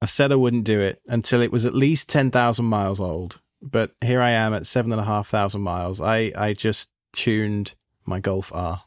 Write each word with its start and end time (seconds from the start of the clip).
I 0.00 0.06
said 0.06 0.30
I 0.30 0.36
wouldn't 0.36 0.64
do 0.64 0.80
it 0.80 1.00
until 1.06 1.42
it 1.42 1.52
was 1.52 1.64
at 1.64 1.74
least 1.74 2.08
10,000 2.08 2.64
miles 2.64 3.00
old. 3.00 3.40
But 3.60 3.92
here 4.00 4.20
I 4.20 4.30
am 4.30 4.54
at 4.54 4.66
7,500 4.66 5.58
miles. 5.58 6.00
I, 6.00 6.32
I 6.36 6.52
just 6.52 6.88
tuned 7.12 7.74
my 8.06 8.20
Golf 8.20 8.52
R. 8.54 8.82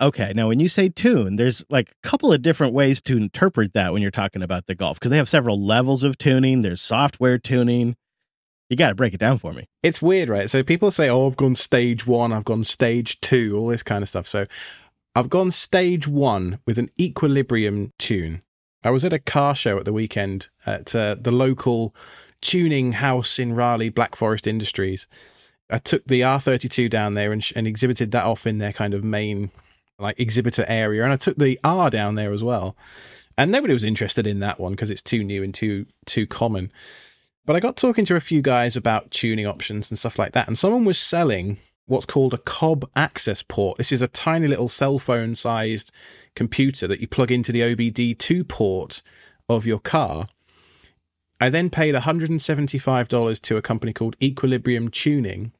Okay, 0.00 0.32
now 0.34 0.48
when 0.48 0.60
you 0.60 0.68
say 0.68 0.90
tune, 0.90 1.36
there's 1.36 1.64
like 1.70 1.90
a 1.90 2.08
couple 2.08 2.32
of 2.32 2.42
different 2.42 2.74
ways 2.74 3.00
to 3.02 3.16
interpret 3.16 3.72
that 3.72 3.92
when 3.92 4.02
you're 4.02 4.10
talking 4.10 4.42
about 4.42 4.66
the 4.66 4.74
Golf 4.74 4.98
because 4.98 5.10
they 5.10 5.16
have 5.16 5.28
several 5.28 5.60
levels 5.60 6.04
of 6.04 6.18
tuning. 6.18 6.62
There's 6.62 6.82
software 6.82 7.38
tuning. 7.38 7.96
You 8.68 8.76
got 8.76 8.90
to 8.90 8.94
break 8.94 9.14
it 9.14 9.20
down 9.20 9.38
for 9.38 9.52
me. 9.52 9.64
It's 9.82 10.02
weird, 10.02 10.28
right? 10.28 10.50
So 10.50 10.62
people 10.62 10.90
say, 10.90 11.08
oh, 11.08 11.26
I've 11.26 11.36
gone 11.36 11.54
stage 11.54 12.06
one, 12.06 12.32
I've 12.32 12.44
gone 12.44 12.64
stage 12.64 13.20
two, 13.20 13.56
all 13.56 13.68
this 13.68 13.82
kind 13.82 14.02
of 14.02 14.08
stuff. 14.08 14.26
So 14.26 14.46
I've 15.14 15.30
gone 15.30 15.50
stage 15.50 16.06
one 16.06 16.58
with 16.66 16.78
an 16.78 16.90
equilibrium 17.00 17.92
tune. 17.98 18.42
I 18.84 18.90
was 18.90 19.04
at 19.04 19.12
a 19.12 19.18
car 19.18 19.54
show 19.54 19.78
at 19.78 19.84
the 19.84 19.92
weekend 19.92 20.48
at 20.64 20.94
uh, 20.94 21.16
the 21.18 21.32
local 21.32 21.94
tuning 22.40 22.92
house 22.92 23.38
in 23.38 23.54
Raleigh, 23.54 23.88
Black 23.88 24.14
Forest 24.14 24.46
Industries. 24.46 25.06
I 25.68 25.78
took 25.78 26.04
the 26.06 26.20
R32 26.20 26.88
down 26.88 27.14
there 27.14 27.32
and, 27.32 27.44
and 27.56 27.66
exhibited 27.66 28.12
that 28.12 28.24
off 28.24 28.46
in 28.46 28.58
their 28.58 28.72
kind 28.72 28.94
of 28.94 29.02
main 29.02 29.50
like 29.98 30.20
exhibitor 30.20 30.64
area, 30.68 31.02
and 31.02 31.12
I 31.12 31.16
took 31.16 31.36
the 31.36 31.58
R 31.64 31.90
down 31.90 32.14
there 32.14 32.32
as 32.32 32.44
well. 32.44 32.76
And 33.38 33.50
nobody 33.50 33.74
was 33.74 33.84
interested 33.84 34.26
in 34.26 34.40
that 34.40 34.60
one 34.60 34.72
because 34.72 34.90
it's 34.90 35.02
too 35.02 35.24
new 35.24 35.42
and 35.42 35.52
too 35.52 35.86
too 36.04 36.26
common. 36.26 36.70
But 37.44 37.56
I 37.56 37.60
got 37.60 37.76
talking 37.76 38.04
to 38.06 38.16
a 38.16 38.20
few 38.20 38.42
guys 38.42 38.76
about 38.76 39.10
tuning 39.10 39.46
options 39.46 39.90
and 39.90 39.98
stuff 39.98 40.18
like 40.18 40.32
that, 40.32 40.46
and 40.46 40.58
someone 40.58 40.84
was 40.84 40.98
selling 40.98 41.58
what's 41.86 42.06
called 42.06 42.34
a 42.34 42.38
COBB 42.38 42.90
Accessport. 42.94 43.76
This 43.76 43.92
is 43.92 44.02
a 44.02 44.08
tiny 44.08 44.48
little 44.48 44.68
cell 44.68 44.98
phone 44.98 45.34
sized 45.34 45.92
computer 46.34 46.86
that 46.86 47.00
you 47.00 47.06
plug 47.06 47.30
into 47.30 47.52
the 47.52 47.60
OBD2 47.60 48.46
port 48.48 49.02
of 49.48 49.66
your 49.66 49.78
car. 49.78 50.26
I 51.40 51.50
then 51.50 51.70
paid 51.70 51.94
$175 51.94 53.40
to 53.42 53.56
a 53.56 53.62
company 53.62 53.92
called 53.92 54.16
Equilibrium 54.22 54.88
Tuning 54.88 55.52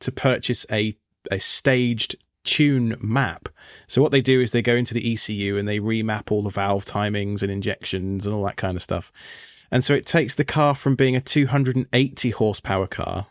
to 0.00 0.12
purchase 0.12 0.66
a, 0.70 0.96
a 1.30 1.38
staged 1.38 2.16
tune 2.42 2.96
map. 3.00 3.48
So 3.86 4.02
what 4.02 4.12
they 4.12 4.20
do 4.20 4.40
is 4.40 4.50
they 4.50 4.60
go 4.60 4.74
into 4.74 4.92
the 4.92 5.14
ECU 5.14 5.56
and 5.56 5.66
they 5.66 5.78
remap 5.78 6.30
all 6.30 6.42
the 6.42 6.50
valve 6.50 6.84
timings 6.84 7.42
and 7.42 7.50
injections 7.50 8.26
and 8.26 8.34
all 8.34 8.44
that 8.44 8.56
kind 8.56 8.76
of 8.76 8.82
stuff. 8.82 9.10
And 9.70 9.82
so 9.82 9.94
it 9.94 10.04
takes 10.04 10.34
the 10.34 10.44
car 10.44 10.74
from 10.74 10.94
being 10.94 11.16
a 11.16 11.20
280 11.20 12.30
horsepower 12.30 12.86
car 12.86 13.28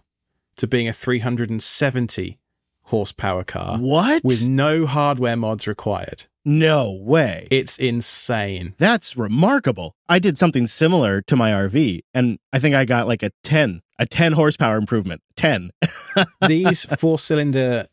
to 0.57 0.67
being 0.67 0.87
a 0.87 0.93
370 0.93 2.39
horsepower 2.83 3.43
car. 3.43 3.77
What? 3.77 4.23
With 4.23 4.47
no 4.47 4.85
hardware 4.85 5.35
mods 5.35 5.67
required. 5.67 6.25
No 6.45 6.91
way. 6.91 7.47
It's 7.49 7.79
insane. 7.79 8.75
That's 8.77 9.15
remarkable. 9.15 9.95
I 10.09 10.19
did 10.19 10.37
something 10.37 10.67
similar 10.67 11.21
to 11.21 11.35
my 11.35 11.51
RV 11.51 12.01
and 12.13 12.37
I 12.51 12.59
think 12.59 12.75
I 12.75 12.83
got 12.85 13.07
like 13.07 13.23
a 13.23 13.31
10, 13.43 13.81
a 13.97 14.05
10 14.05 14.33
horsepower 14.33 14.77
improvement. 14.77 15.21
10. 15.37 15.71
These 16.47 16.85
four 16.85 17.17
cylinder 17.17 17.87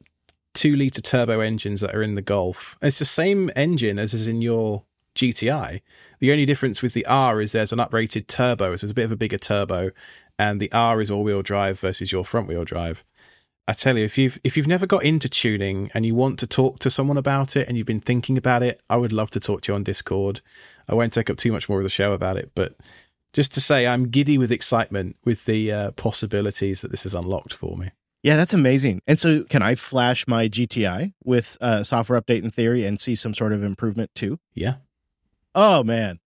two 0.53 0.75
liter 0.75 1.01
turbo 1.01 1.41
engines 1.41 1.81
that 1.81 1.95
are 1.95 2.03
in 2.03 2.17
the 2.17 2.23
Golf. 2.23 2.77
It's 2.83 2.99
the 2.99 3.05
same 3.05 3.51
engine 3.55 3.99
as 3.99 4.13
is 4.15 4.27
in 4.27 4.43
your 4.43 4.85
GTI. 5.15 5.81
The 6.21 6.33
only 6.33 6.45
difference 6.45 6.83
with 6.83 6.93
the 6.93 7.07
R 7.07 7.41
is 7.41 7.53
there's 7.53 7.73
an 7.73 7.79
uprated 7.79 8.27
turbo, 8.27 8.77
so 8.77 8.85
it's 8.85 8.93
a 8.93 8.95
bit 8.95 9.07
of 9.07 9.13
a 9.13 9.17
bigger 9.17 9.39
turbo, 9.39 9.91
and 10.39 10.61
the 10.61 10.71
R 10.73 11.01
is 11.01 11.11
all 11.11 11.25
wheel 11.25 11.43
drive 11.43 11.81
versus 11.81 12.13
your 12.13 12.25
front 12.25 12.47
wheel 12.47 12.65
drive. 12.65 13.05
I 13.67 13.73
tell 13.73 13.97
you, 13.97 14.05
if 14.05 14.19
you've 14.19 14.39
if 14.43 14.57
you've 14.57 14.67
never 14.67 14.87
got 14.87 15.05
into 15.05 15.29
tuning 15.29 15.91
and 15.95 16.05
you 16.05 16.15
want 16.15 16.39
to 16.41 16.47
talk 16.47 16.79
to 16.81 16.91
someone 16.91 17.17
about 17.17 17.57
it 17.57 17.69
and 17.69 17.77
you've 17.77 17.87
been 17.87 18.01
thinking 18.01 18.37
about 18.37 18.63
it, 18.63 18.83
I 18.91 18.97
would 18.97 19.13
love 19.13 19.31
to 19.31 19.41
talk 19.41 19.63
to 19.63 19.73
you 19.73 19.77
on 19.77 19.85
Discord. 19.85 20.41
I 20.89 20.95
won't 20.95 21.13
take 21.13 21.31
up 21.31 21.37
too 21.37 21.53
much 21.53 21.69
more 21.69 21.79
of 21.79 21.85
the 21.85 21.91
show 21.91 22.13
about 22.13 22.37
it, 22.37 22.51
but 22.55 22.77
just 23.33 23.53
to 23.55 23.61
say, 23.61 23.87
I'm 23.87 24.09
giddy 24.09 24.39
with 24.39 24.51
excitement 24.51 25.17
with 25.25 25.45
the 25.45 25.73
uh, 25.73 25.91
possibilities 25.93 26.81
that 26.81 26.91
this 26.91 27.05
has 27.05 27.15
unlocked 27.15 27.53
for 27.53 27.77
me. 27.77 27.91
Yeah, 28.23 28.37
that's 28.37 28.53
amazing. 28.53 29.01
And 29.07 29.19
so, 29.19 29.45
can 29.45 29.63
I 29.63 29.75
flash 29.75 30.27
my 30.27 30.49
GTI 30.49 31.15
with 31.25 31.57
uh, 31.61 31.85
software 31.85 32.21
update 32.21 32.43
in 32.43 32.51
theory 32.51 32.85
and 32.85 33.01
see 33.01 33.15
some 33.15 33.33
sort 33.33 33.53
of 33.53 33.63
improvement 33.63 34.11
too? 34.15 34.39
Yeah. 34.53 34.75
Oh 35.55 35.83
man. 35.83 36.21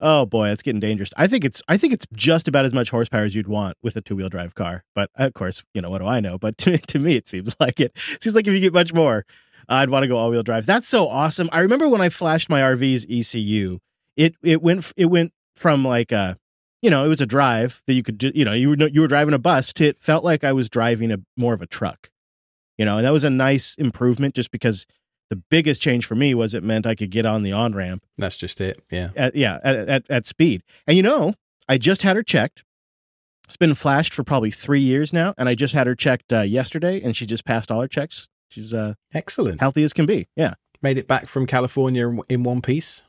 Oh 0.00 0.26
boy, 0.26 0.48
it's 0.48 0.62
getting 0.62 0.80
dangerous. 0.80 1.12
I 1.16 1.28
think 1.28 1.44
it's 1.44 1.62
I 1.68 1.76
think 1.76 1.92
it's 1.92 2.06
just 2.12 2.48
about 2.48 2.64
as 2.64 2.72
much 2.72 2.90
horsepower 2.90 3.22
as 3.22 3.36
you'd 3.36 3.46
want 3.46 3.76
with 3.82 3.94
a 3.96 4.00
two 4.00 4.16
wheel 4.16 4.28
drive 4.28 4.54
car. 4.54 4.84
But 4.94 5.10
uh, 5.18 5.26
of 5.26 5.34
course, 5.34 5.62
you 5.74 5.80
know 5.80 5.90
what 5.90 6.00
do 6.00 6.08
I 6.08 6.20
know? 6.20 6.38
But 6.38 6.58
to, 6.58 6.76
to 6.76 6.98
me, 6.98 7.16
it 7.16 7.28
seems 7.28 7.54
like 7.60 7.80
it. 7.80 7.92
it 7.94 8.22
seems 8.22 8.34
like 8.34 8.46
if 8.46 8.52
you 8.52 8.60
get 8.60 8.72
much 8.72 8.92
more, 8.92 9.24
I'd 9.68 9.90
want 9.90 10.02
to 10.02 10.08
go 10.08 10.16
all 10.16 10.30
wheel 10.30 10.42
drive. 10.42 10.66
That's 10.66 10.88
so 10.88 11.08
awesome. 11.08 11.48
I 11.52 11.60
remember 11.60 11.88
when 11.88 12.00
I 12.00 12.08
flashed 12.08 12.50
my 12.50 12.60
RV's 12.60 13.06
ECU, 13.08 13.78
it 14.16 14.34
it 14.42 14.60
went 14.60 14.92
it 14.96 15.06
went 15.06 15.32
from 15.54 15.84
like 15.84 16.10
a 16.10 16.36
you 16.82 16.90
know, 16.90 17.04
it 17.04 17.08
was 17.08 17.20
a 17.20 17.26
drive 17.26 17.80
that 17.86 17.94
you 17.94 18.02
could, 18.02 18.20
you 18.34 18.44
know, 18.44 18.52
you 18.52 18.70
were 18.70 18.76
you 18.88 19.00
were 19.00 19.06
driving 19.06 19.34
a 19.34 19.38
bus. 19.38 19.72
To, 19.74 19.84
it 19.84 19.98
felt 19.98 20.24
like 20.24 20.42
I 20.42 20.52
was 20.52 20.68
driving 20.68 21.12
a 21.12 21.18
more 21.36 21.54
of 21.54 21.62
a 21.62 21.66
truck, 21.66 22.10
you 22.76 22.84
know, 22.84 22.96
and 22.96 23.06
that 23.06 23.12
was 23.12 23.24
a 23.24 23.30
nice 23.30 23.76
improvement. 23.76 24.34
Just 24.34 24.50
because 24.50 24.84
the 25.32 25.42
biggest 25.48 25.80
change 25.80 26.04
for 26.04 26.14
me 26.14 26.34
was 26.34 26.52
it 26.52 26.62
meant 26.62 26.84
I 26.84 26.94
could 26.94 27.10
get 27.10 27.24
on 27.24 27.42
the 27.42 27.52
on 27.52 27.72
ramp. 27.72 28.04
That's 28.18 28.36
just 28.36 28.60
it. 28.60 28.82
Yeah, 28.90 29.08
at, 29.16 29.34
yeah, 29.34 29.60
at, 29.64 29.88
at, 29.88 30.10
at 30.10 30.26
speed. 30.26 30.62
And 30.86 30.94
you 30.94 31.02
know, 31.02 31.32
I 31.66 31.78
just 31.78 32.02
had 32.02 32.16
her 32.16 32.22
checked. 32.22 32.64
It's 33.46 33.56
been 33.56 33.74
flashed 33.74 34.12
for 34.12 34.24
probably 34.24 34.50
three 34.50 34.82
years 34.82 35.10
now, 35.10 35.32
and 35.38 35.48
I 35.48 35.54
just 35.54 35.74
had 35.74 35.86
her 35.86 35.94
checked 35.94 36.34
uh, 36.34 36.42
yesterday, 36.42 37.00
and 37.00 37.16
she 37.16 37.24
just 37.24 37.46
passed 37.46 37.70
all 37.70 37.80
her 37.80 37.88
checks. 37.88 38.28
She's 38.50 38.74
uh, 38.74 38.92
excellent, 39.14 39.60
healthy 39.60 39.82
as 39.84 39.94
can 39.94 40.04
be. 40.04 40.28
Yeah, 40.36 40.52
made 40.82 40.98
it 40.98 41.08
back 41.08 41.28
from 41.28 41.46
California 41.46 42.10
in 42.28 42.42
one 42.42 42.60
piece. 42.60 43.04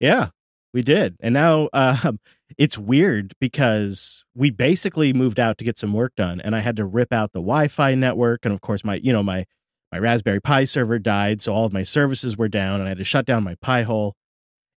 Yeah, 0.00 0.30
we 0.74 0.82
did. 0.82 1.16
And 1.20 1.32
now 1.32 1.68
uh, 1.72 2.12
it's 2.58 2.76
weird 2.76 3.34
because 3.40 4.24
we 4.34 4.50
basically 4.50 5.12
moved 5.12 5.38
out 5.38 5.58
to 5.58 5.64
get 5.64 5.78
some 5.78 5.92
work 5.92 6.16
done 6.16 6.40
and 6.40 6.56
I 6.56 6.60
had 6.60 6.76
to 6.76 6.84
rip 6.84 7.12
out 7.12 7.32
the 7.32 7.40
Wi-Fi 7.40 7.94
network 7.94 8.44
and 8.44 8.52
of 8.52 8.60
course 8.60 8.84
my 8.84 8.96
you 8.96 9.12
know 9.12 9.22
my 9.22 9.44
my 9.92 9.98
Raspberry 9.98 10.40
Pi 10.40 10.64
server 10.64 10.98
died 10.98 11.40
so 11.40 11.54
all 11.54 11.64
of 11.64 11.72
my 11.72 11.82
services 11.82 12.36
were 12.36 12.48
down 12.48 12.80
and 12.80 12.84
I 12.84 12.88
had 12.88 12.98
to 12.98 13.04
shut 13.04 13.26
down 13.26 13.44
my 13.44 13.54
Pi-hole. 13.56 14.14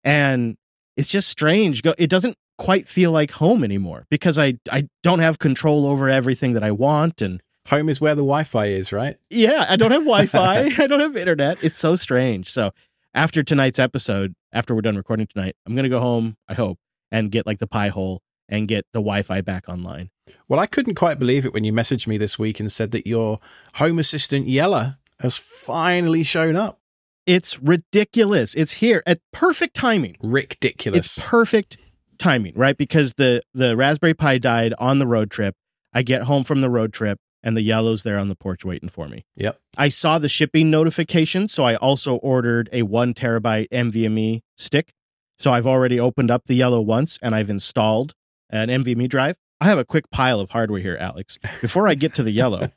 And 0.05 0.57
it's 0.97 1.09
just 1.09 1.29
strange. 1.29 1.83
It 1.99 2.11
doesn't 2.11 2.37
quite 2.57 2.89
feel 2.89 3.13
like 3.13 3.33
home 3.33 3.63
anymore 3.63 4.05
because 4.11 4.39
I 4.39 4.55
I 4.71 4.89
don't 5.03 5.21
have 5.21 5.39
control 5.39 5.87
over 5.87 6.09
everything 6.09 6.55
that 6.55 6.65
I 6.65 6.73
want 6.73 7.23
and 7.23 7.41
home 7.69 7.89
is 7.89 8.01
where 8.01 8.15
the 8.15 8.23
Wi-Fi 8.23 8.67
is, 8.67 8.93
right? 8.93 9.17
Yeah, 9.31 9.67
I 9.69 9.77
don't 9.77 9.91
have 9.91 10.05
Wi-Fi. 10.05 10.71
I 10.83 10.87
don't 10.87 11.01
have 11.01 11.17
internet. 11.17 11.63
It's 11.63 11.79
so 11.79 11.97
strange. 11.97 12.49
So 12.51 12.73
after 13.15 13.43
tonight's 13.43 13.79
episode, 13.79 14.35
after 14.53 14.75
we're 14.75 14.81
done 14.81 14.97
recording 14.97 15.27
tonight, 15.27 15.55
I'm 15.67 15.75
going 15.75 15.85
to 15.85 15.91
go 15.91 16.01
home, 16.01 16.37
I 16.49 16.55
hope, 16.55 16.79
and 17.11 17.31
get 17.31 17.47
like 17.47 17.59
the 17.59 17.67
Pi-hole 17.67 18.23
and 18.49 18.67
get 18.67 18.87
the 18.93 19.01
Wi-Fi 19.01 19.43
back 19.43 19.69
online. 19.69 20.11
Well, 20.49 20.61
I 20.61 20.66
couldn't 20.66 20.94
quite 20.94 21.19
believe 21.19 21.44
it 21.44 21.53
when 21.53 21.65
you 21.65 21.72
messaged 21.72 22.06
me 22.06 22.16
this 22.16 22.39
week 22.39 22.61
and 22.61 22.71
said 22.71 22.91
that 22.93 23.06
your 23.06 23.39
home 23.75 23.99
assistant 23.99 24.47
Yellow 24.47 24.94
has 25.21 25.37
finally 25.37 26.22
shown 26.22 26.56
up. 26.56 26.81
It's 27.27 27.61
ridiculous. 27.61 28.55
It's 28.55 28.75
here 28.75 29.03
at 29.06 29.19
perfect 29.33 29.75
timing. 29.75 30.17
Ridiculous. 30.22 31.19
It's 31.19 31.28
perfect 31.28 31.77
timing, 32.19 32.55
right? 32.56 32.77
Because 32.77 33.15
the 33.15 33.43
the 33.53 33.77
Raspberry 33.77 34.15
Pi 34.15 34.38
died 34.38 34.75
on 34.78 34.99
the 34.99 35.06
road 35.06 35.31
trip. 35.31 35.55
I 35.93 36.03
get 36.03 36.22
home 36.22 36.44
from 36.44 36.61
the 36.61 36.71
road 36.71 36.93
trip 36.93 37.19
and 37.43 37.56
the 37.56 37.62
Yellow's 37.62 38.03
there 38.03 38.19
on 38.19 38.28
the 38.28 38.34
porch 38.34 38.65
waiting 38.65 38.88
for 38.88 39.09
me. 39.09 39.25
Yep. 39.37 39.61
I 39.77 39.88
saw 39.88 40.19
the 40.19 40.28
shipping 40.28 40.71
notification, 40.71 41.49
so 41.49 41.65
I 41.65 41.77
also 41.77 42.17
ordered 42.17 42.69
a 42.72 42.83
one 42.83 43.15
terabyte 43.15 43.69
NVMe 43.71 44.41
stick. 44.56 44.93
So 45.38 45.53
I've 45.53 45.67
already 45.67 46.00
opened 46.00 46.31
up 46.31 46.44
the 46.47 46.55
Yellow 46.55 46.81
once 46.81 47.19
and 47.22 47.34
I've 47.34 47.50
installed 47.50 48.15
an 48.50 48.69
NVMe 48.69 49.09
drive. 49.09 49.37
I 49.61 49.67
have 49.67 49.79
a 49.79 49.85
quick 49.85 50.11
pile 50.11 50.41
of 50.41 50.51
hardware 50.51 50.81
here, 50.81 50.97
Alex. 50.99 51.39
Before 51.61 51.89
I 51.89 51.95
get 51.95 52.15
to 52.15 52.23
the 52.23 52.31
Yellow, 52.31 52.71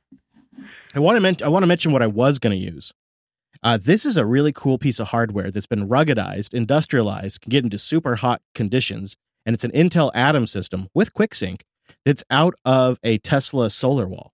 I 0.95 0.99
want 0.99 1.17
to 1.17 1.21
men- 1.21 1.37
I 1.43 1.49
want 1.49 1.63
to 1.63 1.67
mention 1.67 1.91
what 1.91 2.01
I 2.01 2.07
was 2.07 2.39
going 2.39 2.57
to 2.57 2.63
use. 2.63 2.93
Uh, 3.63 3.77
this 3.77 4.05
is 4.05 4.17
a 4.17 4.25
really 4.25 4.51
cool 4.51 4.79
piece 4.79 4.99
of 4.99 5.09
hardware 5.09 5.51
that's 5.51 5.67
been 5.67 5.87
ruggedized, 5.87 6.53
industrialized, 6.53 7.41
can 7.41 7.51
get 7.51 7.63
into 7.63 7.77
super 7.77 8.15
hot 8.15 8.41
conditions, 8.55 9.15
and 9.45 9.53
it's 9.53 9.63
an 9.63 9.71
Intel 9.71 10.09
Atom 10.15 10.47
system 10.47 10.87
with 10.95 11.13
QuickSync 11.13 11.61
that's 12.03 12.23
out 12.31 12.55
of 12.65 12.97
a 13.03 13.19
Tesla 13.19 13.69
solar 13.69 14.07
wall 14.07 14.33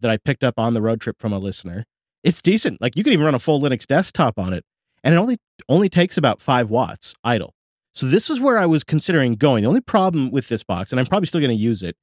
that 0.00 0.10
I 0.10 0.16
picked 0.16 0.44
up 0.44 0.58
on 0.58 0.72
the 0.72 0.80
road 0.80 1.00
trip 1.02 1.16
from 1.18 1.32
a 1.32 1.38
listener. 1.38 1.84
It's 2.24 2.40
decent. 2.40 2.80
Like 2.80 2.96
you 2.96 3.04
can 3.04 3.12
even 3.12 3.24
run 3.26 3.34
a 3.34 3.38
full 3.38 3.60
Linux 3.60 3.86
desktop 3.86 4.38
on 4.38 4.54
it, 4.54 4.64
and 5.04 5.14
it 5.14 5.18
only 5.18 5.36
only 5.68 5.90
takes 5.90 6.16
about 6.16 6.40
five 6.40 6.70
watts 6.70 7.14
idle. 7.22 7.52
So 7.96 8.04
this 8.04 8.28
is 8.28 8.38
where 8.38 8.58
I 8.58 8.66
was 8.66 8.84
considering 8.84 9.36
going. 9.36 9.62
The 9.62 9.68
only 9.68 9.80
problem 9.80 10.30
with 10.30 10.50
this 10.50 10.62
box, 10.62 10.92
and 10.92 11.00
I'm 11.00 11.06
probably 11.06 11.26
still 11.26 11.40
going 11.40 11.48
to 11.48 11.56
use 11.56 11.82
it. 11.82 11.96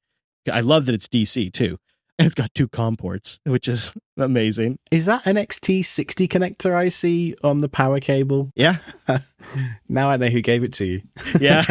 I 0.52 0.58
love 0.58 0.86
that 0.86 0.94
it's 0.94 1.06
DC 1.06 1.52
too, 1.52 1.78
and 2.18 2.26
it's 2.26 2.34
got 2.34 2.52
two 2.52 2.66
COM 2.66 2.96
ports, 2.96 3.38
which 3.44 3.68
is 3.68 3.94
amazing. 4.16 4.80
Is 4.90 5.06
that 5.06 5.24
an 5.24 5.36
XT60 5.36 6.26
connector 6.26 6.74
I 6.74 6.88
see 6.88 7.36
on 7.44 7.58
the 7.58 7.68
power 7.68 8.00
cable? 8.00 8.50
Yeah. 8.56 8.74
now 9.88 10.10
I 10.10 10.16
know 10.16 10.26
who 10.26 10.42
gave 10.42 10.64
it 10.64 10.72
to 10.74 10.86
you. 10.86 11.02
yeah. 11.38 11.62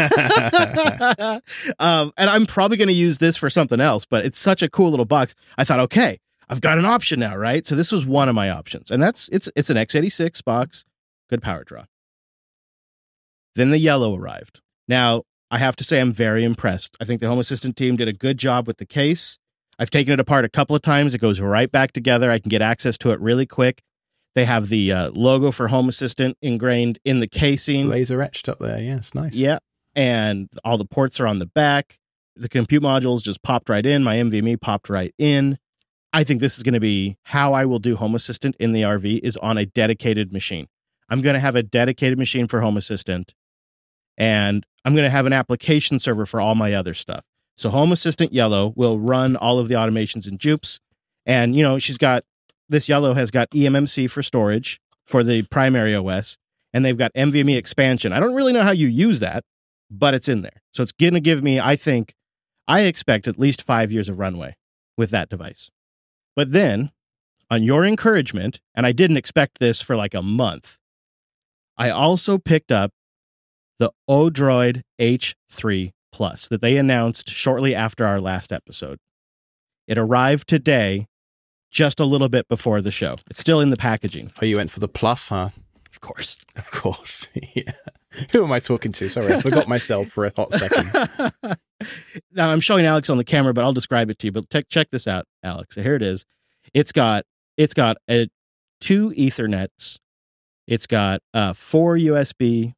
um, 1.79 2.13
and 2.17 2.29
I'm 2.29 2.45
probably 2.45 2.77
going 2.77 2.87
to 2.87 2.93
use 2.93 3.17
this 3.17 3.35
for 3.35 3.49
something 3.49 3.81
else, 3.81 4.05
but 4.05 4.25
it's 4.25 4.39
such 4.39 4.61
a 4.61 4.69
cool 4.69 4.89
little 4.89 5.05
box. 5.05 5.35
I 5.57 5.65
thought, 5.65 5.81
okay, 5.81 6.17
I've 6.47 6.61
got 6.61 6.77
an 6.77 6.85
option 6.85 7.19
now, 7.19 7.35
right? 7.35 7.65
So 7.65 7.75
this 7.75 7.91
was 7.91 8.05
one 8.05 8.29
of 8.29 8.35
my 8.35 8.49
options, 8.49 8.89
and 8.89 9.03
that's 9.03 9.27
it's 9.29 9.49
it's 9.53 9.69
an 9.69 9.75
x86 9.75 10.41
box, 10.45 10.85
good 11.29 11.41
power 11.41 11.65
draw. 11.65 11.83
Then 13.55 13.71
the 13.71 13.77
Yellow 13.77 14.15
arrived. 14.15 14.61
Now 14.87 15.23
I 15.51 15.59
have 15.59 15.75
to 15.77 15.83
say 15.83 16.01
I'm 16.01 16.13
very 16.13 16.43
impressed. 16.43 16.97
I 16.99 17.05
think 17.05 17.21
the 17.21 17.27
Home 17.27 17.39
Assistant 17.39 17.75
team 17.75 17.95
did 17.95 18.07
a 18.07 18.13
good 18.13 18.37
job 18.37 18.65
with 18.67 18.77
the 18.77 18.85
case. 18.85 19.37
I've 19.77 19.91
taken 19.91 20.13
it 20.13 20.19
apart 20.19 20.45
a 20.45 20.49
couple 20.49 20.75
of 20.75 20.81
times. 20.81 21.13
It 21.13 21.21
goes 21.21 21.39
right 21.41 21.71
back 21.71 21.91
together. 21.91 22.31
I 22.31 22.39
can 22.39 22.49
get 22.49 22.61
access 22.61 22.97
to 22.99 23.11
it 23.11 23.19
really 23.19 23.45
quick. 23.45 23.81
They 24.35 24.45
have 24.45 24.69
the 24.69 24.91
uh, 24.91 25.11
logo 25.13 25.51
for 25.51 25.67
Home 25.67 25.89
Assistant 25.89 26.37
ingrained 26.41 26.99
in 27.05 27.19
the 27.19 27.27
casing. 27.27 27.87
Laser 27.87 28.21
etched 28.21 28.49
up 28.49 28.59
there. 28.59 28.79
Yeah, 28.79 28.97
it's 28.97 29.13
nice. 29.13 29.35
Yeah. 29.35 29.59
And 29.95 30.49
all 30.63 30.77
the 30.77 30.85
ports 30.85 31.19
are 31.19 31.27
on 31.27 31.39
the 31.39 31.45
back. 31.45 31.99
The 32.35 32.49
compute 32.49 32.81
modules 32.81 33.23
just 33.23 33.43
popped 33.43 33.69
right 33.69 33.85
in. 33.85 34.03
My 34.03 34.15
NVMe 34.15 34.59
popped 34.59 34.89
right 34.89 35.13
in. 35.19 35.59
I 36.11 36.23
think 36.23 36.41
this 36.41 36.57
is 36.57 36.63
going 36.63 36.73
to 36.73 36.79
be 36.79 37.17
how 37.25 37.53
I 37.53 37.65
will 37.65 37.79
do 37.79 37.95
Home 37.95 38.15
Assistant 38.15 38.55
in 38.59 38.71
the 38.71 38.81
RV 38.81 39.19
is 39.23 39.37
on 39.37 39.57
a 39.59 39.67
dedicated 39.67 40.33
machine. 40.33 40.67
I'm 41.09 41.21
going 41.21 41.35
to 41.35 41.39
have 41.39 41.55
a 41.55 41.61
dedicated 41.61 42.17
machine 42.17 42.47
for 42.47 42.61
Home 42.61 42.77
Assistant 42.77 43.35
and 44.17 44.65
I'm 44.85 44.93
going 44.93 45.05
to 45.05 45.09
have 45.09 45.25
an 45.25 45.33
application 45.33 45.99
server 45.99 46.25
for 46.25 46.41
all 46.41 46.55
my 46.55 46.73
other 46.73 46.93
stuff. 46.93 47.23
So 47.57 47.69
Home 47.69 47.91
Assistant 47.91 48.33
Yellow 48.33 48.73
will 48.75 48.99
run 48.99 49.35
all 49.35 49.59
of 49.59 49.67
the 49.67 49.75
automations 49.75 50.27
in 50.27 50.37
Jupes. 50.37 50.79
And, 51.25 51.55
you 51.55 51.63
know, 51.63 51.79
she's 51.79 51.97
got 51.97 52.23
this 52.69 52.89
Yellow 52.89 53.13
has 53.13 53.31
got 53.31 53.49
eMMC 53.51 54.09
for 54.09 54.23
storage 54.23 54.79
for 55.05 55.23
the 55.23 55.43
primary 55.43 55.95
OS, 55.95 56.37
and 56.73 56.83
they've 56.83 56.97
got 56.97 57.13
NVMe 57.13 57.57
expansion. 57.57 58.13
I 58.13 58.19
don't 58.19 58.33
really 58.33 58.53
know 58.53 58.63
how 58.63 58.71
you 58.71 58.87
use 58.87 59.19
that, 59.19 59.43
but 59.91 60.13
it's 60.13 60.27
in 60.27 60.41
there. 60.41 60.61
So 60.73 60.81
it's 60.83 60.91
going 60.91 61.13
to 61.13 61.19
give 61.19 61.43
me, 61.43 61.59
I 61.59 61.75
think, 61.75 62.15
I 62.67 62.81
expect 62.81 63.27
at 63.27 63.37
least 63.37 63.61
five 63.61 63.91
years 63.91 64.09
of 64.09 64.19
runway 64.19 64.55
with 64.97 65.09
that 65.11 65.29
device. 65.29 65.69
But 66.35 66.51
then, 66.51 66.91
on 67.49 67.61
your 67.61 67.85
encouragement, 67.85 68.61
and 68.73 68.85
I 68.85 68.91
didn't 68.91 69.17
expect 69.17 69.59
this 69.59 69.81
for 69.81 69.95
like 69.95 70.13
a 70.13 70.23
month, 70.23 70.77
I 71.77 71.89
also 71.89 72.37
picked 72.37 72.71
up 72.71 72.91
the 73.79 73.91
Odroid 74.09 74.81
H3 74.99 75.91
Plus 76.11 76.47
that 76.47 76.61
they 76.61 76.77
announced 76.77 77.29
shortly 77.29 77.73
after 77.73 78.05
our 78.05 78.19
last 78.19 78.51
episode. 78.51 78.99
It 79.87 79.97
arrived 79.97 80.47
today, 80.47 81.07
just 81.71 81.99
a 81.99 82.05
little 82.05 82.29
bit 82.29 82.47
before 82.47 82.81
the 82.81 82.91
show. 82.91 83.15
It's 83.29 83.39
still 83.39 83.59
in 83.59 83.71
the 83.71 83.77
packaging, 83.77 84.31
Oh, 84.41 84.45
you 84.45 84.57
went 84.57 84.69
for 84.71 84.79
the 84.79 84.87
plus, 84.87 85.29
huh? 85.29 85.49
of 85.91 86.01
course. 86.01 86.37
Of 86.55 86.71
course. 86.71 87.27
yeah. 87.55 87.71
Who 88.31 88.43
am 88.43 88.51
I 88.51 88.59
talking 88.59 88.91
to? 88.91 89.09
Sorry, 89.09 89.33
I 89.33 89.41
forgot 89.41 89.67
myself 89.67 90.07
for 90.09 90.25
a 90.25 90.31
hot 90.35 90.53
second. 90.53 90.91
now 92.31 92.49
I'm 92.49 92.59
showing 92.59 92.85
Alex 92.85 93.09
on 93.09 93.17
the 93.17 93.23
camera, 93.23 93.53
but 93.53 93.63
I'll 93.63 93.73
describe 93.73 94.09
it 94.09 94.19
to 94.19 94.27
you. 94.27 94.31
But 94.31 94.49
te- 94.49 94.63
check 94.69 94.89
this 94.91 95.07
out, 95.07 95.25
Alex. 95.43 95.75
So 95.75 95.81
here 95.81 95.95
it 95.95 96.01
is. 96.03 96.25
It's 96.73 96.91
got 96.91 97.25
it's 97.57 97.73
got 97.73 97.97
a 98.09 98.27
two 98.79 99.11
Ethernets. 99.11 99.97
It's 100.67 100.87
got 100.87 101.21
uh, 101.33 101.53
four 101.53 101.95
USB 101.97 102.73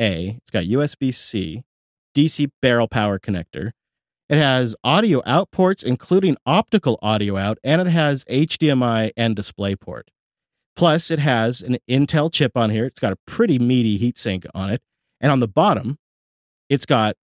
A. 0.00 0.38
It's 0.38 0.50
got 0.50 0.64
USB 0.64 1.12
C, 1.12 1.62
DC 2.14 2.50
barrel 2.60 2.88
power 2.88 3.18
connector. 3.18 3.70
It 4.28 4.38
has 4.38 4.76
audio 4.84 5.22
out 5.24 5.50
ports, 5.50 5.82
including 5.82 6.36
optical 6.44 6.98
audio 7.00 7.36
out, 7.36 7.58
and 7.64 7.80
it 7.80 7.86
has 7.86 8.24
HDMI 8.26 9.10
and 9.16 9.34
display 9.34 9.74
port. 9.74 10.10
Plus, 10.76 11.10
it 11.10 11.18
has 11.18 11.62
an 11.62 11.78
Intel 11.90 12.32
chip 12.32 12.56
on 12.56 12.70
here. 12.70 12.84
It's 12.84 13.00
got 13.00 13.12
a 13.12 13.18
pretty 13.26 13.58
meaty 13.58 13.98
heatsink 13.98 14.46
on 14.54 14.70
it. 14.70 14.82
And 15.20 15.32
on 15.32 15.40
the 15.40 15.48
bottom, 15.48 15.98
it's 16.68 16.86
got 16.86 17.16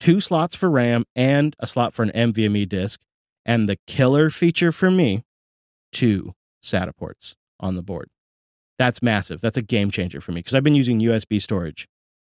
two 0.00 0.20
slots 0.20 0.56
for 0.56 0.70
RAM 0.70 1.04
and 1.14 1.54
a 1.60 1.66
slot 1.66 1.94
for 1.94 2.02
an 2.02 2.10
NVMe 2.10 2.68
disk. 2.68 3.00
And 3.44 3.68
the 3.68 3.78
killer 3.86 4.30
feature 4.30 4.72
for 4.72 4.90
me, 4.90 5.22
two 5.92 6.32
SATA 6.64 6.96
ports 6.96 7.36
on 7.60 7.76
the 7.76 7.82
board. 7.82 8.08
That's 8.78 9.02
massive. 9.02 9.40
That's 9.40 9.56
a 9.56 9.62
game 9.62 9.90
changer 9.90 10.20
for 10.20 10.32
me 10.32 10.40
because 10.40 10.54
I've 10.54 10.64
been 10.64 10.74
using 10.74 11.00
USB 11.00 11.40
storage 11.40 11.86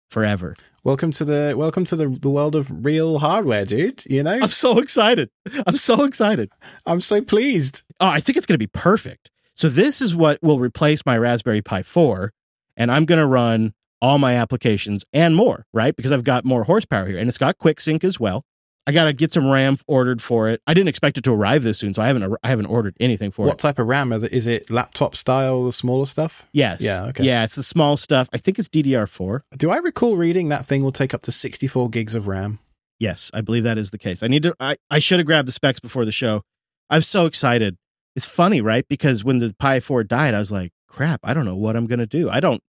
forever. 0.08 0.56
welcome 0.84 1.10
to 1.12 1.24
the 1.24 1.54
welcome 1.56 1.84
to 1.84 1.96
the 1.96 2.08
the 2.08 2.30
world 2.30 2.54
of 2.54 2.84
real 2.84 3.18
hardware, 3.18 3.64
dude. 3.64 4.04
You 4.06 4.22
know, 4.22 4.38
I'm 4.42 4.48
so 4.48 4.78
excited. 4.78 5.30
I'm 5.66 5.76
so 5.76 6.04
excited. 6.04 6.50
I'm 6.86 7.00
so 7.00 7.22
pleased. 7.22 7.82
Oh, 8.00 8.08
I 8.08 8.20
think 8.20 8.36
it's 8.36 8.46
going 8.46 8.54
to 8.54 8.58
be 8.58 8.66
perfect. 8.66 9.30
So 9.54 9.68
this 9.68 10.02
is 10.02 10.14
what 10.14 10.38
will 10.42 10.58
replace 10.58 11.06
my 11.06 11.16
Raspberry 11.16 11.62
Pi 11.62 11.82
4 11.82 12.30
and 12.76 12.90
I'm 12.92 13.06
going 13.06 13.20
to 13.20 13.26
run 13.26 13.72
all 14.02 14.18
my 14.18 14.34
applications 14.34 15.04
and 15.12 15.34
more, 15.34 15.64
right? 15.72 15.96
Because 15.96 16.12
I've 16.12 16.24
got 16.24 16.44
more 16.44 16.64
horsepower 16.64 17.06
here 17.06 17.18
and 17.18 17.28
it's 17.28 17.38
got 17.38 17.56
quick 17.58 17.80
sync 17.80 18.04
as 18.04 18.20
well. 18.20 18.44
I 18.86 18.92
got 18.92 19.04
to 19.04 19.12
get 19.12 19.32
some 19.32 19.50
RAM 19.50 19.78
ordered 19.88 20.22
for 20.22 20.48
it. 20.48 20.62
I 20.66 20.72
didn't 20.72 20.88
expect 20.88 21.18
it 21.18 21.24
to 21.24 21.32
arrive 21.32 21.64
this 21.64 21.78
soon, 21.78 21.92
so 21.92 22.02
I 22.02 22.06
haven't 22.06 22.36
I 22.44 22.48
haven't 22.48 22.66
ordered 22.66 22.96
anything 23.00 23.32
for 23.32 23.42
What 23.42 23.46
it. 23.46 23.50
What 23.50 23.58
type 23.58 23.78
of 23.80 23.86
RAM 23.86 24.12
is 24.12 24.46
it? 24.46 24.70
Laptop 24.70 25.16
style, 25.16 25.64
the 25.64 25.72
smaller 25.72 26.06
stuff? 26.06 26.46
Yes. 26.52 26.82
Yeah, 26.84 27.06
okay. 27.06 27.24
Yeah, 27.24 27.42
it's 27.42 27.56
the 27.56 27.64
small 27.64 27.96
stuff. 27.96 28.28
I 28.32 28.38
think 28.38 28.58
it's 28.58 28.68
DDR4. 28.68 29.40
Do 29.56 29.70
I 29.70 29.78
recall 29.78 30.16
reading 30.16 30.50
that 30.50 30.66
thing 30.66 30.84
will 30.84 30.92
take 30.92 31.12
up 31.12 31.22
to 31.22 31.32
64 31.32 31.90
gigs 31.90 32.14
of 32.14 32.28
RAM? 32.28 32.60
Yes, 32.98 33.30
I 33.34 33.40
believe 33.40 33.64
that 33.64 33.76
is 33.76 33.90
the 33.90 33.98
case. 33.98 34.22
I 34.22 34.28
need 34.28 34.44
to 34.44 34.54
I, 34.60 34.76
I 34.90 35.00
should 35.00 35.18
have 35.18 35.26
grabbed 35.26 35.48
the 35.48 35.52
specs 35.52 35.80
before 35.80 36.04
the 36.04 36.12
show. 36.12 36.42
I'm 36.88 37.02
so 37.02 37.26
excited. 37.26 37.76
It's 38.14 38.26
funny, 38.26 38.60
right? 38.60 38.86
Because 38.88 39.24
when 39.24 39.40
the 39.40 39.54
Pi 39.58 39.80
4 39.80 40.04
died, 40.04 40.32
I 40.32 40.38
was 40.38 40.52
like, 40.52 40.70
crap, 40.88 41.20
I 41.24 41.34
don't 41.34 41.44
know 41.44 41.56
what 41.56 41.76
I'm 41.76 41.86
gonna 41.86 42.06
do. 42.06 42.30
I 42.30 42.38
don't 42.38 42.62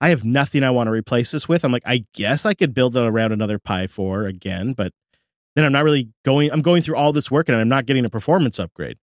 I 0.00 0.08
have 0.08 0.24
nothing 0.24 0.64
I 0.64 0.70
want 0.72 0.88
to 0.88 0.90
replace 0.92 1.30
this 1.30 1.48
with. 1.48 1.64
I'm 1.64 1.70
like, 1.70 1.84
I 1.86 2.04
guess 2.14 2.44
I 2.44 2.54
could 2.54 2.74
build 2.74 2.96
it 2.96 3.04
around 3.04 3.30
another 3.30 3.60
Pi 3.60 3.86
4 3.86 4.26
again, 4.26 4.72
but 4.72 4.92
then 5.54 5.64
I'm 5.64 5.72
not 5.72 5.84
really 5.84 6.10
going 6.24 6.50
I'm 6.52 6.62
going 6.62 6.82
through 6.82 6.96
all 6.96 7.12
this 7.12 7.30
work 7.30 7.48
and 7.48 7.56
I'm 7.56 7.68
not 7.68 7.86
getting 7.86 8.04
a 8.04 8.10
performance 8.10 8.58
upgrade. 8.58 8.98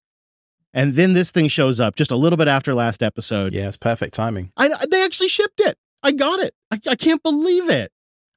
And 0.74 0.94
then 0.94 1.14
this 1.14 1.32
thing 1.32 1.48
shows 1.48 1.80
up 1.80 1.96
just 1.96 2.12
a 2.12 2.16
little 2.16 2.38
bit 2.38 2.48
after 2.48 2.76
last 2.76 3.02
episode. 3.02 3.54
Yeah, 3.54 3.68
it's 3.68 3.78
perfect 3.78 4.14
timing. 4.14 4.52
I, 4.56 4.70
they 4.90 5.04
actually 5.04 5.30
shipped 5.30 5.60
it. 5.60 5.78
I 6.04 6.12
got 6.12 6.40
it. 6.40 6.54
I, 6.72 6.80
I 6.90 6.96
can't 6.96 7.24
believe 7.24 7.70
it. 7.70 7.92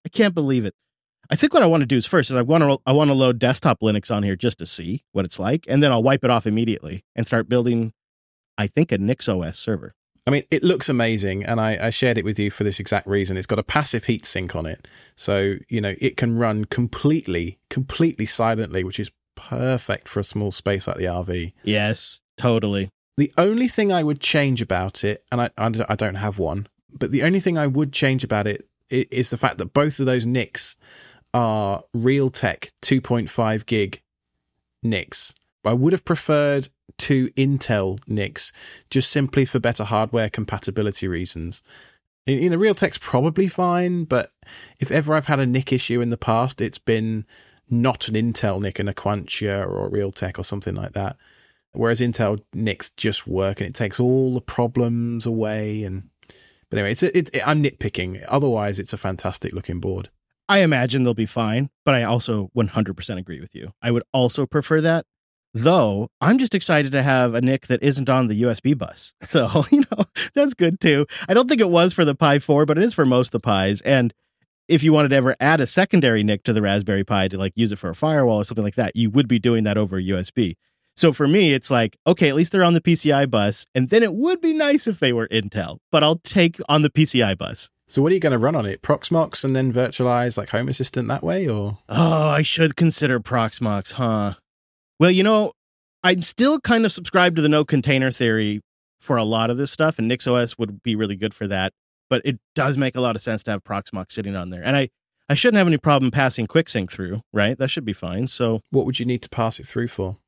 I 0.05 0.09
can't 0.09 0.35
believe 0.35 0.65
it. 0.65 0.75
I 1.31 1.37
think 1.37 1.55
what 1.55 1.63
I 1.63 1.67
want 1.67 1.83
to 1.83 1.87
do 1.87 1.97
is 1.97 2.07
first 2.07 2.31
is 2.31 2.37
I 2.37 2.43
want 2.43 2.63
to 2.63 2.79
I 2.85 2.93
want 2.93 3.09
to 3.09 3.15
load 3.15 3.39
desktop 3.39 3.81
Linux 3.81 4.15
on 4.15 4.23
here 4.23 4.37
just 4.37 4.59
to 4.59 4.67
see 4.67 5.03
what 5.13 5.25
it's 5.25 5.39
like, 5.39 5.65
and 5.69 5.83
then 5.83 5.93
I'll 5.93 6.03
wipe 6.03 6.25
it 6.25 6.31
off 6.31 6.47
immediately 6.47 7.05
and 7.15 7.27
start 7.27 7.49
building. 7.49 7.93
I 8.59 8.67
think 8.67 8.93
a 8.93 8.99
NixOS 8.99 9.55
server. 9.55 9.95
I 10.27 10.31
mean, 10.31 10.45
it 10.51 10.63
looks 10.63 10.89
amazing, 10.89 11.45
and 11.45 11.61
I, 11.61 11.87
I 11.87 11.91
shared 11.91 12.17
it 12.17 12.25
with 12.25 12.39
you 12.39 12.51
for 12.51 12.63
this 12.63 12.79
exact 12.79 13.09
reason. 13.09 13.37
It's 13.37 13.47
got 13.47 13.59
a 13.59 13.65
passive 13.65 14.05
heat 14.05 14.25
sink 14.25 14.55
on 14.55 14.67
it, 14.67 14.87
so 15.17 15.57
you 15.69 15.81
know 15.81 15.95
it 16.01 16.17
can 16.17 16.39
run 16.39 16.65
completely, 16.67 17.59
completely 17.71 18.27
silently, 18.27 18.85
which 18.85 19.01
is 19.01 19.11
perfect 19.35 20.09
for 20.09 20.21
a 20.21 20.25
small 20.25 20.53
space 20.53 20.87
like 20.87 20.97
the 20.97 21.07
RV. 21.07 21.53
Yes, 21.65 22.23
totally. 22.37 22.91
The 23.17 23.33
only 23.37 23.67
thing 23.67 23.93
I 23.93 24.05
would 24.05 24.21
change 24.21 24.63
about 24.63 25.03
it, 25.03 25.25
and 25.33 25.43
I, 25.43 25.51
I, 25.59 25.71
I 25.89 25.95
don't 25.97 26.15
have 26.15 26.39
one, 26.39 26.69
but 26.97 27.11
the 27.11 27.25
only 27.25 27.41
thing 27.41 27.59
I 27.59 27.67
would 27.67 27.93
change 27.93 28.23
about 28.23 28.47
it 28.47 28.69
is 28.89 29.31
the 29.31 29.39
fact 29.39 29.59
that 29.59 29.73
both 29.73 29.99
of 29.99 30.07
those 30.07 30.27
NICs 30.27 30.77
are 31.35 31.83
Realtek 31.97 32.71
2.5 32.83 33.67
gig 33.67 34.03
NICs. 34.83 35.35
I 35.65 35.73
would 35.73 35.93
have 35.93 36.05
preferred 36.05 36.69
two 37.03 37.31
Intel 37.31 37.99
NICs 38.07 38.53
just 38.89 39.11
simply 39.11 39.45
for 39.45 39.59
better 39.59 39.83
hardware 39.83 40.31
compatibility 40.31 41.09
reasons. 41.09 41.61
You 42.27 42.37
you 42.37 42.51
know, 42.51 42.57
Realtek's 42.57 42.99
probably 42.99 43.49
fine, 43.49 44.05
but 44.05 44.31
if 44.79 44.93
ever 44.93 45.15
I've 45.15 45.27
had 45.27 45.41
a 45.41 45.47
NIC 45.47 45.73
issue 45.73 46.01
in 46.01 46.11
the 46.11 46.17
past, 46.17 46.61
it's 46.61 46.79
been 46.79 47.27
not 47.69 48.07
an 48.07 48.15
Intel 48.15 48.63
NIC 48.63 48.79
and 48.79 48.89
a 48.89 48.95
Aquantia 48.95 49.67
or 49.67 49.85
a 49.85 49.91
Realtek 49.91 50.39
or 50.39 50.45
something 50.45 50.77
like 50.77 50.93
that. 50.93 51.17
Whereas 51.73 52.01
Intel 52.01 52.39
NICs 52.55 52.91
just 52.97 53.27
work 53.27 53.61
and 53.61 53.69
it 53.69 53.75
takes 53.75 53.99
all 53.99 54.35
the 54.35 54.41
problems 54.41 55.27
away. 55.27 55.83
And 55.83 56.09
but 56.71 56.79
anyway, 56.79 56.93
it's 56.93 57.03
a, 57.03 57.19
it, 57.19 57.31
I'm 57.45 57.65
nitpicking. 57.65 58.25
Otherwise, 58.29 58.79
it's 58.79 58.93
a 58.93 58.99
fantastic 58.99 59.53
looking 59.53 59.81
board. 59.81 60.09
I 60.49 60.61
imagine 60.61 61.03
they'll 61.03 61.15
be 61.15 61.27
fine, 61.27 61.71
but 61.85 61.95
I 61.95 62.05
also 62.05 62.51
100% 62.57 63.19
agree 63.19 63.41
with 63.41 63.57
you. 63.57 63.73
I 63.83 63.91
would 63.91 64.05
also 64.13 64.47
prefer 64.47 64.81
that. 64.83 65.07
Though 65.55 66.09
I'm 66.21 66.39
just 66.39 66.55
excited 66.55 66.93
to 66.93 67.03
have 67.03 67.35
a 67.35 67.41
NIC 67.41 67.67
that 67.67 67.83
isn't 67.83 68.09
on 68.09 68.29
the 68.29 68.43
USB 68.43 68.77
bus. 68.77 69.15
So, 69.23 69.65
you 69.71 69.85
know, 69.91 70.05
that's 70.35 70.55
good 70.55 70.79
too. 70.81 71.07
I 71.29 71.35
don't 71.35 71.49
think 71.49 71.61
it 71.61 71.71
was 71.71 71.93
for 71.93 72.05
the 72.05 72.15
Pi 72.15 72.39
4, 72.39 72.67
but 72.67 72.77
it 72.77 72.85
is 72.85 72.93
for 72.95 73.07
most 73.07 73.35
of 73.35 73.41
the 73.41 73.47
Pis. 73.47 73.81
And 73.83 74.13
if 74.69 74.83
you 74.83 74.93
wanted 74.93 75.09
to 75.11 75.17
ever 75.17 75.35
add 75.41 75.61
a 75.61 75.67
secondary 75.67 76.23
NIC 76.23 76.45
to 76.45 76.53
the 76.53 76.63
Raspberry 76.63 77.05
Pi 77.05 77.29
to 77.29 77.39
like 77.39 77.53
use 77.57 77.73
it 77.73 77.79
for 77.79 77.91
a 77.91 77.95
firewall 77.95 78.39
or 78.39 78.45
something 78.45 78.65
like 78.65 78.75
that, 78.77 78.95
you 78.95 79.11
would 79.11 79.29
be 79.29 79.39
doing 79.39 79.65
that 79.65 79.79
over 79.79 80.01
USB. 80.01 80.55
So 80.97 81.13
for 81.13 81.27
me, 81.27 81.55
it's 81.55 81.71
like, 81.71 81.97
okay, 82.07 82.29
at 82.29 82.35
least 82.35 82.53
they're 82.53 82.63
on 82.63 82.75
the 82.75 82.81
PCI 82.81 83.31
bus. 83.31 83.65
And 83.75 83.89
then 83.89 84.03
it 84.03 84.13
would 84.13 84.41
be 84.43 84.53
nice 84.53 84.87
if 84.87 85.01
they 85.01 85.13
were 85.13 85.29
Intel, 85.29 85.79
but 85.91 86.03
I'll 86.05 86.21
take 86.23 86.59
on 86.69 86.83
the 86.83 86.91
PCI 86.91 87.37
bus. 87.39 87.71
So 87.89 88.03
what 88.03 88.13
are 88.13 88.15
you 88.15 88.21
going 88.21 88.33
to 88.33 88.39
run 88.39 88.55
on 88.57 88.67
it? 88.67 88.83
Proxmox 88.83 89.45
and 89.45 89.57
then 89.57 89.73
virtualize 89.73 90.37
like 90.37 90.51
Home 90.51 90.69
Assistant 90.69 91.09
that 91.09 91.23
way, 91.23 91.49
or 91.49 91.79
Oh, 91.89 92.29
I 92.29 92.43
should 92.43 92.77
consider 92.77 93.21
Proxmox, 93.21 93.93
huh? 93.95 94.35
Well, 95.03 95.11
you 95.11 95.25
know, 95.25 95.51
I'm 96.05 96.23
still 96.23 96.61
kind 96.61 96.85
of 96.85 96.93
subscribed 96.93 97.35
to 97.35 97.43
the 97.43 97.49
no 97.49 97.65
container 97.65 98.13
theory 98.13 98.61
for 99.01 99.17
a 99.17 99.25
lot 99.25 99.51
of 99.51 99.57
this 99.57 99.73
stuff, 99.73 99.99
and 99.99 100.09
NixOS 100.09 100.61
would 100.61 100.81
be 100.85 100.95
really 100.95 101.17
good 101.17 101.35
for 101.35 101.49
that. 101.49 101.73
But 102.09 102.23
it 102.25 102.39
does 102.55 102.79
make 102.79 102.95
a 102.95 103.01
lot 103.01 103.17
of 103.17 103.21
sense 103.21 103.43
to 103.43 103.51
have 103.51 103.65
Proxmox 103.65 104.13
sitting 104.13 104.37
on 104.37 104.51
there. 104.51 104.63
And 104.65 104.77
I, 104.77 104.91
I 105.29 105.35
shouldn't 105.35 105.59
have 105.59 105.67
any 105.67 105.77
problem 105.77 106.13
passing 106.13 106.47
QuickSync 106.47 106.89
through, 106.89 107.23
right? 107.33 107.59
That 107.59 107.67
should 107.67 107.85
be 107.85 107.93
fine. 107.93 108.29
So, 108.29 108.61
what 108.71 108.87
would 108.87 109.01
you 109.01 109.05
need 109.05 109.23
to 109.23 109.29
pass 109.29 109.59
it 109.59 109.67
through 109.67 109.89
for? 109.89 110.19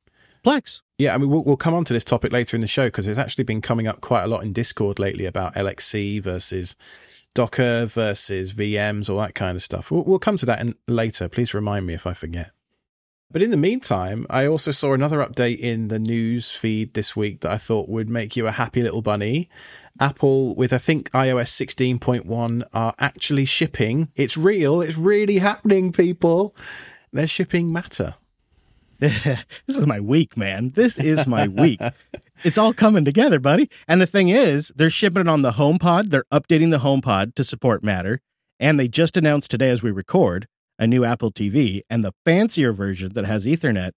Plex. 0.43 0.81
Yeah, 0.97 1.15
I 1.15 1.19
mean, 1.19 1.29
we'll, 1.29 1.45
we'll 1.45 1.55
come 1.55 1.73
on 1.73 1.85
to 1.85 1.93
this 1.93 2.03
topic 2.03 2.33
later 2.33 2.57
in 2.57 2.61
the 2.61 2.67
show 2.67 2.87
because 2.87 3.07
it's 3.07 3.17
actually 3.17 3.45
been 3.45 3.61
coming 3.61 3.87
up 3.87 4.01
quite 4.01 4.23
a 4.23 4.27
lot 4.27 4.43
in 4.43 4.51
Discord 4.51 4.99
lately 4.99 5.25
about 5.25 5.55
LXC 5.55 6.21
versus 6.21 6.75
Docker 7.33 7.85
versus 7.85 8.53
VMs, 8.53 9.09
all 9.09 9.19
that 9.19 9.35
kind 9.35 9.55
of 9.55 9.63
stuff. 9.63 9.89
We'll, 9.89 10.03
we'll 10.03 10.19
come 10.19 10.35
to 10.35 10.45
that 10.47 10.59
in, 10.59 10.75
later. 10.85 11.29
Please 11.29 11.53
remind 11.53 11.87
me 11.87 11.93
if 11.93 12.05
I 12.05 12.11
forget. 12.11 12.51
But 13.31 13.41
in 13.41 13.51
the 13.51 13.57
meantime, 13.57 14.25
I 14.29 14.45
also 14.45 14.71
saw 14.71 14.93
another 14.93 15.17
update 15.17 15.59
in 15.59 15.87
the 15.87 15.99
news 15.99 16.51
feed 16.51 16.93
this 16.93 17.15
week 17.15 17.41
that 17.41 17.51
I 17.51 17.57
thought 17.57 17.89
would 17.89 18.07
make 18.07 18.37
you 18.37 18.47
a 18.47 18.51
happy 18.51 18.81
little 18.83 19.01
bunny. 19.01 19.49
Apple, 19.99 20.55
with 20.55 20.71
I 20.71 20.77
think 20.77 21.09
iOS 21.11 21.49
16.1, 21.49 22.63
are 22.73 22.93
actually 22.99 23.45
shipping. 23.45 24.09
It's 24.15 24.37
real. 24.37 24.81
It's 24.81 24.97
really 24.97 25.39
happening, 25.39 25.91
people. 25.91 26.55
They're 27.11 27.27
shipping 27.27 27.73
Matter. 27.73 28.15
this 28.99 29.43
is 29.67 29.85
my 29.85 29.99
week, 29.99 30.37
man. 30.37 30.69
This 30.69 30.97
is 30.97 31.27
my 31.27 31.47
week. 31.47 31.81
it's 32.43 32.57
all 32.57 32.73
coming 32.73 33.03
together, 33.03 33.39
buddy. 33.39 33.69
And 33.87 33.99
the 33.99 34.07
thing 34.07 34.29
is, 34.29 34.71
they're 34.75 34.89
shipping 34.89 35.21
it 35.21 35.27
on 35.27 35.41
the 35.41 35.51
HomePod. 35.51 36.09
They're 36.09 36.25
updating 36.31 36.71
the 36.71 36.77
HomePod 36.77 37.35
to 37.35 37.43
support 37.43 37.83
Matter. 37.83 38.19
And 38.59 38.79
they 38.79 38.87
just 38.87 39.17
announced 39.17 39.51
today, 39.51 39.69
as 39.69 39.83
we 39.83 39.91
record, 39.91 40.47
a 40.77 40.87
new 40.87 41.03
Apple 41.03 41.31
TV. 41.31 41.81
And 41.89 42.03
the 42.03 42.13
fancier 42.25 42.73
version 42.73 43.13
that 43.13 43.25
has 43.25 43.45
Ethernet 43.45 43.91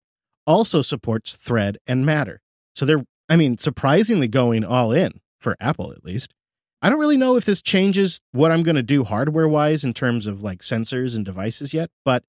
also 0.46 0.82
supports 0.82 1.36
Thread 1.36 1.78
and 1.86 2.06
Matter. 2.06 2.40
So 2.74 2.86
they're, 2.86 3.04
I 3.28 3.36
mean, 3.36 3.58
surprisingly 3.58 4.28
going 4.28 4.64
all 4.64 4.92
in 4.92 5.20
for 5.38 5.56
Apple, 5.60 5.92
at 5.92 6.04
least. 6.04 6.32
I 6.80 6.90
don't 6.90 7.00
really 7.00 7.16
know 7.16 7.36
if 7.36 7.44
this 7.44 7.60
changes 7.60 8.20
what 8.30 8.52
I'm 8.52 8.62
going 8.62 8.76
to 8.76 8.82
do 8.82 9.04
hardware 9.04 9.48
wise 9.48 9.82
in 9.84 9.92
terms 9.92 10.26
of 10.26 10.42
like 10.42 10.60
sensors 10.60 11.16
and 11.16 11.24
devices 11.24 11.74
yet, 11.74 11.90
but 12.04 12.22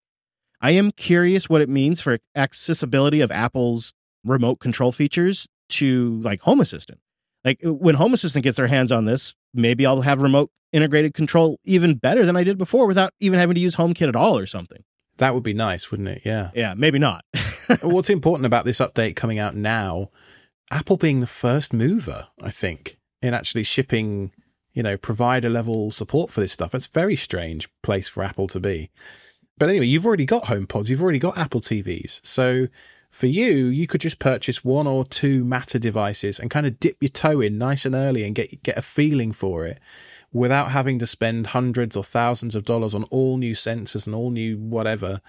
I 0.60 0.72
am 0.72 0.92
curious 0.92 1.48
what 1.48 1.62
it 1.62 1.70
means 1.70 2.02
for 2.02 2.18
accessibility 2.36 3.22
of 3.22 3.32
Apple's 3.32 3.94
remote 4.26 4.60
control 4.60 4.92
features 4.92 5.48
to 5.70 6.20
like 6.22 6.42
Home 6.42 6.60
Assistant. 6.60 7.00
Like 7.46 7.60
when 7.64 7.96
Home 7.96 8.14
Assistant 8.14 8.44
gets 8.44 8.58
their 8.58 8.68
hands 8.68 8.92
on 8.92 9.06
this, 9.06 9.36
maybe 9.54 9.86
I'll 9.86 10.02
have 10.02 10.22
remote 10.22 10.52
integrated 10.72 11.14
control 11.14 11.60
even 11.64 11.96
better 11.96 12.26
than 12.26 12.36
I 12.36 12.44
did 12.44 12.58
before 12.58 12.88
without 12.88 13.12
even 13.20 13.40
having 13.40 13.56
to 13.56 13.62
use 13.62 13.76
HomeKit 13.76 14.08
at 14.08 14.16
all 14.16 14.38
or 14.38 14.46
something. 14.46 14.84
That 15.18 15.34
would 15.34 15.44
be 15.44 15.54
nice, 15.54 15.92
wouldn't 15.92 16.10
it? 16.10 16.22
Yeah. 16.26 16.52
Yeah, 16.56 16.74
maybe 16.76 17.00
not. 17.00 17.26
What's 17.82 18.10
important 18.10 18.46
about 18.46 18.66
this 18.66 18.80
update 18.80 19.16
coming 19.16 19.38
out 19.40 19.56
now, 19.56 20.10
Apple 20.72 20.98
being 20.98 21.20
the 21.20 21.28
first 21.28 21.74
mover, 21.74 22.28
I 22.42 22.52
think, 22.52 22.98
in 23.22 23.34
actually 23.34 23.64
shipping, 23.64 24.32
you 24.74 24.82
know, 24.84 24.98
provider 24.98 25.50
level 25.50 25.92
support 25.92 26.32
for 26.32 26.42
this 26.42 26.54
stuff. 26.54 26.74
It's 26.74 26.88
a 26.88 26.92
very 26.92 27.16
strange 27.16 27.70
place 27.84 28.08
for 28.08 28.24
Apple 28.24 28.48
to 28.48 28.60
be. 28.60 28.90
But 29.58 29.70
anyway, 29.70 29.88
you've 29.88 30.06
already 30.06 30.26
got 30.26 30.46
HomePods, 30.46 30.90
you've 30.90 31.02
already 31.02 31.20
got 31.20 31.38
Apple 31.38 31.60
TVs. 31.60 32.26
So 32.26 32.68
for 33.10 33.28
you, 33.28 33.66
you 33.66 33.88
could 33.88 34.02
just 34.02 34.20
purchase 34.20 34.64
one 34.64 34.88
or 34.88 35.04
two 35.04 35.44
Matter 35.44 35.80
devices 35.80 36.40
and 36.40 36.50
kind 36.50 36.66
of 36.66 36.80
dip 36.80 36.98
your 37.02 37.10
toe 37.10 37.42
in 37.42 37.58
nice 37.58 37.86
and 37.86 37.96
early 37.96 38.24
and 38.24 38.36
get 38.36 38.64
get 38.64 38.78
a 38.78 38.82
feeling 38.82 39.34
for 39.34 39.66
it 39.66 39.80
without 40.32 40.72
having 40.72 41.00
to 41.00 41.06
spend 41.06 41.48
hundreds 41.48 41.98
or 41.98 42.04
thousands 42.04 42.56
of 42.56 42.64
dollars 42.64 42.94
on 42.94 43.04
all 43.06 43.38
new 43.38 43.54
sensors 43.54 44.06
and 44.06 44.16
all 44.16 44.30
new 44.30 44.58
whatever. 44.58 45.22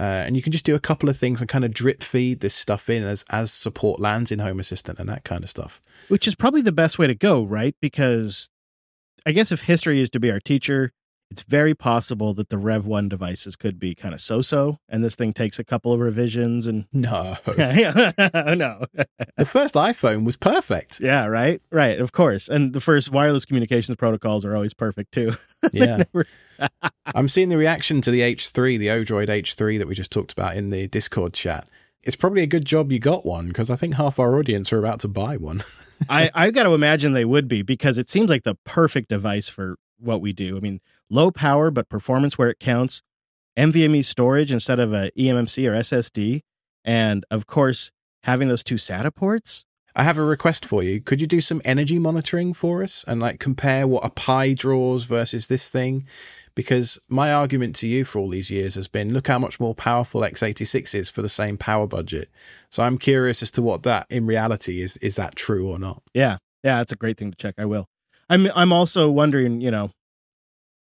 Uh, 0.00 0.22
and 0.24 0.36
you 0.36 0.42
can 0.42 0.52
just 0.52 0.64
do 0.64 0.76
a 0.76 0.80
couple 0.80 1.08
of 1.08 1.16
things 1.16 1.40
and 1.40 1.48
kind 1.48 1.64
of 1.64 1.74
drip 1.74 2.02
feed 2.02 2.40
this 2.40 2.54
stuff 2.54 2.88
in 2.88 3.02
as 3.02 3.24
as 3.30 3.52
support 3.52 4.00
lands 4.00 4.30
in 4.30 4.38
Home 4.38 4.60
Assistant 4.60 4.98
and 4.98 5.08
that 5.08 5.24
kind 5.24 5.42
of 5.42 5.50
stuff. 5.50 5.80
Which 6.08 6.28
is 6.28 6.36
probably 6.36 6.62
the 6.62 6.72
best 6.72 6.98
way 6.98 7.08
to 7.08 7.14
go, 7.14 7.44
right? 7.44 7.74
Because 7.80 8.48
I 9.26 9.32
guess 9.32 9.50
if 9.50 9.62
history 9.62 10.00
is 10.00 10.10
to 10.10 10.20
be 10.20 10.30
our 10.30 10.40
teacher, 10.40 10.92
it's 11.30 11.42
very 11.42 11.74
possible 11.74 12.32
that 12.34 12.48
the 12.48 12.58
Rev 12.58 12.86
1 12.86 13.08
devices 13.08 13.54
could 13.54 13.78
be 13.78 13.94
kind 13.94 14.14
of 14.14 14.20
so 14.20 14.40
so, 14.40 14.78
and 14.88 15.04
this 15.04 15.14
thing 15.14 15.32
takes 15.32 15.58
a 15.58 15.64
couple 15.64 15.92
of 15.92 16.00
revisions 16.00 16.66
and. 16.66 16.86
No. 16.92 17.36
no. 17.56 18.84
the 19.36 19.44
first 19.44 19.74
iPhone 19.74 20.24
was 20.24 20.36
perfect. 20.36 21.00
Yeah, 21.00 21.26
right? 21.26 21.60
Right, 21.70 22.00
of 22.00 22.12
course. 22.12 22.48
And 22.48 22.72
the 22.72 22.80
first 22.80 23.12
wireless 23.12 23.44
communications 23.44 23.96
protocols 23.96 24.44
are 24.44 24.54
always 24.54 24.74
perfect 24.74 25.12
too. 25.12 25.32
yeah. 25.72 26.04
I'm 27.14 27.28
seeing 27.28 27.50
the 27.50 27.58
reaction 27.58 28.00
to 28.02 28.10
the 28.10 28.20
H3, 28.20 28.78
the 28.78 28.88
Odroid 28.88 29.28
H3 29.28 29.78
that 29.78 29.86
we 29.86 29.94
just 29.94 30.12
talked 30.12 30.32
about 30.32 30.56
in 30.56 30.70
the 30.70 30.88
Discord 30.88 31.34
chat. 31.34 31.68
It's 32.02 32.16
probably 32.16 32.42
a 32.42 32.46
good 32.46 32.64
job 32.64 32.90
you 32.90 32.98
got 32.98 33.26
one 33.26 33.48
because 33.48 33.70
I 33.70 33.76
think 33.76 33.94
half 33.94 34.18
our 34.18 34.38
audience 34.38 34.72
are 34.72 34.78
about 34.78 35.00
to 35.00 35.08
buy 35.08 35.36
one. 35.36 35.62
I, 36.08 36.30
I 36.34 36.50
got 36.52 36.62
to 36.62 36.72
imagine 36.72 37.12
they 37.12 37.24
would 37.24 37.48
be 37.48 37.62
because 37.62 37.98
it 37.98 38.08
seems 38.08 38.30
like 38.30 38.44
the 38.44 38.54
perfect 38.64 39.10
device 39.10 39.48
for 39.48 39.76
what 39.98 40.20
we 40.20 40.32
do. 40.32 40.56
I 40.56 40.60
mean, 40.60 40.80
low 41.10 41.30
power, 41.30 41.70
but 41.70 41.88
performance 41.88 42.38
where 42.38 42.50
it 42.50 42.58
counts, 42.58 43.02
NVMe 43.58 44.04
storage 44.04 44.52
instead 44.52 44.78
of 44.78 44.92
a 44.92 45.10
eMMC 45.18 45.68
or 45.68 45.74
SSD, 45.74 46.40
and 46.84 47.24
of 47.30 47.46
course, 47.46 47.90
having 48.24 48.48
those 48.48 48.64
two 48.64 48.76
SATA 48.76 49.14
ports. 49.14 49.64
I 49.96 50.04
have 50.04 50.18
a 50.18 50.22
request 50.22 50.64
for 50.64 50.82
you. 50.82 51.00
Could 51.00 51.20
you 51.20 51.26
do 51.26 51.40
some 51.40 51.60
energy 51.64 51.98
monitoring 51.98 52.54
for 52.54 52.84
us 52.84 53.04
and 53.08 53.20
like 53.20 53.40
compare 53.40 53.86
what 53.86 54.04
a 54.04 54.10
Pi 54.10 54.52
draws 54.52 55.04
versus 55.04 55.48
this 55.48 55.68
thing? 55.68 56.06
Because 56.54 57.00
my 57.08 57.32
argument 57.32 57.74
to 57.76 57.86
you 57.86 58.04
for 58.04 58.20
all 58.20 58.28
these 58.28 58.50
years 58.50 58.76
has 58.76 58.86
been 58.86 59.12
look 59.12 59.26
how 59.26 59.38
much 59.38 59.58
more 59.58 59.74
powerful 59.74 60.20
x86 60.20 60.94
is 60.94 61.10
for 61.10 61.22
the 61.22 61.28
same 61.28 61.56
power 61.56 61.86
budget. 61.86 62.30
So 62.70 62.82
I'm 62.82 62.98
curious 62.98 63.42
as 63.42 63.50
to 63.52 63.62
what 63.62 63.82
that 63.84 64.06
in 64.08 64.26
reality 64.26 64.82
is. 64.82 64.96
Is 64.98 65.16
that 65.16 65.34
true 65.34 65.68
or 65.68 65.78
not? 65.78 66.02
Yeah. 66.14 66.38
Yeah, 66.62 66.78
that's 66.78 66.92
a 66.92 66.96
great 66.96 67.16
thing 67.16 67.30
to 67.30 67.36
check. 67.36 67.54
I 67.58 67.64
will. 67.64 67.86
I'm 68.28 68.48
I'm 68.54 68.72
also 68.72 69.10
wondering, 69.10 69.60
you 69.60 69.70
know, 69.70 69.90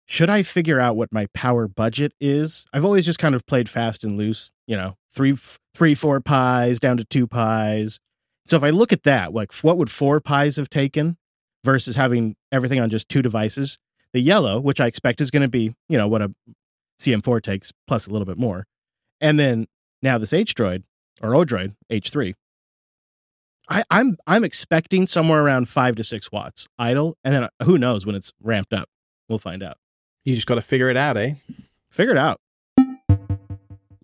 should 0.07 0.31
I 0.31 0.43
figure 0.43 0.81
out 0.81 0.97
what 0.97 1.13
my 1.13 1.27
power 1.35 1.67
budget 1.67 2.13
is? 2.21 2.67
I've 2.73 2.85
always 2.85 3.07
just 3.07 3.19
kind 3.19 3.35
of 3.35 3.47
played 3.47 3.69
fast 3.69 4.05
and 4.05 4.17
loose, 4.17 4.51
you 4.67 4.77
know, 4.77 4.97
three, 5.11 5.37
three, 5.75 5.95
four 5.95 6.21
pies 6.21 6.79
down 6.79 6.97
to 6.99 7.05
two 7.05 7.27
pies. 7.27 8.01
So 8.47 8.57
if 8.57 8.63
I 8.63 8.71
look 8.71 8.93
at 8.93 9.05
that, 9.05 9.33
like 9.33 9.55
what 9.63 9.79
would 9.79 9.91
four 9.91 10.21
pies 10.21 10.57
have 10.57 10.69
taken 10.69 11.17
versus 11.65 11.97
having 11.97 12.37
everything 12.53 12.81
on 12.81 12.91
just 12.91 13.09
two 13.09 13.23
devices? 13.23 13.79
The 14.13 14.21
yellow, 14.21 14.61
which 14.61 14.81
I 14.81 14.87
expect 14.87 15.21
is 15.21 15.31
going 15.31 15.43
to 15.43 15.49
be, 15.49 15.75
you 15.89 15.99
know, 15.99 16.07
what 16.07 16.23
a 16.23 16.33
CM4 17.01 17.43
takes 17.43 17.73
plus 17.87 18.07
a 18.07 18.11
little 18.11 18.27
bit 18.27 18.39
more. 18.39 18.67
And 19.21 19.39
then 19.39 19.67
now 20.03 20.19
this 20.19 20.33
H 20.33 20.55
Droid 20.55 20.85
or 21.23 21.35
O 21.35 21.45
droid, 21.45 21.75
H3. 21.91 22.35
I, 23.71 23.83
I'm 23.91 24.19
I'm 24.27 24.45
expecting 24.45 25.07
somewhere 25.07 25.43
around 25.43 25.71
five 25.71 25.97
to 25.97 26.05
six 26.05 26.31
watts 26.31 26.69
idle, 26.79 27.17
and 27.25 27.35
then 27.35 27.45
uh, 27.45 27.49
who 27.65 27.79
knows 27.79 28.05
when 28.05 28.15
it's 28.15 28.33
ramped 28.43 28.75
up. 28.75 28.91
We'll 29.27 29.39
find 29.39 29.63
out. 29.63 29.79
You 30.25 30.35
just 30.35 30.47
got 30.47 30.55
to 30.55 30.63
figure 30.63 30.89
it 30.89 30.97
out, 30.97 31.17
eh? 31.17 31.35
Figure 31.91 32.13
it 32.13 32.19
out. 32.19 32.41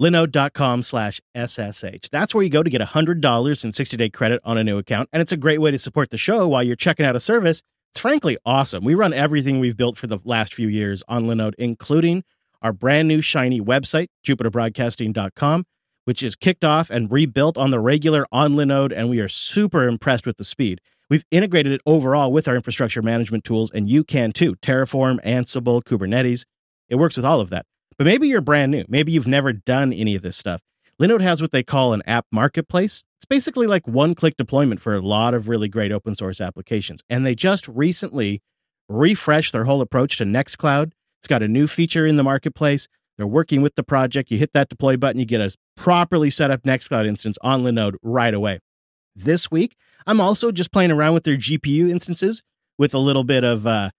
Linode.com 0.01 0.83
slash 0.83 1.21
SSH. 1.37 2.09
That's 2.11 2.35
where 2.35 2.43
you 2.43 2.49
go 2.49 2.63
to 2.63 2.71
get 2.71 2.81
$100 2.81 3.65
in 3.65 3.73
60 3.73 3.97
day 3.97 4.09
credit 4.09 4.41
on 4.45 4.57
a 4.57 4.65
new 4.65 4.79
account. 4.79 5.09
And 5.13 5.21
it's 5.21 5.33
a 5.33 5.37
great 5.37 5.61
way 5.61 5.71
to 5.71 5.79
support 5.79 6.11
the 6.11 6.19
show 6.19 6.49
while 6.49 6.63
you're 6.63 6.77
checking 6.77 7.05
out 7.05 7.17
a 7.17 7.21
service. 7.21 7.63
It's 7.91 8.01
frankly 8.01 8.39
awesome. 8.47 8.85
We 8.85 8.95
run 8.95 9.13
everything 9.13 9.61
we've 9.61 9.77
built 9.77 9.99
for 9.99 10.07
the 10.07 10.19
last 10.25 10.55
few 10.55 10.69
years 10.69 11.03
on 11.09 11.25
Linode, 11.25 11.55
including 11.59 12.23
our 12.63 12.73
brand 12.73 13.09
new 13.09 13.21
shiny 13.21 13.61
website, 13.61 14.09
jupiterbroadcasting.com, 14.27 15.65
which 16.05 16.23
is 16.23 16.37
kicked 16.37 16.65
off 16.65 16.89
and 16.91 17.11
rebuilt 17.11 17.59
on 17.59 17.71
the 17.71 17.81
regular 17.81 18.27
on 18.31 18.53
Linode. 18.53 18.93
And 18.95 19.11
we 19.11 19.21
are 19.21 19.29
super 19.29 19.87
impressed 19.87 20.25
with 20.25 20.37
the 20.37 20.45
speed. 20.45 20.81
We've 21.11 21.25
integrated 21.33 21.73
it 21.73 21.81
overall 21.85 22.31
with 22.31 22.47
our 22.47 22.55
infrastructure 22.55 23.03
management 23.03 23.43
tools, 23.43 23.73
and 23.73 23.91
you 23.91 24.05
can 24.05 24.31
too 24.31 24.55
Terraform, 24.57 25.19
Ansible, 25.25 25.83
Kubernetes. 25.83 26.47
It 26.89 26.97
works 26.97 27.17
with 27.17 27.27
all 27.27 27.41
of 27.41 27.51
that. 27.51 27.67
But 27.99 28.07
maybe 28.07 28.29
you're 28.29 28.41
brand 28.41 28.71
new. 28.71 28.85
Maybe 28.89 29.11
you've 29.11 29.27
never 29.27 29.53
done 29.53 29.93
any 29.93 30.15
of 30.15 30.23
this 30.23 30.37
stuff. 30.37 30.61
Linode 31.03 31.21
has 31.21 31.43
what 31.43 31.51
they 31.51 31.65
call 31.65 31.93
an 31.93 32.03
app 32.07 32.27
marketplace. 32.31 33.03
It's 33.19 33.25
basically 33.25 33.67
like 33.67 33.89
one 33.89 34.15
click 34.15 34.37
deployment 34.37 34.81
for 34.81 34.95
a 34.95 35.01
lot 35.01 35.35
of 35.35 35.49
really 35.49 35.69
great 35.69 35.91
open 35.91 36.15
source 36.15 36.41
applications. 36.41 37.03
And 37.11 37.27
they 37.27 37.35
just 37.35 37.67
recently 37.67 38.41
refreshed 38.89 39.53
their 39.53 39.65
whole 39.65 39.81
approach 39.81 40.17
to 40.19 40.25
Nextcloud. 40.25 40.93
It's 41.21 41.29
got 41.29 41.43
a 41.43 41.49
new 41.49 41.67
feature 41.67 42.07
in 42.07 42.17
the 42.17 42.23
marketplace. 42.23 42.87
They're 43.19 43.27
working 43.27 43.63
with 43.63 43.75
the 43.75 43.83
project. 43.83 44.31
You 44.31 44.39
hit 44.39 44.53
that 44.55 44.69
deploy 44.69 44.97
button, 44.97 45.19
you 45.19 45.27
get 45.27 45.41
a 45.41 45.55
properly 45.77 46.31
set 46.31 46.51
up 46.51 46.63
Nextcloud 46.63 47.07
instance 47.07 47.37
on 47.43 47.63
Linode 47.63 47.97
right 48.03 48.33
away. 48.33 48.61
This 49.15 49.51
week, 49.51 49.77
I'm 50.07 50.21
also 50.21 50.53
just 50.53 50.73
playing 50.73 50.91
around 50.91 51.15
with 51.15 51.25
their 51.25 51.37
GPU 51.37 51.91
instances 51.91 52.43
with 52.79 52.95
a 52.95 52.99
little 52.99 53.25
bit 53.25 53.45
of 53.45 53.67
uh, 53.67 53.91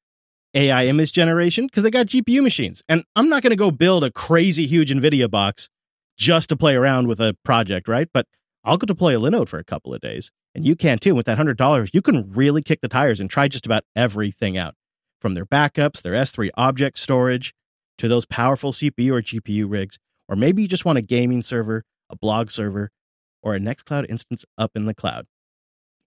AI 0.53 0.85
image 0.87 1.13
generation 1.13 1.67
because 1.67 1.83
they 1.83 1.91
got 1.91 2.07
GPU 2.07 2.41
machines. 2.41 2.83
And 2.89 3.03
I'm 3.15 3.29
not 3.29 3.43
going 3.43 3.51
to 3.51 3.57
go 3.57 3.71
build 3.71 4.03
a 4.03 4.11
crazy 4.11 4.65
huge 4.65 4.91
NVIDIA 4.91 5.29
box 5.29 5.69
just 6.17 6.49
to 6.49 6.57
play 6.57 6.75
around 6.75 7.07
with 7.07 7.19
a 7.19 7.35
project, 7.43 7.87
right? 7.87 8.07
But 8.13 8.25
I'll 8.63 8.77
go 8.77 8.85
deploy 8.85 9.17
a 9.17 9.19
Linode 9.19 9.49
for 9.49 9.59
a 9.59 9.63
couple 9.63 9.93
of 9.93 10.01
days. 10.01 10.31
And 10.53 10.65
you 10.65 10.75
can 10.75 10.99
too. 10.99 11.15
With 11.15 11.25
that 11.25 11.37
$100, 11.37 11.93
you 11.93 12.01
can 12.01 12.31
really 12.31 12.61
kick 12.61 12.81
the 12.81 12.87
tires 12.87 13.19
and 13.19 13.29
try 13.29 13.47
just 13.47 13.65
about 13.65 13.83
everything 13.95 14.57
out 14.57 14.75
from 15.19 15.33
their 15.33 15.45
backups, 15.45 16.01
their 16.01 16.13
S3 16.13 16.49
object 16.55 16.97
storage, 16.97 17.53
to 17.97 18.07
those 18.07 18.25
powerful 18.25 18.71
CPU 18.71 19.11
or 19.11 19.21
GPU 19.21 19.69
rigs. 19.69 19.97
Or 20.27 20.35
maybe 20.35 20.61
you 20.61 20.67
just 20.67 20.85
want 20.85 20.97
a 20.97 21.01
gaming 21.01 21.41
server, 21.41 21.83
a 22.09 22.15
blog 22.15 22.51
server, 22.51 22.89
or 23.41 23.55
a 23.55 23.59
Nextcloud 23.59 24.05
instance 24.09 24.45
up 24.57 24.71
in 24.75 24.85
the 24.85 24.93
cloud. 24.93 25.27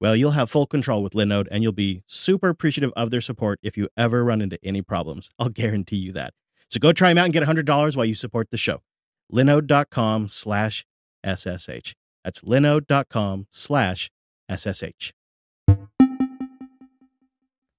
Well, 0.01 0.17
you'll 0.17 0.33
have 0.33 0.51
full 0.51 0.67
control 0.67 1.03
with 1.03 1.15
Linode 1.15 1.49
and 1.51 1.63
you'll 1.63 1.73
be 1.73 2.03
super 2.07 2.49
appreciative 2.49 2.93
of 2.97 3.11
their 3.11 3.21
support 3.21 3.59
if 3.63 3.77
you 3.77 3.89
ever 3.97 4.25
run 4.25 4.43
into 4.43 4.59
any 4.63 4.83
problems. 4.83 5.31
I'll 5.39 5.49
guarantee 5.49 5.97
you 5.97 6.13
that. 6.13 6.35
So 6.69 6.79
go 6.79 6.93
try 6.93 7.11
them 7.11 7.19
out 7.19 7.25
and 7.25 7.33
get 7.33 7.43
$100 7.43 7.97
while 7.97 8.05
you 8.05 8.15
support 8.15 8.51
the 8.51 8.57
show. 8.57 8.83
Linode.com 9.33 10.29
slash 10.29 10.85
SSH. 11.25 11.95
That's 12.25 12.41
linode.com 12.41 13.47
slash 13.51 14.11
SSH. 14.51 15.13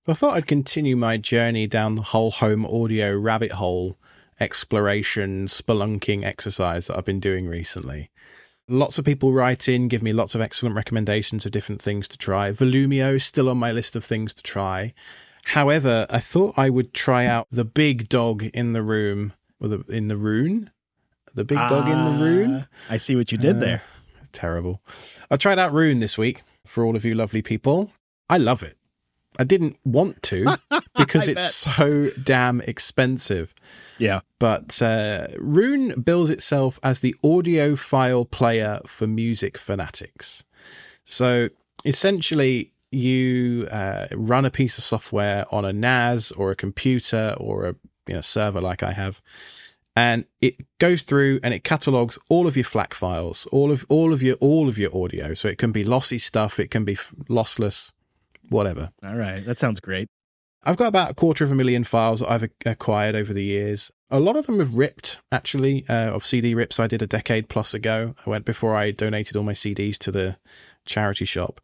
I 0.07 0.13
thought 0.13 0.35
I'd 0.35 0.45
continue 0.45 0.95
my 0.95 1.17
journey 1.17 1.65
down 1.65 1.95
the 1.95 2.03
whole 2.03 2.29
home 2.29 2.63
audio 2.63 3.17
rabbit 3.17 3.53
hole 3.53 3.97
exploration, 4.39 5.47
spelunking 5.47 6.23
exercise 6.23 6.87
that 6.87 6.97
I've 6.97 7.05
been 7.05 7.19
doing 7.19 7.47
recently. 7.47 8.11
Lots 8.67 8.97
of 8.97 9.05
people 9.05 9.31
write 9.31 9.69
in, 9.69 9.87
give 9.87 10.01
me 10.01 10.11
lots 10.11 10.33
of 10.33 10.41
excellent 10.41 10.75
recommendations 10.75 11.45
of 11.45 11.51
different 11.51 11.81
things 11.81 12.07
to 12.07 12.17
try. 12.17 12.49
Volumio 12.51 13.13
is 13.13 13.23
still 13.23 13.47
on 13.47 13.57
my 13.59 13.71
list 13.71 13.95
of 13.95 14.03
things 14.03 14.33
to 14.33 14.41
try. 14.41 14.93
However, 15.45 16.07
I 16.09 16.19
thought 16.19 16.57
I 16.57 16.71
would 16.71 16.91
try 16.91 17.27
out 17.27 17.47
the 17.51 17.65
big 17.65 18.09
dog 18.09 18.43
in 18.43 18.73
the 18.73 18.81
room, 18.81 19.33
or 19.59 19.67
the, 19.67 19.79
in 19.87 20.07
the 20.07 20.17
Roon. 20.17 20.71
The 21.35 21.43
big 21.43 21.59
dog 21.59 21.87
in 21.87 21.91
the 22.19 22.25
Roon. 22.25 22.61
Ah, 22.63 22.67
I 22.89 22.97
see 22.97 23.15
what 23.15 23.31
you 23.31 23.37
did 23.37 23.57
Uh, 23.57 23.59
there. 23.59 23.81
Terrible. 24.31 24.81
I 25.29 25.37
tried 25.37 25.59
out 25.59 25.71
Roon 25.71 25.99
this 25.99 26.17
week 26.17 26.41
for 26.65 26.83
all 26.83 26.95
of 26.95 27.05
you 27.05 27.13
lovely 27.13 27.43
people. 27.43 27.91
I 28.29 28.37
love 28.39 28.63
it. 28.63 28.77
I 29.39 29.43
didn't 29.43 29.77
want 29.83 30.21
to 30.23 30.57
because 30.97 31.27
it's 31.27 31.53
so 31.53 32.09
damn 32.23 32.61
expensive. 32.61 33.53
Yeah. 33.97 34.21
But 34.39 34.81
uh, 34.81 35.27
Roon 35.37 36.01
bills 36.01 36.29
itself 36.29 36.79
as 36.83 36.99
the 36.99 37.15
audiophile 37.23 38.29
player 38.29 38.79
for 38.85 39.07
music 39.07 39.57
fanatics. 39.57 40.43
So 41.03 41.49
essentially, 41.83 42.71
you 42.91 43.67
uh, 43.71 44.07
run 44.13 44.45
a 44.45 44.51
piece 44.51 44.77
of 44.77 44.83
software 44.83 45.45
on 45.51 45.65
a 45.65 45.73
NAS 45.73 46.31
or 46.31 46.51
a 46.51 46.55
computer 46.55 47.35
or 47.37 47.67
a 47.67 47.75
you 48.07 48.15
know, 48.15 48.21
server 48.21 48.61
like 48.61 48.83
I 48.83 48.93
have, 48.93 49.21
and 49.95 50.25
it 50.41 50.57
goes 50.77 51.03
through 51.03 51.39
and 51.43 51.53
it 51.53 51.63
catalogs 51.63 52.19
all 52.29 52.47
of 52.47 52.57
your 52.57 52.65
FLAC 52.65 52.93
files, 52.93 53.45
all 53.51 53.71
of 53.71 53.85
all 53.89 54.13
of 54.13 54.21
your 54.21 54.35
all 54.35 54.67
of 54.67 54.77
your 54.77 54.95
audio. 54.95 55.33
So 55.33 55.47
it 55.47 55.57
can 55.57 55.71
be 55.71 55.83
lossy 55.83 56.17
stuff, 56.17 56.59
it 56.59 56.69
can 56.69 56.83
be 56.83 56.93
f- 56.93 57.13
lossless, 57.29 57.91
whatever. 58.49 58.91
All 59.05 59.15
right. 59.15 59.45
That 59.45 59.59
sounds 59.59 59.79
great. 59.79 60.07
I've 60.63 60.77
got 60.77 60.87
about 60.87 61.11
a 61.11 61.13
quarter 61.13 61.43
of 61.43 61.51
a 61.51 61.55
million 61.55 61.83
files 61.83 62.21
that 62.21 62.31
I've 62.31 62.49
acquired 62.65 63.15
over 63.15 63.33
the 63.33 63.43
years. 63.43 63.91
A 64.09 64.19
lot 64.19 64.35
of 64.35 64.47
them 64.47 64.59
have 64.59 64.73
ripped, 64.73 65.19
actually, 65.31 65.85
uh, 65.87 66.11
of 66.11 66.25
CD 66.25 66.55
rips 66.55 66.79
I 66.79 66.87
did 66.87 67.03
a 67.03 67.07
decade 67.07 67.49
plus 67.49 67.73
ago. 67.73 68.15
I 68.25 68.29
went 68.29 68.45
before 68.45 68.75
I 68.75 68.89
donated 68.91 69.35
all 69.35 69.43
my 69.43 69.53
CDs 69.53 69.97
to 69.99 70.11
the 70.11 70.37
charity 70.85 71.25
shop. 71.25 71.61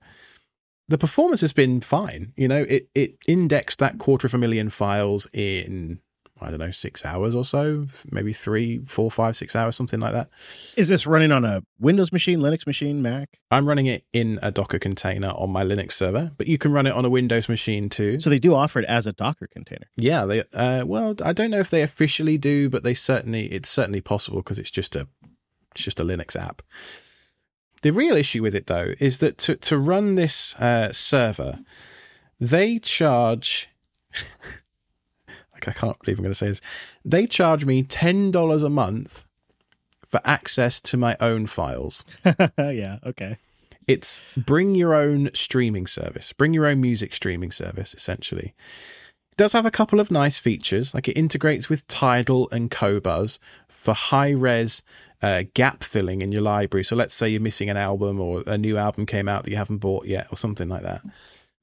The 0.87 0.99
performance 0.99 1.41
has 1.41 1.53
been 1.53 1.81
fine. 1.81 2.33
You 2.35 2.47
know, 2.47 2.63
it, 2.67 2.89
it 2.93 3.15
indexed 3.27 3.79
that 3.79 3.97
quarter 3.97 4.27
of 4.27 4.33
a 4.35 4.37
million 4.37 4.69
files 4.69 5.25
in, 5.33 5.99
I 6.41 6.49
don't 6.49 6.59
know, 6.59 6.71
six 6.71 7.05
hours 7.05 7.35
or 7.35 7.45
so, 7.45 7.87
maybe 8.11 8.33
three, 8.33 8.79
four, 8.79 9.11
five, 9.11 9.35
six 9.35 9.55
hours, 9.55 9.75
something 9.75 9.99
like 9.99 10.13
that. 10.13 10.29
Is 10.75 10.89
this 10.89 11.05
running 11.05 11.31
on 11.31 11.45
a 11.45 11.61
Windows 11.79 12.11
machine, 12.11 12.39
Linux 12.39 12.65
machine, 12.65 13.01
Mac? 13.01 13.37
I'm 13.51 13.67
running 13.67 13.85
it 13.85 14.03
in 14.11 14.39
a 14.41 14.51
Docker 14.51 14.79
container 14.79 15.29
on 15.29 15.51
my 15.51 15.63
Linux 15.63 15.91
server, 15.93 16.31
but 16.37 16.47
you 16.47 16.57
can 16.57 16.71
run 16.71 16.87
it 16.87 16.93
on 16.93 17.05
a 17.05 17.09
Windows 17.09 17.47
machine 17.47 17.89
too. 17.89 18.19
So 18.19 18.29
they 18.31 18.39
do 18.39 18.55
offer 18.55 18.79
it 18.79 18.85
as 18.85 19.05
a 19.05 19.13
Docker 19.13 19.47
container. 19.47 19.85
Yeah, 19.95 20.25
they. 20.25 20.43
Uh, 20.53 20.83
well, 20.85 21.15
I 21.23 21.31
don't 21.31 21.51
know 21.51 21.59
if 21.59 21.69
they 21.69 21.83
officially 21.83 22.37
do, 22.37 22.69
but 22.69 22.83
they 22.83 22.95
certainly. 22.95 23.45
It's 23.45 23.69
certainly 23.69 24.01
possible 24.01 24.39
because 24.39 24.57
it's 24.57 24.71
just 24.71 24.95
a, 24.95 25.07
it's 25.71 25.83
just 25.83 25.99
a 25.99 26.03
Linux 26.03 26.35
app. 26.35 26.63
The 27.83 27.91
real 27.91 28.15
issue 28.15 28.41
with 28.41 28.55
it, 28.55 28.67
though, 28.67 28.93
is 28.99 29.19
that 29.19 29.37
to 29.39 29.55
to 29.57 29.77
run 29.77 30.15
this 30.15 30.55
uh, 30.55 30.91
server, 30.91 31.59
they 32.39 32.79
charge. 32.79 33.69
I 35.67 35.73
can't 35.73 35.97
believe 35.99 36.17
I'm 36.17 36.23
going 36.23 36.31
to 36.31 36.35
say 36.35 36.49
this. 36.49 36.61
They 37.03 37.25
charge 37.25 37.65
me 37.65 37.83
ten 37.83 38.31
dollars 38.31 38.63
a 38.63 38.69
month 38.69 39.25
for 40.05 40.19
access 40.25 40.81
to 40.81 40.97
my 40.97 41.15
own 41.19 41.47
files. 41.47 42.03
yeah. 42.57 42.97
Okay. 43.05 43.37
It's 43.87 44.21
bring 44.37 44.75
your 44.75 44.93
own 44.93 45.31
streaming 45.33 45.87
service, 45.87 46.33
bring 46.33 46.53
your 46.53 46.65
own 46.65 46.81
music 46.81 47.13
streaming 47.13 47.51
service, 47.51 47.93
essentially. 47.93 48.53
It 49.31 49.37
does 49.37 49.53
have 49.53 49.65
a 49.65 49.71
couple 49.71 49.99
of 49.99 50.11
nice 50.11 50.37
features, 50.37 50.93
like 50.93 51.07
it 51.07 51.17
integrates 51.17 51.69
with 51.69 51.87
Tidal 51.87 52.49
and 52.51 52.69
Qobuz 52.69 53.39
for 53.67 53.93
high 53.93 54.31
res 54.31 54.83
uh, 55.21 55.43
gap 55.53 55.83
filling 55.83 56.21
in 56.21 56.31
your 56.31 56.41
library. 56.41 56.83
So 56.83 56.95
let's 56.95 57.13
say 57.13 57.29
you're 57.29 57.41
missing 57.41 57.69
an 57.69 57.77
album 57.77 58.19
or 58.19 58.43
a 58.45 58.57
new 58.57 58.77
album 58.77 59.05
came 59.05 59.27
out 59.27 59.43
that 59.43 59.51
you 59.51 59.57
haven't 59.57 59.77
bought 59.77 60.05
yet 60.05 60.27
or 60.31 60.37
something 60.37 60.67
like 60.67 60.83
that. 60.83 61.01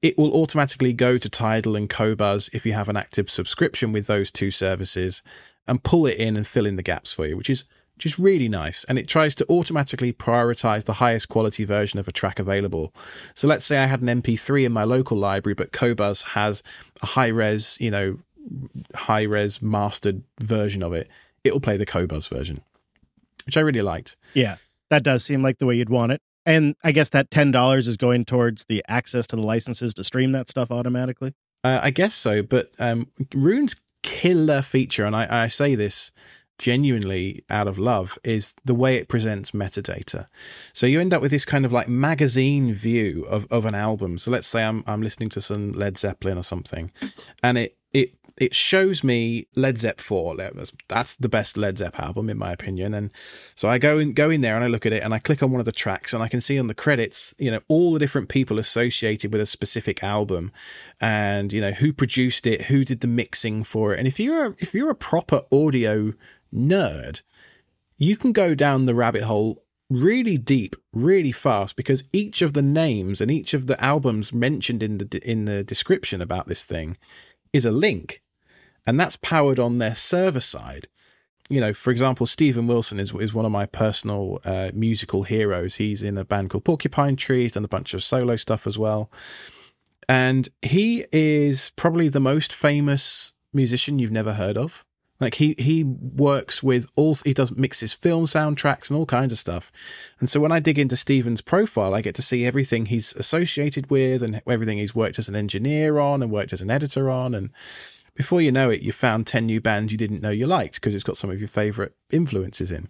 It 0.00 0.16
will 0.16 0.32
automatically 0.32 0.92
go 0.92 1.18
to 1.18 1.28
Tidal 1.28 1.74
and 1.74 1.90
Qobuz 1.90 2.54
if 2.54 2.64
you 2.64 2.72
have 2.72 2.88
an 2.88 2.96
active 2.96 3.28
subscription 3.28 3.92
with 3.92 4.06
those 4.06 4.30
two 4.30 4.50
services 4.50 5.22
and 5.66 5.82
pull 5.82 6.06
it 6.06 6.18
in 6.18 6.36
and 6.36 6.46
fill 6.46 6.66
in 6.66 6.76
the 6.76 6.82
gaps 6.82 7.12
for 7.12 7.26
you, 7.26 7.36
which 7.36 7.50
is 7.50 7.64
which 7.98 8.06
is 8.06 8.16
really 8.16 8.48
nice. 8.48 8.84
And 8.84 8.96
it 8.96 9.08
tries 9.08 9.34
to 9.34 9.46
automatically 9.50 10.12
prioritize 10.12 10.84
the 10.84 10.94
highest 10.94 11.28
quality 11.28 11.64
version 11.64 11.98
of 11.98 12.06
a 12.06 12.12
track 12.12 12.38
available. 12.38 12.94
So 13.34 13.48
let's 13.48 13.66
say 13.66 13.78
I 13.78 13.86
had 13.86 14.00
an 14.00 14.22
MP3 14.22 14.66
in 14.66 14.72
my 14.72 14.84
local 14.84 15.18
library, 15.18 15.54
but 15.54 15.72
Qobuz 15.72 16.22
has 16.22 16.62
a 17.02 17.06
high 17.06 17.26
res, 17.26 17.76
you 17.80 17.90
know, 17.90 18.18
high 18.94 19.22
res 19.22 19.60
mastered 19.60 20.22
version 20.40 20.84
of 20.84 20.92
it. 20.92 21.08
It 21.42 21.52
will 21.52 21.60
play 21.60 21.76
the 21.76 21.84
Qobuz 21.84 22.28
version, 22.28 22.60
which 23.46 23.56
I 23.56 23.62
really 23.62 23.82
liked. 23.82 24.14
Yeah. 24.32 24.58
That 24.90 25.02
does 25.02 25.24
seem 25.24 25.42
like 25.42 25.58
the 25.58 25.66
way 25.66 25.74
you'd 25.74 25.90
want 25.90 26.12
it. 26.12 26.22
And 26.46 26.76
I 26.82 26.92
guess 26.92 27.10
that 27.10 27.30
$10 27.30 27.76
is 27.76 27.96
going 27.96 28.24
towards 28.24 28.64
the 28.66 28.82
access 28.88 29.26
to 29.28 29.36
the 29.36 29.42
licenses 29.42 29.94
to 29.94 30.04
stream 30.04 30.32
that 30.32 30.48
stuff 30.48 30.70
automatically. 30.70 31.34
Uh, 31.64 31.80
I 31.82 31.90
guess 31.90 32.14
so, 32.14 32.42
but 32.42 32.70
um, 32.78 33.08
Roon's 33.34 33.76
killer 34.02 34.62
feature, 34.62 35.04
and 35.04 35.14
I, 35.14 35.44
I 35.44 35.48
say 35.48 35.74
this 35.74 36.12
genuinely 36.58 37.44
out 37.50 37.66
of 37.68 37.78
love, 37.78 38.18
is 38.22 38.54
the 38.64 38.74
way 38.74 38.96
it 38.96 39.08
presents 39.08 39.50
metadata. 39.50 40.26
So 40.72 40.86
you 40.86 41.00
end 41.00 41.12
up 41.12 41.20
with 41.20 41.30
this 41.30 41.44
kind 41.44 41.64
of 41.64 41.72
like 41.72 41.88
magazine 41.88 42.72
view 42.72 43.24
of, 43.28 43.46
of 43.50 43.64
an 43.64 43.74
album. 43.74 44.18
So 44.18 44.30
let's 44.30 44.46
say 44.46 44.64
I'm 44.64 44.84
I'm 44.86 45.02
listening 45.02 45.28
to 45.30 45.40
some 45.40 45.72
Led 45.72 45.98
Zeppelin 45.98 46.38
or 46.38 46.44
something, 46.44 46.92
and 47.42 47.58
it 47.58 47.76
it 47.92 48.14
it 48.38 48.54
shows 48.54 49.02
me 49.02 49.48
Led 49.56 49.78
Zepp 49.78 50.00
4. 50.00 50.36
That's 50.88 51.16
the 51.16 51.28
best 51.28 51.56
Led 51.56 51.78
Zepp 51.78 51.98
album 51.98 52.30
in 52.30 52.38
my 52.38 52.52
opinion. 52.52 52.94
And 52.94 53.12
so 53.56 53.68
I 53.68 53.78
go 53.78 53.98
in 53.98 54.12
go 54.12 54.30
in 54.30 54.42
there 54.42 54.54
and 54.54 54.64
I 54.64 54.68
look 54.68 54.86
at 54.86 54.92
it 54.92 55.02
and 55.02 55.12
I 55.12 55.18
click 55.18 55.42
on 55.42 55.50
one 55.50 55.60
of 55.60 55.66
the 55.66 55.72
tracks 55.72 56.12
and 56.12 56.22
I 56.22 56.28
can 56.28 56.40
see 56.40 56.58
on 56.58 56.68
the 56.68 56.74
credits, 56.74 57.34
you 57.38 57.50
know, 57.50 57.60
all 57.68 57.92
the 57.92 57.98
different 57.98 58.28
people 58.28 58.58
associated 58.58 59.32
with 59.32 59.42
a 59.42 59.46
specific 59.46 60.04
album 60.04 60.52
and 61.00 61.52
you 61.52 61.60
know 61.60 61.72
who 61.72 61.92
produced 61.92 62.46
it, 62.46 62.62
who 62.62 62.84
did 62.84 63.00
the 63.00 63.08
mixing 63.08 63.64
for 63.64 63.92
it. 63.92 63.98
And 63.98 64.06
if 64.06 64.20
you're 64.20 64.46
a, 64.46 64.54
if 64.58 64.72
you're 64.72 64.90
a 64.90 64.94
proper 64.94 65.42
audio 65.50 66.14
nerd, 66.54 67.22
you 67.96 68.16
can 68.16 68.32
go 68.32 68.54
down 68.54 68.86
the 68.86 68.94
rabbit 68.94 69.24
hole 69.24 69.64
really 69.90 70.36
deep, 70.36 70.76
really 70.92 71.32
fast 71.32 71.74
because 71.74 72.04
each 72.12 72.42
of 72.42 72.52
the 72.52 72.62
names 72.62 73.20
and 73.20 73.30
each 73.30 73.54
of 73.54 73.66
the 73.66 73.82
albums 73.82 74.32
mentioned 74.32 74.82
in 74.82 74.98
the 74.98 75.20
in 75.28 75.46
the 75.46 75.64
description 75.64 76.22
about 76.22 76.46
this 76.46 76.64
thing 76.64 76.96
is 77.52 77.64
a 77.64 77.70
link, 77.70 78.22
and 78.86 78.98
that's 78.98 79.16
powered 79.16 79.58
on 79.58 79.78
their 79.78 79.94
server 79.94 80.40
side. 80.40 80.88
You 81.50 81.60
know, 81.60 81.72
for 81.72 81.90
example, 81.90 82.26
Steven 82.26 82.66
Wilson 82.66 83.00
is 83.00 83.14
is 83.14 83.32
one 83.32 83.46
of 83.46 83.52
my 83.52 83.66
personal 83.66 84.38
uh, 84.44 84.70
musical 84.74 85.22
heroes. 85.22 85.76
He's 85.76 86.02
in 86.02 86.18
a 86.18 86.24
band 86.24 86.50
called 86.50 86.64
Porcupine 86.64 87.16
Tree. 87.16 87.42
He's 87.42 87.52
done 87.52 87.64
a 87.64 87.68
bunch 87.68 87.94
of 87.94 88.04
solo 88.04 88.36
stuff 88.36 88.66
as 88.66 88.76
well, 88.76 89.10
and 90.08 90.48
he 90.62 91.06
is 91.12 91.70
probably 91.76 92.08
the 92.08 92.20
most 92.20 92.52
famous 92.52 93.32
musician 93.52 93.98
you've 93.98 94.12
never 94.12 94.34
heard 94.34 94.56
of. 94.56 94.84
Like 95.20 95.34
he 95.34 95.54
he 95.58 95.82
works 95.82 96.62
with 96.62 96.90
all 96.94 97.14
he 97.24 97.34
does 97.34 97.56
mixes 97.56 97.92
film 97.92 98.24
soundtracks 98.24 98.88
and 98.88 98.96
all 98.96 99.06
kinds 99.06 99.32
of 99.32 99.38
stuff. 99.38 99.72
And 100.20 100.30
so 100.30 100.38
when 100.38 100.52
I 100.52 100.60
dig 100.60 100.78
into 100.78 100.96
Steven's 100.96 101.40
profile, 101.40 101.94
I 101.94 102.02
get 102.02 102.14
to 102.16 102.22
see 102.22 102.46
everything 102.46 102.86
he's 102.86 103.14
associated 103.16 103.90
with 103.90 104.22
and 104.22 104.40
everything 104.46 104.78
he's 104.78 104.94
worked 104.94 105.18
as 105.18 105.28
an 105.28 105.34
engineer 105.34 105.98
on 105.98 106.22
and 106.22 106.30
worked 106.30 106.52
as 106.52 106.62
an 106.62 106.70
editor 106.70 107.10
on 107.10 107.34
and 107.34 107.50
before 108.14 108.42
you 108.42 108.50
know 108.50 108.68
it, 108.68 108.82
you 108.82 108.90
found 108.90 109.28
10 109.28 109.46
new 109.46 109.60
bands 109.60 109.92
you 109.92 109.98
didn't 109.98 110.20
know 110.20 110.30
you 110.30 110.44
liked 110.44 110.74
because 110.74 110.92
it's 110.92 111.04
got 111.04 111.16
some 111.16 111.30
of 111.30 111.38
your 111.38 111.46
favorite 111.48 111.94
influences 112.10 112.72
in. 112.72 112.88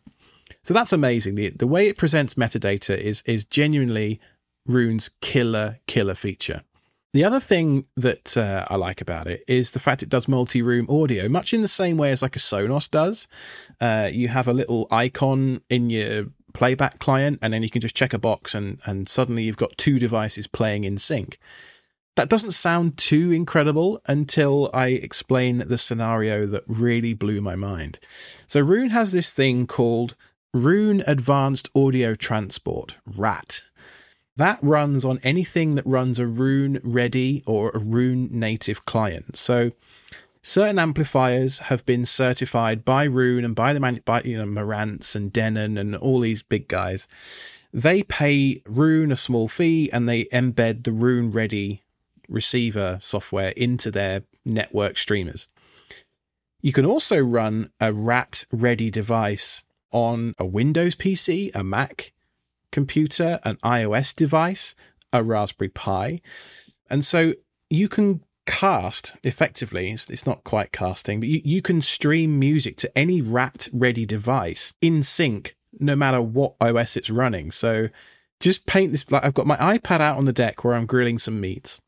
So 0.63 0.73
that's 0.73 0.93
amazing. 0.93 1.35
The 1.35 1.51
the 1.51 1.67
way 1.67 1.89
it 1.89 1.97
presents 1.97 2.35
metadata 2.35 2.97
is 2.97 3.23
is 3.23 3.45
genuinely 3.45 4.21
Roon's 4.67 5.11
killer 5.21 5.79
killer 5.87 6.15
feature. 6.15 6.63
The 7.15 7.25
other 7.25 7.41
thing 7.41 7.87
that 7.97 8.37
uh, 8.37 8.67
I 8.69 8.77
like 8.77 9.01
about 9.01 9.27
it 9.27 9.43
is 9.49 9.71
the 9.71 9.81
fact 9.81 10.03
it 10.03 10.11
does 10.11 10.29
multi-room 10.29 10.87
audio, 10.91 11.29
much 11.29 11.55
in 11.55 11.63
the 11.63 11.69
same 11.69 11.97
way 11.97 12.11
as 12.11 12.21
like 12.21 12.37
a 12.37 12.39
Sonos 12.39 12.91
does. 12.91 13.27
Uh, 13.81 14.11
you 14.13 14.29
have 14.29 14.47
a 14.47 14.53
little 14.53 14.87
icon 14.91 15.63
in 15.71 15.89
your 15.89 16.27
playback 16.53 16.99
client, 16.99 17.39
and 17.41 17.53
then 17.53 17.63
you 17.63 17.71
can 17.71 17.81
just 17.81 17.97
check 17.97 18.13
a 18.13 18.19
box, 18.19 18.55
and 18.55 18.79
and 18.85 19.09
suddenly 19.09 19.45
you've 19.45 19.57
got 19.57 19.79
two 19.79 19.99
devices 19.99 20.47
playing 20.47 20.85
in 20.85 20.99
sync. 20.99 21.39
That 22.17 22.29
doesn't 22.29 22.51
sound 22.51 22.99
too 22.99 23.31
incredible 23.31 24.03
until 24.07 24.71
I 24.75 24.89
explain 24.89 25.59
the 25.59 25.79
scenario 25.79 26.47
that 26.47 26.65
really 26.67 27.15
blew 27.15 27.41
my 27.41 27.55
mind. 27.55 28.01
So 28.47 28.61
Roon 28.61 28.91
has 28.91 29.13
this 29.13 29.33
thing 29.33 29.67
called 29.67 30.15
Roon 30.53 31.03
Advanced 31.07 31.71
Audio 31.77 32.15
Transport, 32.15 32.99
RAAT. 33.07 33.68
That 34.39 34.61
runs 34.63 35.05
on 35.05 35.19
anything 35.25 35.75
that 35.75 35.85
runs 35.85 36.21
a 36.21 36.27
Roon 36.29 36.81
ready 36.85 37.43
or 37.45 37.71
a 37.71 37.79
Roon 37.79 38.29
native 38.31 38.87
client. 38.87 39.37
So 39.37 39.73
certain 40.43 40.79
amplifiers 40.79 41.59
have 41.59 41.85
been 41.85 42.05
certified 42.05 42.85
by 42.85 43.03
Roon 43.03 43.45
and 43.45 43.57
by 43.57 43.73
the 43.73 43.81
man, 43.81 44.01
by 44.05 44.23
you 44.23 44.39
know 44.39 44.47
Marantz 44.47 45.17
and 45.17 45.33
Denon 45.33 45.77
and 45.77 45.97
all 45.97 46.21
these 46.21 46.45
big 46.45 46.69
guys. 46.69 47.09
They 47.73 48.05
pay 48.05 48.63
Roon 48.65 49.11
a 49.11 49.17
small 49.17 49.49
fee 49.49 49.91
and 49.93 50.09
they 50.09 50.27
embed 50.27 50.85
the 50.85 50.93
Roon 50.93 51.33
ready 51.33 51.83
receiver 52.29 52.99
software 53.01 53.51
into 53.57 53.91
their 53.91 54.23
network 54.45 54.99
streamers. 54.99 55.49
You 56.63 56.73
can 56.73 56.87
also 56.87 57.19
run 57.19 57.73
a 57.81 57.93
RAAT 57.93 58.45
ready 58.53 58.89
device 58.89 59.65
on 59.91 60.35
a 60.39 60.47
Windows 60.47 60.95
PC, 60.95 61.53
a 61.57 61.65
Mac 61.65 62.13
computer, 62.73 63.41
an 63.45 63.57
iOS 63.57 64.15
device, 64.15 64.75
a 65.13 65.23
Raspberry 65.23 65.69
Pi. 65.69 66.21
And 66.91 67.05
so 67.05 67.35
you 67.71 67.89
can 67.89 68.23
cast 68.47 69.15
effectively, 69.23 69.91
it's, 69.91 70.09
it's 70.09 70.27
not 70.27 70.43
quite 70.43 70.73
casting, 70.73 71.21
but 71.21 71.29
you, 71.29 71.41
you 71.45 71.63
can 71.63 71.81
stream 71.81 72.39
music 72.39 72.77
to 72.79 72.99
any 72.99 73.21
RAAT 73.21 73.69
ready 73.73 74.07
device 74.07 74.73
in 74.81 75.03
sync, 75.03 75.55
no 75.79 75.95
matter 75.95 76.23
what 76.23 76.55
OS 76.61 76.97
it's 76.97 77.11
running. 77.11 77.51
So 77.51 77.89
just 78.41 78.67
paint 78.67 78.93
this 78.93 79.11
like 79.11 79.25
I've 79.25 79.35
got 79.35 79.47
my 79.47 79.57
iPad 79.57 80.01
out 80.01 80.17
on 80.17 80.25
the 80.25 80.33
deck 80.33 80.65
where 80.65 80.75
I'm 80.75 80.87
grilling 80.87 81.19
some 81.19 81.41
meats. 81.41 81.81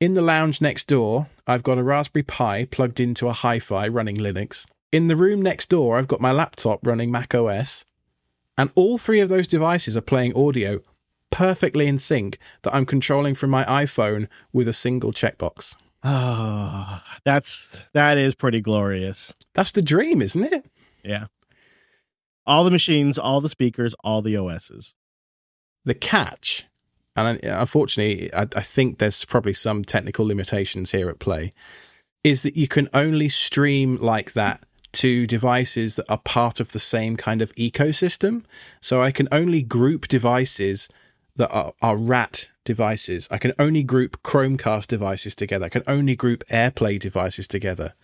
In 0.00 0.14
the 0.14 0.22
lounge 0.22 0.60
next 0.60 0.88
door, 0.88 1.28
I've 1.46 1.62
got 1.62 1.78
a 1.78 1.82
Raspberry 1.82 2.22
Pi 2.22 2.64
plugged 2.64 3.00
into 3.00 3.28
a 3.28 3.32
hi 3.32 3.58
fi 3.58 3.86
running 3.88 4.16
Linux. 4.16 4.66
In 4.92 5.06
the 5.06 5.16
room 5.16 5.42
next 5.42 5.68
door, 5.68 5.98
I've 5.98 6.08
got 6.08 6.20
my 6.20 6.32
laptop 6.32 6.86
running 6.86 7.10
Mac 7.10 7.34
OS. 7.34 7.84
And 8.58 8.70
all 8.74 8.98
three 8.98 9.20
of 9.20 9.28
those 9.28 9.46
devices 9.46 9.96
are 9.96 10.02
playing 10.02 10.36
audio 10.36 10.80
perfectly 11.30 11.86
in 11.86 11.98
sync 11.98 12.38
that 12.62 12.74
I'm 12.74 12.86
controlling 12.86 13.34
from 13.34 13.50
my 13.50 13.64
iPhone 13.64 14.28
with 14.52 14.68
a 14.68 14.72
single 14.72 15.12
checkbox. 15.12 15.76
Oh, 16.02 17.02
that's 17.24 17.84
that 17.92 18.16
is 18.16 18.34
pretty 18.34 18.60
glorious. 18.60 19.34
That's 19.54 19.72
the 19.72 19.82
dream, 19.82 20.22
isn't 20.22 20.44
it? 20.44 20.64
Yeah. 21.04 21.26
All 22.46 22.64
the 22.64 22.70
machines, 22.70 23.18
all 23.18 23.40
the 23.40 23.48
speakers, 23.48 23.94
all 24.04 24.22
the 24.22 24.36
OSs. 24.36 24.94
The 25.84 25.94
catch, 25.94 26.66
and 27.16 27.42
unfortunately, 27.42 28.32
I, 28.32 28.42
I 28.42 28.60
think 28.60 28.98
there's 28.98 29.24
probably 29.24 29.52
some 29.52 29.84
technical 29.84 30.26
limitations 30.26 30.92
here 30.92 31.08
at 31.08 31.18
play, 31.18 31.52
is 32.22 32.42
that 32.42 32.56
you 32.56 32.68
can 32.68 32.88
only 32.92 33.28
stream 33.28 33.96
like 33.96 34.32
that 34.32 34.65
to 34.96 35.26
devices 35.26 35.96
that 35.96 36.10
are 36.10 36.18
part 36.18 36.60
of 36.60 36.72
the 36.72 36.78
same 36.78 37.16
kind 37.16 37.42
of 37.42 37.54
ecosystem. 37.54 38.44
So 38.80 39.02
I 39.02 39.10
can 39.10 39.28
only 39.30 39.62
group 39.62 40.08
devices 40.08 40.88
that 41.36 41.50
are, 41.50 41.74
are 41.82 41.96
RAAT 41.96 42.50
devices. 42.64 43.28
I 43.30 43.38
can 43.38 43.52
only 43.58 43.82
group 43.82 44.22
Chromecast 44.22 44.86
devices 44.86 45.34
together. 45.34 45.66
I 45.66 45.70
can 45.70 45.82
only 45.86 46.16
group 46.16 46.44
AirPlay 46.50 46.98
devices 46.98 47.46
together. 47.46 47.94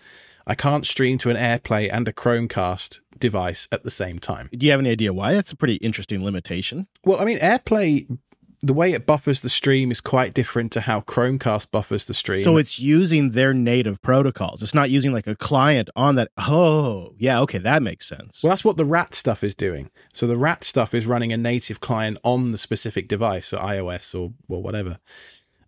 I 0.46 0.55
can't 0.55 0.87
stream 0.87 1.18
to 1.18 1.31
an 1.31 1.37
AirPlay 1.37 1.88
and 1.92 2.07
a 2.09 2.12
Chromecast 2.12 3.00
device 3.18 3.68
at 3.72 3.85
the 3.85 3.90
same 3.90 4.18
time. 4.18 4.50
Do 4.52 4.66
you 4.66 4.72
have 4.72 4.81
any 4.81 4.90
idea 4.90 5.12
why? 5.12 5.33
That's 5.33 5.52
a 5.52 5.57
pretty 5.57 5.76
interesting 5.76 6.24
limitation. 6.24 6.88
Well, 7.05 7.20
I 7.20 7.24
mean, 7.24 7.38
AirPlay 7.38 8.18
the 8.62 8.72
way 8.72 8.92
it 8.92 9.07
buffers 9.07 9.40
the 9.40 9.48
stream 9.48 9.90
is 9.90 10.01
quite 10.01 10.35
different 10.35 10.70
to 10.72 10.83
how 10.83 11.01
Chromecast 11.01 11.70
buffers 11.72 12.07
the 12.07 12.14
stream. 12.14 12.44
So 12.44 12.57
it's 12.57 12.79
using 12.79 13.31
their 13.31 13.53
native 13.53 14.01
protocols. 14.03 14.62
It's 14.62 14.75
not 14.75 14.88
using 14.88 15.12
like 15.12 15.27
a 15.27 15.35
client 15.35 15.90
on 15.96 16.14
that. 16.14 16.31
Oh, 16.38 17.14
yeah, 17.18 17.40
okay, 17.40 17.59
that 17.59 17.83
makes 17.83 18.07
sense. 18.07 18.42
Well, 18.42 18.51
that's 18.51 18.64
what 18.64 18.77
the 18.77 18.85
RAAT 18.85 19.14
stuff 19.14 19.42
is 19.42 19.57
doing. 19.57 19.90
So 20.12 20.29
the 20.29 20.37
RAAT 20.37 20.62
stuff 20.62 20.94
is 20.94 21.07
running 21.07 21.33
a 21.33 21.37
native 21.37 21.81
client 21.81 22.18
on 22.22 22.53
the 22.53 22.59
specific 22.59 23.09
device, 23.09 23.48
so 23.48 23.59
iOS 23.59 24.14
or, 24.14 24.33
or 24.48 24.62
whatever. 24.62 24.98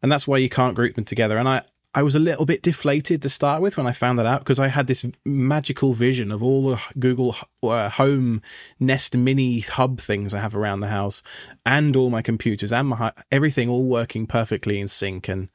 And 0.00 0.12
that's 0.12 0.28
why 0.28 0.36
you 0.36 0.48
can't 0.48 0.76
group 0.76 0.94
them 0.94 1.04
together. 1.04 1.36
And 1.36 1.48
I, 1.48 1.62
I 1.94 2.02
was 2.02 2.16
a 2.16 2.20
little 2.20 2.44
bit 2.44 2.62
deflated 2.62 3.22
to 3.22 3.28
start 3.28 3.62
with 3.62 3.76
when 3.76 3.86
I 3.86 3.92
found 3.92 4.18
that 4.18 4.26
out 4.26 4.40
because 4.40 4.58
I 4.58 4.66
had 4.66 4.88
this 4.88 5.06
magical 5.24 5.92
vision 5.92 6.32
of 6.32 6.42
all 6.42 6.70
the 6.70 6.82
Google 6.98 7.36
uh, 7.62 7.88
Home 7.90 8.42
Nest 8.80 9.16
Mini 9.16 9.60
hub 9.60 10.00
things 10.00 10.34
I 10.34 10.40
have 10.40 10.56
around 10.56 10.80
the 10.80 10.88
house, 10.88 11.22
and 11.64 11.94
all 11.94 12.10
my 12.10 12.20
computers 12.20 12.72
and 12.72 12.88
my 12.88 13.12
everything 13.30 13.68
all 13.68 13.84
working 13.84 14.26
perfectly 14.26 14.80
in 14.80 14.88
sync. 14.88 15.28
And 15.28 15.50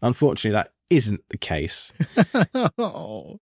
unfortunately, 0.00 0.52
that 0.52 0.72
isn't 0.88 1.22
the 1.30 1.38
case. 1.38 1.92
oh. 2.78 3.40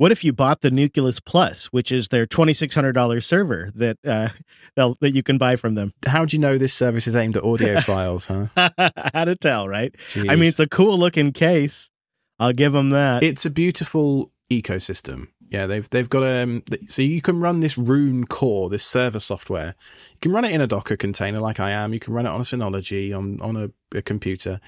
What 0.00 0.12
if 0.12 0.24
you 0.24 0.32
bought 0.32 0.62
the 0.62 0.70
Nucleus 0.70 1.20
Plus, 1.20 1.66
which 1.66 1.92
is 1.92 2.08
their 2.08 2.24
twenty 2.24 2.54
six 2.54 2.74
hundred 2.74 2.92
dollars 2.92 3.26
server 3.26 3.70
that 3.74 3.98
uh, 4.02 4.30
that 4.74 5.10
you 5.10 5.22
can 5.22 5.36
buy 5.36 5.56
from 5.56 5.74
them? 5.74 5.92
How 6.06 6.24
do 6.24 6.34
you 6.34 6.40
know 6.40 6.56
this 6.56 6.72
service 6.72 7.06
is 7.06 7.14
aimed 7.14 7.36
at 7.36 7.44
audio 7.44 7.80
files? 7.82 8.24
Huh? 8.24 8.46
How 9.12 9.26
to 9.26 9.36
tell, 9.36 9.68
right? 9.68 9.92
Jeez. 9.92 10.30
I 10.30 10.36
mean, 10.36 10.48
it's 10.48 10.58
a 10.58 10.66
cool 10.66 10.96
looking 10.96 11.32
case. 11.32 11.90
I'll 12.38 12.54
give 12.54 12.72
them 12.72 12.88
that. 12.90 13.22
It's 13.22 13.44
a 13.44 13.50
beautiful 13.50 14.32
ecosystem. 14.50 15.28
Yeah, 15.50 15.66
they've 15.66 15.90
they've 15.90 16.08
got 16.08 16.22
um 16.22 16.62
so 16.88 17.02
you 17.02 17.20
can 17.20 17.38
run 17.38 17.60
this 17.60 17.76
Roon 17.76 18.24
core, 18.24 18.70
this 18.70 18.86
server 18.86 19.20
software. 19.20 19.74
You 20.12 20.18
can 20.22 20.32
run 20.32 20.46
it 20.46 20.52
in 20.52 20.62
a 20.62 20.66
Docker 20.66 20.96
container 20.96 21.40
like 21.40 21.60
I 21.60 21.72
am. 21.72 21.92
You 21.92 22.00
can 22.00 22.14
run 22.14 22.24
it 22.24 22.30
on 22.30 22.40
a 22.40 22.44
Synology 22.44 23.14
on 23.14 23.38
on 23.42 23.54
a, 23.54 23.70
a 23.94 24.00
computer. 24.00 24.60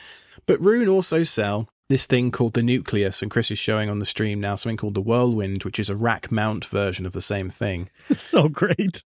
But 0.44 0.62
Roon 0.62 0.88
also 0.88 1.22
sell 1.22 1.70
this 1.88 2.06
thing 2.06 2.30
called 2.30 2.54
the 2.54 2.62
Nucleus, 2.62 3.22
and 3.22 3.30
Chris 3.30 3.50
is 3.50 3.58
showing 3.58 3.90
on 3.90 3.98
the 3.98 4.06
stream 4.06 4.40
now 4.40 4.54
something 4.54 4.76
called 4.76 4.94
the 4.94 5.02
Whirlwind, 5.02 5.64
which 5.64 5.78
is 5.78 5.90
a 5.90 5.96
rack 5.96 6.30
mount 6.30 6.64
version 6.64 7.06
of 7.06 7.12
the 7.12 7.20
same 7.20 7.50
thing. 7.50 7.90
so 8.10 8.48
great. 8.48 9.04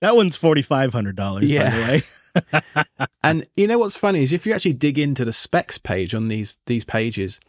That 0.00 0.14
one's 0.14 0.36
forty 0.36 0.62
five 0.62 0.92
hundred 0.92 1.16
dollars, 1.16 1.50
yeah. 1.50 1.70
by 1.70 1.76
the 1.76 1.82
way. 1.82 2.02
and 3.24 3.46
you 3.56 3.66
know 3.66 3.78
what's 3.78 3.96
funny 3.96 4.22
is 4.22 4.32
if 4.32 4.46
you 4.46 4.52
actually 4.52 4.72
dig 4.72 4.98
into 4.98 5.24
the 5.24 5.32
specs 5.32 5.78
page 5.78 6.14
on 6.14 6.28
these 6.28 6.58
these 6.66 6.84
pages, 6.84 7.40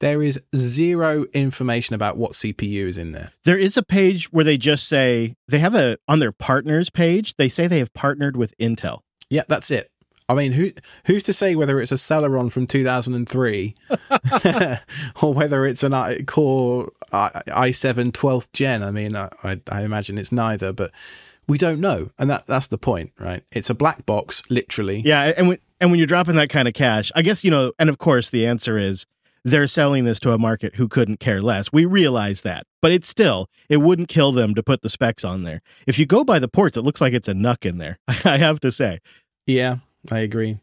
there 0.00 0.22
is 0.22 0.40
zero 0.54 1.24
information 1.34 1.94
about 1.94 2.16
what 2.16 2.32
CPU 2.32 2.86
is 2.86 2.98
in 2.98 3.12
there. 3.12 3.30
There 3.44 3.58
is 3.58 3.76
a 3.76 3.82
page 3.82 4.32
where 4.32 4.44
they 4.44 4.56
just 4.56 4.88
say 4.88 5.34
they 5.48 5.58
have 5.58 5.74
a 5.74 5.98
on 6.06 6.18
their 6.18 6.32
partners 6.32 6.90
page. 6.90 7.36
They 7.36 7.48
say 7.48 7.66
they 7.66 7.78
have 7.78 7.94
partnered 7.94 8.36
with 8.36 8.56
Intel. 8.58 9.00
Yeah, 9.30 9.42
that's 9.48 9.70
it. 9.70 9.90
I 10.28 10.34
mean, 10.34 10.52
who 10.52 10.70
who's 11.06 11.22
to 11.24 11.32
say 11.32 11.54
whether 11.54 11.80
it's 11.80 11.92
a 11.92 11.96
Celeron 11.96 12.52
from 12.52 12.66
2003 12.66 13.74
or 15.22 15.34
whether 15.34 15.66
it's 15.66 15.82
an 15.82 15.94
I, 15.94 16.22
Core 16.22 16.92
i7 17.12 18.12
12th 18.12 18.52
gen? 18.52 18.82
I 18.82 18.90
mean, 18.90 19.16
I, 19.16 19.30
I 19.70 19.82
imagine 19.82 20.18
it's 20.18 20.32
neither, 20.32 20.72
but 20.72 20.90
we 21.48 21.56
don't 21.56 21.80
know, 21.80 22.10
and 22.18 22.28
that 22.28 22.46
that's 22.46 22.66
the 22.66 22.76
point, 22.76 23.12
right? 23.18 23.42
It's 23.50 23.70
a 23.70 23.74
black 23.74 24.04
box, 24.04 24.42
literally. 24.50 25.00
Yeah, 25.04 25.32
and 25.36 25.48
when 25.48 25.58
and 25.80 25.90
when 25.90 25.98
you're 25.98 26.06
dropping 26.06 26.34
that 26.34 26.50
kind 26.50 26.68
of 26.68 26.74
cash, 26.74 27.10
I 27.14 27.22
guess 27.22 27.42
you 27.42 27.50
know, 27.50 27.72
and 27.78 27.88
of 27.88 27.96
course 27.96 28.28
the 28.28 28.46
answer 28.46 28.76
is 28.76 29.06
they're 29.44 29.66
selling 29.66 30.04
this 30.04 30.20
to 30.20 30.32
a 30.32 30.38
market 30.38 30.74
who 30.74 30.88
couldn't 30.88 31.20
care 31.20 31.40
less. 31.40 31.72
We 31.72 31.86
realize 31.86 32.42
that, 32.42 32.66
but 32.82 32.92
it's 32.92 33.08
still 33.08 33.48
it 33.70 33.78
wouldn't 33.78 34.08
kill 34.08 34.32
them 34.32 34.54
to 34.54 34.62
put 34.62 34.82
the 34.82 34.90
specs 34.90 35.24
on 35.24 35.44
there. 35.44 35.62
If 35.86 35.98
you 35.98 36.04
go 36.04 36.22
by 36.22 36.38
the 36.38 36.48
ports, 36.48 36.76
it 36.76 36.82
looks 36.82 37.00
like 37.00 37.14
it's 37.14 37.28
a 37.28 37.34
NUC 37.34 37.64
in 37.64 37.78
there. 37.78 37.98
I 38.26 38.36
have 38.36 38.60
to 38.60 38.70
say. 38.70 38.98
Yeah, 39.46 39.76
I 40.10 40.20
agree. 40.20 40.58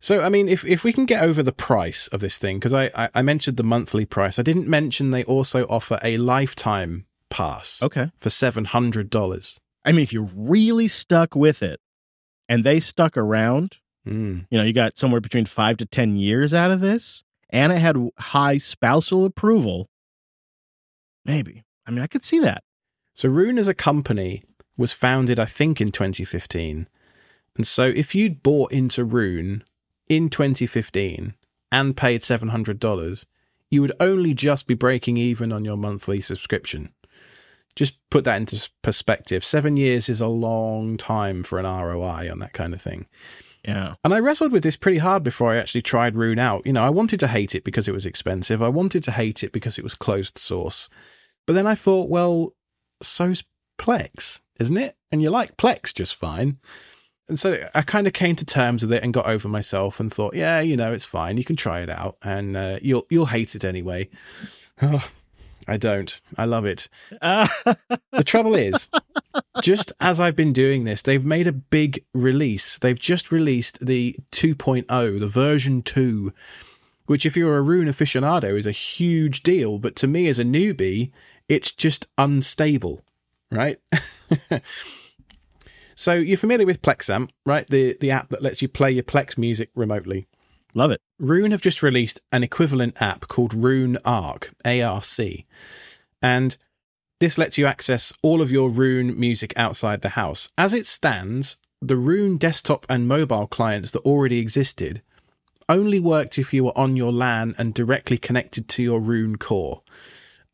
So, 0.00 0.20
I 0.20 0.30
mean, 0.30 0.48
if, 0.48 0.64
if 0.64 0.82
we 0.82 0.92
can 0.92 1.06
get 1.06 1.22
over 1.22 1.44
the 1.44 1.52
price 1.52 2.08
of 2.08 2.20
this 2.20 2.36
thing, 2.36 2.58
because 2.58 2.74
I, 2.74 2.90
I, 2.94 3.08
I, 3.14 3.22
mentioned 3.22 3.56
the 3.56 3.62
monthly 3.62 4.04
price, 4.04 4.36
I 4.36 4.42
didn't 4.42 4.66
mention 4.66 5.12
they 5.12 5.22
also 5.22 5.64
offer 5.66 6.00
a 6.02 6.16
lifetime 6.16 7.06
pass. 7.30 7.80
Okay. 7.80 8.10
For 8.16 8.28
$700. 8.28 9.58
I 9.84 9.92
mean, 9.92 10.02
if 10.02 10.12
you're 10.12 10.30
really 10.34 10.88
stuck 10.88 11.36
with 11.36 11.62
it 11.62 11.80
and 12.48 12.64
they 12.64 12.80
stuck 12.80 13.16
around, 13.16 13.78
mm. 14.04 14.44
you 14.50 14.58
know, 14.58 14.64
you 14.64 14.72
got 14.72 14.98
somewhere 14.98 15.20
between 15.20 15.44
five 15.44 15.76
to 15.76 15.86
10 15.86 16.16
years 16.16 16.52
out 16.52 16.72
of 16.72 16.80
this, 16.80 17.22
and 17.50 17.72
it 17.72 17.78
had 17.78 17.96
high 18.18 18.58
spousal 18.58 19.24
approval, 19.24 19.88
maybe. 21.24 21.62
I 21.86 21.92
mean, 21.92 22.02
I 22.02 22.08
could 22.08 22.24
see 22.24 22.40
that. 22.40 22.64
So, 23.14 23.28
Roon 23.28 23.56
as 23.56 23.68
a 23.68 23.74
company 23.74 24.42
was 24.76 24.92
founded, 24.92 25.38
I 25.38 25.44
think, 25.44 25.80
in 25.80 25.92
2015 25.92 26.88
and 27.56 27.66
so 27.66 27.84
if 27.84 28.14
you'd 28.14 28.42
bought 28.42 28.72
into 28.72 29.04
Roon 29.04 29.64
in 30.08 30.28
2015 30.28 31.34
and 31.70 31.96
paid 31.96 32.22
$700, 32.22 33.26
you 33.70 33.80
would 33.80 33.92
only 34.00 34.34
just 34.34 34.66
be 34.66 34.74
breaking 34.74 35.16
even 35.16 35.52
on 35.52 35.64
your 35.64 35.76
monthly 35.76 36.20
subscription. 36.20 36.92
Just 37.74 37.98
put 38.10 38.24
that 38.24 38.36
into 38.36 38.68
perspective. 38.82 39.44
Seven 39.44 39.76
years 39.76 40.08
is 40.08 40.20
a 40.20 40.28
long 40.28 40.98
time 40.98 41.42
for 41.42 41.58
an 41.58 41.64
ROI 41.64 42.30
on 42.30 42.38
that 42.40 42.52
kind 42.52 42.74
of 42.74 42.82
thing. 42.82 43.06
Yeah. 43.66 43.94
And 44.04 44.12
I 44.12 44.18
wrestled 44.18 44.52
with 44.52 44.62
this 44.62 44.76
pretty 44.76 44.98
hard 44.98 45.22
before 45.22 45.52
I 45.52 45.56
actually 45.56 45.82
tried 45.82 46.16
Roon 46.16 46.38
out. 46.38 46.66
You 46.66 46.72
know, 46.72 46.84
I 46.84 46.90
wanted 46.90 47.20
to 47.20 47.28
hate 47.28 47.54
it 47.54 47.64
because 47.64 47.88
it 47.88 47.94
was 47.94 48.04
expensive. 48.04 48.62
I 48.62 48.68
wanted 48.68 49.02
to 49.04 49.12
hate 49.12 49.42
it 49.42 49.52
because 49.52 49.78
it 49.78 49.84
was 49.84 49.94
closed 49.94 50.36
source. 50.36 50.90
But 51.46 51.54
then 51.54 51.66
I 51.66 51.74
thought, 51.74 52.10
well, 52.10 52.54
so's 53.02 53.44
Plex, 53.78 54.40
isn't 54.58 54.76
it? 54.76 54.96
And 55.10 55.22
you 55.22 55.30
like 55.30 55.56
Plex 55.56 55.94
just 55.94 56.14
fine. 56.14 56.58
And 57.32 57.38
so 57.38 57.66
I 57.74 57.80
kind 57.80 58.06
of 58.06 58.12
came 58.12 58.36
to 58.36 58.44
terms 58.44 58.82
with 58.82 58.92
it 58.92 59.02
and 59.02 59.10
got 59.10 59.24
over 59.24 59.48
myself 59.48 60.00
and 60.00 60.12
thought, 60.12 60.34
yeah, 60.34 60.60
you 60.60 60.76
know, 60.76 60.92
it's 60.92 61.06
fine. 61.06 61.38
You 61.38 61.44
can 61.44 61.56
try 61.56 61.80
it 61.80 61.88
out, 61.88 62.18
and 62.22 62.54
uh, 62.58 62.78
you'll 62.82 63.06
you'll 63.08 63.24
hate 63.24 63.54
it 63.54 63.64
anyway. 63.64 64.10
Oh, 64.82 65.08
I 65.66 65.78
don't. 65.78 66.20
I 66.36 66.44
love 66.44 66.66
it. 66.66 66.90
Uh. 67.22 67.48
the 68.12 68.22
trouble 68.22 68.54
is, 68.54 68.90
just 69.62 69.94
as 69.98 70.20
I've 70.20 70.36
been 70.36 70.52
doing 70.52 70.84
this, 70.84 71.00
they've 71.00 71.24
made 71.24 71.46
a 71.46 71.52
big 71.52 72.04
release. 72.12 72.76
They've 72.76 73.00
just 73.00 73.32
released 73.32 73.86
the 73.86 74.14
2.0, 74.32 75.18
the 75.18 75.26
version 75.26 75.80
2, 75.80 76.34
which, 77.06 77.24
if 77.24 77.34
you're 77.34 77.56
a 77.56 77.62
Roon 77.62 77.88
aficionado, 77.88 78.58
is 78.58 78.66
a 78.66 78.72
huge 78.72 79.42
deal. 79.42 79.78
But 79.78 79.96
to 79.96 80.06
me, 80.06 80.28
as 80.28 80.38
a 80.38 80.44
newbie, 80.44 81.12
it's 81.48 81.72
just 81.72 82.08
unstable, 82.18 83.00
right? 83.50 83.78
So 86.02 86.14
you're 86.14 86.36
familiar 86.36 86.66
with 86.66 86.82
Plexamp, 86.82 87.30
right? 87.46 87.64
The 87.64 87.96
the 88.00 88.10
app 88.10 88.30
that 88.30 88.42
lets 88.42 88.60
you 88.60 88.66
play 88.66 88.90
your 88.90 89.04
Plex 89.04 89.38
music 89.38 89.70
remotely. 89.76 90.26
Love 90.74 90.90
it. 90.90 91.00
Roon 91.20 91.52
have 91.52 91.62
just 91.62 91.80
released 91.80 92.20
an 92.32 92.42
equivalent 92.42 93.00
app 93.00 93.28
called 93.28 93.54
Roon 93.54 93.98
Arc, 94.04 94.52
ARC. 94.64 95.20
And 96.20 96.56
this 97.20 97.38
lets 97.38 97.56
you 97.56 97.66
access 97.66 98.12
all 98.20 98.42
of 98.42 98.50
your 98.50 98.68
Roon 98.68 99.16
music 99.18 99.56
outside 99.56 100.00
the 100.00 100.18
house. 100.20 100.48
As 100.58 100.74
it 100.74 100.86
stands, 100.86 101.56
the 101.80 101.96
Roon 101.96 102.36
desktop 102.36 102.84
and 102.88 103.06
mobile 103.06 103.46
clients 103.46 103.92
that 103.92 104.02
already 104.02 104.40
existed 104.40 105.02
only 105.68 106.00
worked 106.00 106.36
if 106.36 106.52
you 106.52 106.64
were 106.64 106.76
on 106.76 106.96
your 106.96 107.12
LAN 107.12 107.54
and 107.58 107.74
directly 107.74 108.18
connected 108.18 108.66
to 108.70 108.82
your 108.82 108.98
Roon 108.98 109.36
core. 109.36 109.82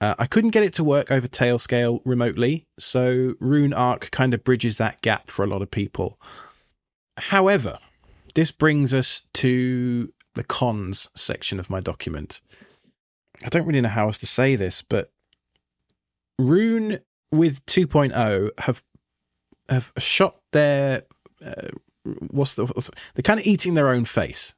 Uh, 0.01 0.15
I 0.19 0.27
couldn't 0.27 0.51
get 0.51 0.63
it 0.63 0.73
to 0.75 0.85
work 0.85 1.11
over 1.11 1.27
Tailscale 1.27 2.01
remotely, 2.05 2.67
so 2.79 3.35
Roon 3.41 3.73
Arc 3.73 4.11
kind 4.13 4.33
of 4.33 4.45
bridges 4.45 4.77
that 4.77 5.01
gap 5.01 5.29
for 5.29 5.45
a 5.45 5.49
lot 5.49 5.61
of 5.61 5.71
people. 5.71 6.21
However, 7.19 7.79
this 8.35 8.53
brings 8.53 8.95
us 8.95 9.25
to 9.35 10.13
the 10.35 10.45
cons 10.45 11.09
section 11.17 11.59
of 11.59 11.69
my 11.69 11.81
document. 11.81 12.41
I 13.45 13.49
don't 13.49 13.67
really 13.67 13.81
know 13.81 13.89
how 13.89 14.07
else 14.07 14.19
to 14.19 14.27
say 14.27 14.55
this, 14.55 14.83
but 14.83 15.11
Roon 16.39 17.01
with 17.33 17.65
2.0 17.67 18.51
have 18.61 18.83
have 19.69 19.93
shot 19.99 20.37
their 20.53 21.03
uh, 21.45 21.69
what's 22.31 22.55
the 22.55 22.67
what's, 22.67 22.91
they're 23.15 23.23
kind 23.23 23.41
of 23.41 23.47
eating 23.47 23.75
their 23.75 23.89
own 23.89 24.05
face, 24.05 24.55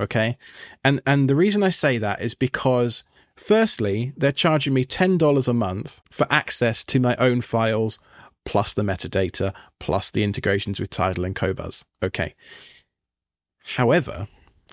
okay? 0.00 0.38
And 0.82 1.00
and 1.06 1.28
the 1.28 1.36
reason 1.36 1.62
I 1.62 1.70
say 1.70 1.98
that 1.98 2.22
is 2.22 2.34
because 2.34 3.04
firstly, 3.38 4.12
they're 4.16 4.32
charging 4.32 4.74
me 4.74 4.84
$10 4.84 5.48
a 5.48 5.52
month 5.52 6.02
for 6.10 6.26
access 6.30 6.84
to 6.86 7.00
my 7.00 7.16
own 7.16 7.40
files 7.40 7.98
plus 8.44 8.72
the 8.72 8.82
metadata 8.82 9.54
plus 9.78 10.10
the 10.10 10.22
integrations 10.22 10.80
with 10.80 10.90
Tidal 10.90 11.24
and 11.24 11.36
Qobuz. 11.36 11.84
Okay. 12.02 12.34
However, 13.76 14.28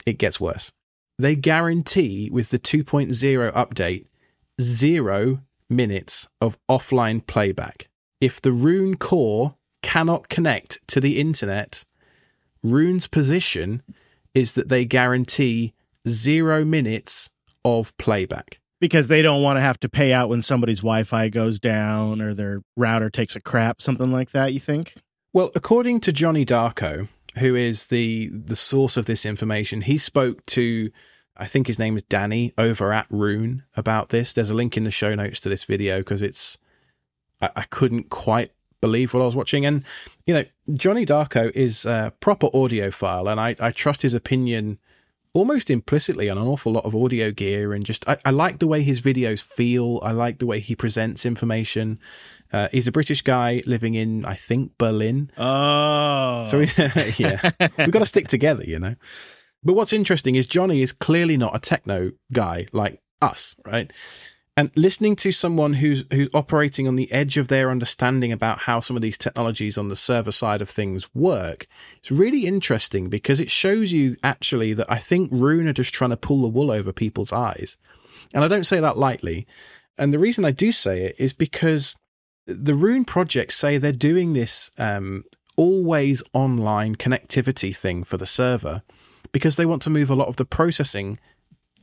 it 0.05 0.17
gets 0.17 0.39
worse. 0.39 0.71
They 1.17 1.35
guarantee 1.35 2.29
with 2.31 2.49
the 2.49 2.59
2.0 2.59 3.53
update 3.53 4.05
zero 4.61 5.41
minutes 5.69 6.27
of 6.39 6.57
offline 6.69 7.25
playback. 7.25 7.89
If 8.21 8.41
the 8.41 8.51
Roon 8.51 8.95
core 8.95 9.55
cannot 9.81 10.29
connect 10.29 10.79
to 10.87 10.99
the 10.99 11.19
internet, 11.19 11.83
Roon's 12.63 13.07
position 13.07 13.83
is 14.33 14.53
that 14.53 14.69
they 14.69 14.85
guarantee 14.85 15.73
zero 16.07 16.65
minutes 16.65 17.29
of 17.65 17.95
playback. 17.97 18.59
Because 18.79 19.07
they 19.07 19.21
don't 19.21 19.41
want 19.41 19.57
to 19.57 19.61
have 19.61 19.79
to 19.79 19.89
pay 19.89 20.13
out 20.13 20.29
when 20.29 20.41
somebody's 20.41 20.79
Wi 20.79 21.03
Fi 21.03 21.29
goes 21.29 21.59
down 21.59 22.21
or 22.21 22.33
their 22.33 22.61
router 22.77 23.09
takes 23.09 23.35
a 23.35 23.41
crap, 23.41 23.81
something 23.81 24.11
like 24.11 24.31
that, 24.31 24.53
you 24.53 24.59
think? 24.59 24.93
Well, 25.33 25.51
according 25.55 26.01
to 26.01 26.13
Johnny 26.13 26.45
Darko, 26.45 27.07
who 27.39 27.55
is 27.55 27.87
the 27.87 28.29
the 28.29 28.55
source 28.55 28.95
of 28.95 29.05
this 29.05 29.25
information, 29.25 29.81
he 29.81 29.97
spoke 29.97 30.45
to 30.47 30.91
I 31.37 31.45
think 31.45 31.67
his 31.67 31.79
name 31.79 31.97
is 31.97 32.03
Danny 32.03 32.53
over 32.57 32.93
at 32.93 33.07
Roon 33.09 33.63
about 33.75 34.09
this. 34.09 34.31
There's 34.31 34.51
a 34.51 34.55
link 34.55 34.77
in 34.77 34.83
the 34.83 34.91
show 34.91 35.15
notes 35.15 35.39
to 35.41 35.49
this 35.49 35.63
video 35.65 35.99
because 35.99 36.21
it's 36.21 36.57
I, 37.41 37.49
I, 37.57 37.63
couldn't 37.63 38.09
quite 38.09 38.51
believe 38.79 39.13
what 39.13 39.21
I 39.21 39.25
was 39.25 39.35
watching. 39.35 39.65
And 39.65 39.83
you 40.25 40.33
know, 40.33 40.45
Johnny 40.73 41.05
Darko 41.05 41.51
is 41.51 41.85
a 41.85 42.13
proper 42.19 42.47
audiophile, 42.47 43.29
and 43.29 43.39
I, 43.39 43.55
I 43.59 43.71
trust 43.71 44.01
his 44.01 44.13
opinion 44.13 44.79
almost 45.35 45.69
implicitly 45.69 46.29
on 46.29 46.37
an 46.37 46.47
awful 46.47 46.71
lot 46.71 46.85
of 46.85 46.95
audio 46.95 47.29
gear 47.29 47.73
and 47.73 47.85
just 47.85 48.07
I, 48.07 48.17
I 48.23 48.31
like 48.31 48.59
the 48.59 48.67
way 48.67 48.81
his 48.81 49.01
videos 49.01 49.43
feel. 49.43 49.99
I 50.01 50.11
like 50.11 50.39
the 50.39 50.45
way 50.45 50.59
he 50.61 50.75
presents 50.75 51.25
information. 51.25 51.99
Uh, 52.53 52.69
he's 52.71 52.87
a 52.87 52.91
British 52.91 53.21
guy 53.21 53.61
living 53.67 53.95
in, 53.95 54.23
I 54.23 54.35
think, 54.35 54.77
Berlin. 54.77 55.29
Oh, 55.37 56.45
so 56.49 56.59
we, 56.59 56.67
yeah, 57.17 57.51
we've 57.77 57.91
got 57.91 57.99
to 57.99 58.05
stick 58.05 58.29
together, 58.29 58.63
you 58.63 58.79
know. 58.79 58.95
But 59.61 59.73
what's 59.73 59.91
interesting 59.91 60.35
is 60.35 60.47
Johnny 60.47 60.81
is 60.81 60.93
clearly 60.93 61.35
not 61.35 61.55
a 61.55 61.59
techno 61.59 62.11
guy 62.31 62.67
like 62.71 63.01
us, 63.21 63.57
right? 63.65 63.91
And 64.57 64.71
listening 64.73 65.17
to 65.17 65.33
someone 65.33 65.73
who's 65.73 66.05
who's 66.11 66.29
operating 66.33 66.87
on 66.87 66.95
the 66.95 67.11
edge 67.11 67.35
of 67.35 67.49
their 67.49 67.69
understanding 67.69 68.31
about 68.31 68.59
how 68.59 68.79
some 68.79 68.95
of 68.95 69.01
these 69.01 69.17
technologies 69.17 69.77
on 69.77 69.89
the 69.89 69.97
server 69.97 70.31
side 70.31 70.61
of 70.61 70.69
things 70.69 71.13
work, 71.13 71.67
it's 71.97 72.09
really 72.09 72.45
interesting 72.45 73.09
because 73.09 73.41
it 73.41 73.51
shows 73.51 73.91
you 73.91 74.15
actually 74.23 74.71
that 74.73 74.89
I 74.89 74.97
think 74.97 75.29
Roon 75.33 75.67
are 75.67 75.73
just 75.73 75.93
trying 75.93 76.11
to 76.11 76.17
pull 76.17 76.41
the 76.41 76.47
wool 76.47 76.71
over 76.71 76.93
people's 76.93 77.33
eyes. 77.33 77.75
And 78.33 78.45
I 78.45 78.47
don't 78.47 78.63
say 78.63 78.79
that 78.79 78.97
lightly. 78.97 79.45
And 79.97 80.13
the 80.13 80.19
reason 80.19 80.45
I 80.45 80.51
do 80.51 80.71
say 80.71 81.03
it 81.03 81.15
is 81.19 81.33
because 81.33 81.97
the 82.47 82.75
Roon 82.75 83.03
project 83.03 83.51
say 83.51 83.77
they're 83.77 83.91
doing 83.91 84.33
this 84.33 84.71
um, 84.77 85.25
always 85.57 86.23
online 86.33 86.95
connectivity 86.95 87.75
thing 87.75 88.05
for 88.05 88.15
the 88.15 88.25
server 88.25 88.83
because 89.33 89.57
they 89.57 89.65
want 89.65 89.81
to 89.81 89.89
move 89.89 90.09
a 90.09 90.15
lot 90.15 90.29
of 90.29 90.37
the 90.37 90.45
processing 90.45 91.19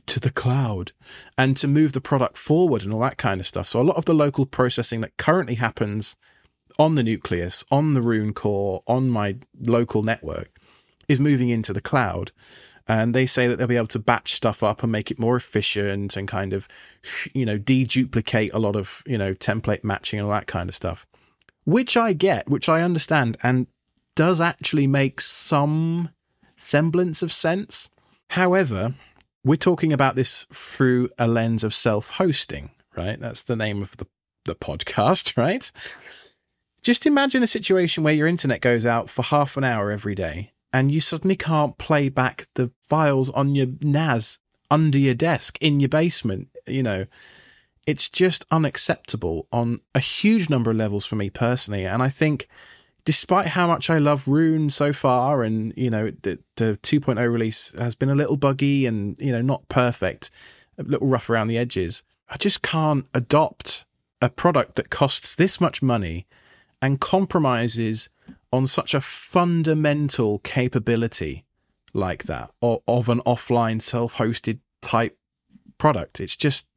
to 0.07 0.19
the 0.19 0.29
cloud 0.29 0.91
and 1.37 1.55
to 1.57 1.67
move 1.67 1.93
the 1.93 2.01
product 2.01 2.37
forward 2.37 2.83
and 2.83 2.93
all 2.93 2.99
that 3.01 3.17
kind 3.17 3.39
of 3.39 3.47
stuff. 3.47 3.67
So 3.67 3.81
a 3.81 3.83
lot 3.83 3.97
of 3.97 4.05
the 4.05 4.13
local 4.13 4.45
processing 4.45 5.01
that 5.01 5.17
currently 5.17 5.55
happens 5.55 6.15
on 6.79 6.95
the 6.95 7.03
nucleus, 7.03 7.63
on 7.71 7.93
the 7.93 8.01
Roon 8.01 8.33
core, 8.33 8.83
on 8.87 9.09
my 9.09 9.37
local 9.59 10.03
network 10.03 10.49
is 11.07 11.19
moving 11.19 11.49
into 11.49 11.73
the 11.73 11.81
cloud. 11.81 12.31
And 12.85 13.15
they 13.15 13.25
say 13.25 13.47
that 13.47 13.57
they'll 13.57 13.67
be 13.67 13.77
able 13.77 13.87
to 13.87 13.99
batch 13.99 14.33
stuff 14.33 14.61
up 14.61 14.83
and 14.83 14.91
make 14.91 15.09
it 15.09 15.17
more 15.17 15.37
efficient 15.37 16.17
and 16.17 16.27
kind 16.27 16.51
of, 16.51 16.67
you 17.33 17.45
know, 17.45 17.57
deduplicate 17.57 18.53
a 18.53 18.59
lot 18.59 18.75
of, 18.75 19.03
you 19.05 19.17
know, 19.17 19.33
template 19.33 19.85
matching 19.85 20.19
and 20.19 20.27
all 20.27 20.33
that 20.33 20.47
kind 20.47 20.67
of 20.67 20.75
stuff, 20.75 21.07
which 21.63 21.95
I 21.95 22.11
get, 22.11 22.49
which 22.49 22.67
I 22.67 22.81
understand 22.81 23.37
and 23.41 23.67
does 24.15 24.41
actually 24.41 24.85
make 24.85 25.21
some 25.21 26.09
semblance 26.57 27.21
of 27.21 27.31
sense. 27.31 27.89
However, 28.31 28.95
we're 29.43 29.55
talking 29.55 29.91
about 29.91 30.15
this 30.15 30.45
through 30.53 31.09
a 31.17 31.27
lens 31.27 31.63
of 31.63 31.73
self 31.73 32.11
hosting, 32.11 32.71
right? 32.95 33.19
That's 33.19 33.43
the 33.43 33.55
name 33.55 33.81
of 33.81 33.97
the, 33.97 34.07
the 34.45 34.55
podcast, 34.55 35.37
right? 35.37 35.71
Just 36.81 37.05
imagine 37.05 37.43
a 37.43 37.47
situation 37.47 38.03
where 38.03 38.13
your 38.13 38.27
internet 38.27 38.61
goes 38.61 38.85
out 38.85 39.09
for 39.09 39.23
half 39.23 39.55
an 39.55 39.63
hour 39.63 39.91
every 39.91 40.15
day 40.15 40.51
and 40.73 40.91
you 40.91 40.99
suddenly 40.99 41.35
can't 41.35 41.77
play 41.77 42.09
back 42.09 42.47
the 42.55 42.71
files 42.83 43.29
on 43.29 43.55
your 43.55 43.67
NAS 43.79 44.39
under 44.69 44.97
your 44.97 45.13
desk 45.13 45.57
in 45.61 45.79
your 45.79 45.89
basement. 45.89 46.49
You 46.67 46.83
know, 46.83 47.05
it's 47.85 48.09
just 48.09 48.45
unacceptable 48.51 49.47
on 49.51 49.79
a 49.93 49.99
huge 49.99 50.49
number 50.49 50.71
of 50.71 50.77
levels 50.77 51.05
for 51.05 51.15
me 51.15 51.29
personally. 51.29 51.85
And 51.85 52.01
I 52.01 52.09
think 52.09 52.47
despite 53.05 53.47
how 53.47 53.67
much 53.67 53.89
I 53.89 53.97
love 53.97 54.27
Roon 54.27 54.69
so 54.69 54.93
far, 54.93 55.43
and 55.43 55.73
you 55.75 55.89
know 55.89 56.11
the 56.21 56.39
the 56.55 56.77
2.0 56.83 57.31
release 57.31 57.71
has 57.77 57.95
been 57.95 58.09
a 58.09 58.15
little 58.15 58.37
buggy 58.37 58.85
and 58.85 59.15
you 59.19 59.31
know 59.31 59.41
not 59.41 59.67
perfect, 59.67 60.29
a 60.77 60.83
little 60.83 61.07
rough 61.07 61.29
around 61.29 61.47
the 61.47 61.57
edges. 61.57 62.03
I 62.29 62.37
just 62.37 62.61
can't 62.61 63.05
adopt 63.13 63.85
a 64.21 64.29
product 64.29 64.75
that 64.75 64.89
costs 64.89 65.35
this 65.35 65.59
much 65.59 65.81
money 65.81 66.25
and 66.81 66.99
compromises 66.99 68.09
on 68.51 68.67
such 68.67 68.93
a 68.93 69.01
fundamental 69.01 70.39
capability 70.39 71.43
like 71.93 72.23
that 72.23 72.51
or 72.61 72.81
of 72.87 73.09
an 73.09 73.19
offline 73.19 73.81
self-hosted 73.81 74.59
type 74.81 75.17
product. 75.77 76.19
It's 76.19 76.35
just 76.35 76.67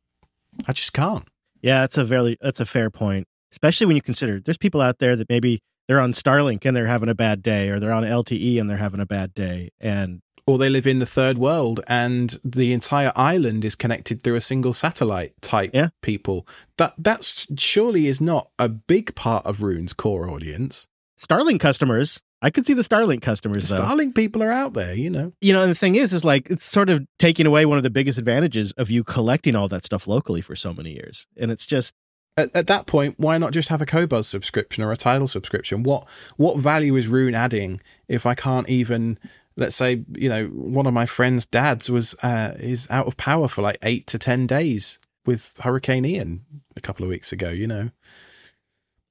I 0.66 0.72
just 0.72 0.92
can't. 0.92 1.26
Yeah, 1.62 1.80
that's 1.80 1.98
a 1.98 2.04
very 2.04 2.36
that's 2.40 2.60
a 2.60 2.66
fair 2.66 2.90
point. 2.90 3.26
Especially 3.52 3.86
when 3.86 3.96
you 3.96 4.02
consider 4.02 4.40
there's 4.40 4.58
people 4.58 4.80
out 4.80 4.98
there 4.98 5.16
that 5.16 5.28
maybe 5.28 5.60
they're 5.88 6.00
on 6.00 6.12
Starlink 6.12 6.64
and 6.64 6.76
they're 6.76 6.86
having 6.86 7.08
a 7.08 7.14
bad 7.14 7.42
day, 7.42 7.68
or 7.70 7.80
they're 7.80 7.92
on 7.92 8.02
LTE 8.02 8.60
and 8.60 8.68
they're 8.68 8.76
having 8.76 9.00
a 9.00 9.06
bad 9.06 9.34
day, 9.34 9.70
and 9.80 10.20
or 10.46 10.58
they 10.58 10.68
live 10.68 10.86
in 10.86 11.00
the 11.00 11.06
third 11.06 11.38
world 11.38 11.80
and 11.88 12.38
the 12.44 12.72
entire 12.72 13.12
island 13.16 13.64
is 13.64 13.74
connected 13.74 14.22
through 14.22 14.36
a 14.36 14.40
single 14.40 14.72
satellite 14.72 15.32
type 15.42 15.70
yeah. 15.74 15.88
people. 16.02 16.46
That 16.78 16.94
that's 16.98 17.46
surely 17.58 18.06
is 18.06 18.20
not 18.20 18.50
a 18.58 18.68
big 18.68 19.14
part 19.14 19.44
of 19.44 19.62
Roon's 19.62 19.92
core 19.92 20.28
audience. 20.30 20.86
Starlink 21.18 21.60
customers, 21.60 22.20
I 22.42 22.50
could 22.50 22.66
see 22.66 22.74
the 22.74 22.82
Starlink 22.82 23.22
customers. 23.22 23.70
The 23.70 23.78
Starlink 23.78 24.14
people 24.14 24.42
are 24.42 24.52
out 24.52 24.74
there, 24.74 24.94
you 24.94 25.10
know. 25.10 25.32
You 25.40 25.52
know, 25.52 25.62
and 25.62 25.70
the 25.70 25.74
thing 25.74 25.96
is, 25.96 26.12
is 26.12 26.24
like 26.24 26.50
it's 26.50 26.66
sort 26.66 26.90
of 26.90 27.04
taking 27.18 27.46
away 27.46 27.64
one 27.66 27.78
of 27.78 27.82
the 27.84 27.90
biggest 27.90 28.18
advantages 28.18 28.72
of 28.72 28.90
you 28.90 29.02
collecting 29.02 29.56
all 29.56 29.68
that 29.68 29.84
stuff 29.84 30.06
locally 30.06 30.42
for 30.42 30.54
so 30.54 30.72
many 30.74 30.92
years, 30.92 31.26
and 31.36 31.50
it's 31.50 31.66
just 31.66 31.94
at, 32.36 32.54
at, 32.54 32.66
that 32.66 32.86
point, 32.86 33.14
why 33.18 33.38
not 33.38 33.52
just 33.52 33.68
have 33.68 33.80
a 33.80 33.86
Qobuz 33.86 34.24
subscription 34.24 34.84
or 34.84 34.92
a 34.92 34.96
Tidal 34.96 35.26
subscription? 35.26 35.82
What 35.82 36.06
what 36.36 36.58
value 36.58 36.96
is 36.96 37.08
Roon 37.08 37.34
adding 37.34 37.80
if 38.08 38.26
I 38.26 38.34
can't 38.34 38.68
even 38.68 39.18
let's 39.56 39.76
say 39.76 40.04
you 40.16 40.28
know 40.28 40.46
one 40.46 40.86
of 40.86 40.94
my 40.94 41.06
friends' 41.06 41.46
dads 41.46 41.90
was 41.90 42.14
uh, 42.22 42.54
is 42.58 42.86
out 42.90 43.06
of 43.06 43.16
power 43.16 43.48
for 43.48 43.62
like 43.62 43.78
eight 43.82 44.06
to 44.08 44.18
ten 44.18 44.46
days 44.46 44.98
with 45.24 45.58
Hurricane 45.62 46.04
Ian 46.04 46.44
a 46.76 46.80
couple 46.80 47.04
of 47.04 47.10
weeks 47.10 47.32
ago. 47.32 47.50
You 47.50 47.66
know, 47.66 47.90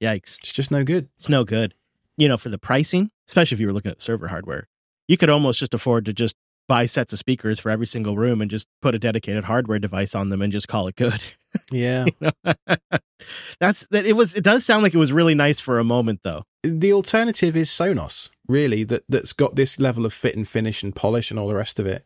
yikes! 0.01 0.39
It's 0.39 0.53
just 0.53 0.71
no 0.71 0.83
good. 0.83 1.09
It's 1.15 1.29
no 1.29 1.43
good. 1.43 1.73
You 2.17 2.27
know, 2.27 2.37
for 2.37 2.49
the 2.49 2.59
pricing, 2.59 3.11
especially 3.27 3.55
if 3.55 3.59
you 3.59 3.67
were 3.67 3.73
looking 3.73 3.91
at 3.91 4.01
server 4.01 4.29
hardware, 4.29 4.67
you 5.07 5.17
could 5.17 5.29
almost 5.29 5.59
just 5.59 5.73
afford 5.73 6.05
to 6.05 6.13
just 6.13 6.35
buy 6.67 6.85
sets 6.85 7.13
of 7.13 7.19
speakers 7.19 7.59
for 7.59 7.69
every 7.69 7.87
single 7.87 8.17
room 8.17 8.41
and 8.41 8.49
just 8.49 8.67
put 8.81 8.95
a 8.95 8.99
dedicated 8.99 9.45
hardware 9.45 9.79
device 9.79 10.15
on 10.15 10.29
them 10.29 10.41
and 10.41 10.51
just 10.51 10.67
call 10.67 10.87
it 10.87 10.95
good. 10.95 11.23
Yeah. 11.71 12.03
That's 13.61 13.87
that 13.87 14.05
it 14.05 14.17
was 14.17 14.35
it 14.35 14.43
does 14.43 14.65
sound 14.65 14.83
like 14.83 14.93
it 14.93 14.97
was 14.97 15.13
really 15.13 15.35
nice 15.35 15.61
for 15.61 15.79
a 15.79 15.85
moment 15.85 16.19
though. 16.23 16.43
The 16.63 16.91
alternative 16.91 17.55
is 17.55 17.69
Sonos, 17.69 18.29
really, 18.45 18.83
that 18.83 19.03
that's 19.07 19.31
got 19.31 19.55
this 19.55 19.79
level 19.79 20.05
of 20.05 20.13
fit 20.13 20.35
and 20.35 20.45
finish 20.45 20.83
and 20.83 20.93
polish 20.93 21.31
and 21.31 21.39
all 21.39 21.47
the 21.47 21.55
rest 21.55 21.79
of 21.79 21.85
it. 21.85 22.03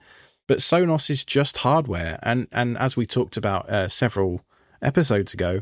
But 0.47 0.59
Sonos 0.59 1.09
is 1.09 1.25
just 1.25 1.57
hardware, 1.57 2.19
and 2.21 2.47
and 2.51 2.77
as 2.77 2.95
we 2.95 3.07
talked 3.07 3.37
about 3.37 3.67
uh, 3.69 3.87
several 3.87 4.41
episodes 4.83 5.33
ago, 5.33 5.61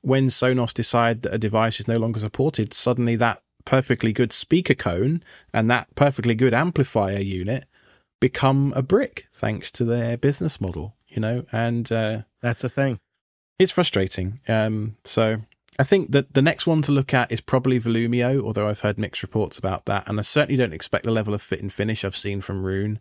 when 0.00 0.28
Sonos 0.28 0.72
decide 0.72 1.20
that 1.20 1.34
a 1.34 1.38
device 1.38 1.78
is 1.78 1.86
no 1.86 1.98
longer 1.98 2.20
supported, 2.20 2.72
suddenly 2.72 3.16
that 3.16 3.42
perfectly 3.66 4.12
good 4.14 4.32
speaker 4.32 4.74
cone 4.74 5.22
and 5.52 5.70
that 5.70 5.94
perfectly 5.94 6.34
good 6.34 6.54
amplifier 6.54 7.18
unit 7.18 7.66
become 8.20 8.72
a 8.76 8.82
brick 8.82 9.26
thanks 9.32 9.70
to 9.72 9.84
their 9.84 10.16
business 10.16 10.60
model. 10.60 10.94
You 11.08 11.20
know, 11.20 11.46
and 11.52 11.90
uh, 11.92 12.22
That's 12.42 12.64
a 12.64 12.68
thing. 12.68 12.98
it's 13.58 13.72
frustrating. 13.72 14.40
Um, 14.48 14.96
so 15.04 15.38
I 15.78 15.84
think 15.84 16.10
that 16.12 16.34
the 16.34 16.42
next 16.42 16.66
one 16.66 16.82
to 16.82 16.92
look 16.92 17.14
at 17.14 17.30
is 17.30 17.40
probably 17.40 17.78
Volumio, 17.78 18.42
although 18.42 18.68
I've 18.68 18.80
heard 18.80 18.98
mixed 18.98 19.22
reports 19.22 19.56
about 19.58 19.84
that, 19.86 20.08
and 20.08 20.18
I 20.18 20.22
certainly 20.22 20.56
don't 20.56 20.74
expect 20.74 21.04
the 21.04 21.10
level 21.12 21.32
of 21.34 21.42
fit 21.42 21.60
and 21.62 21.72
finish 21.72 22.04
I've 22.04 22.16
seen 22.16 22.40
from 22.40 22.64
Roon. 22.64 22.98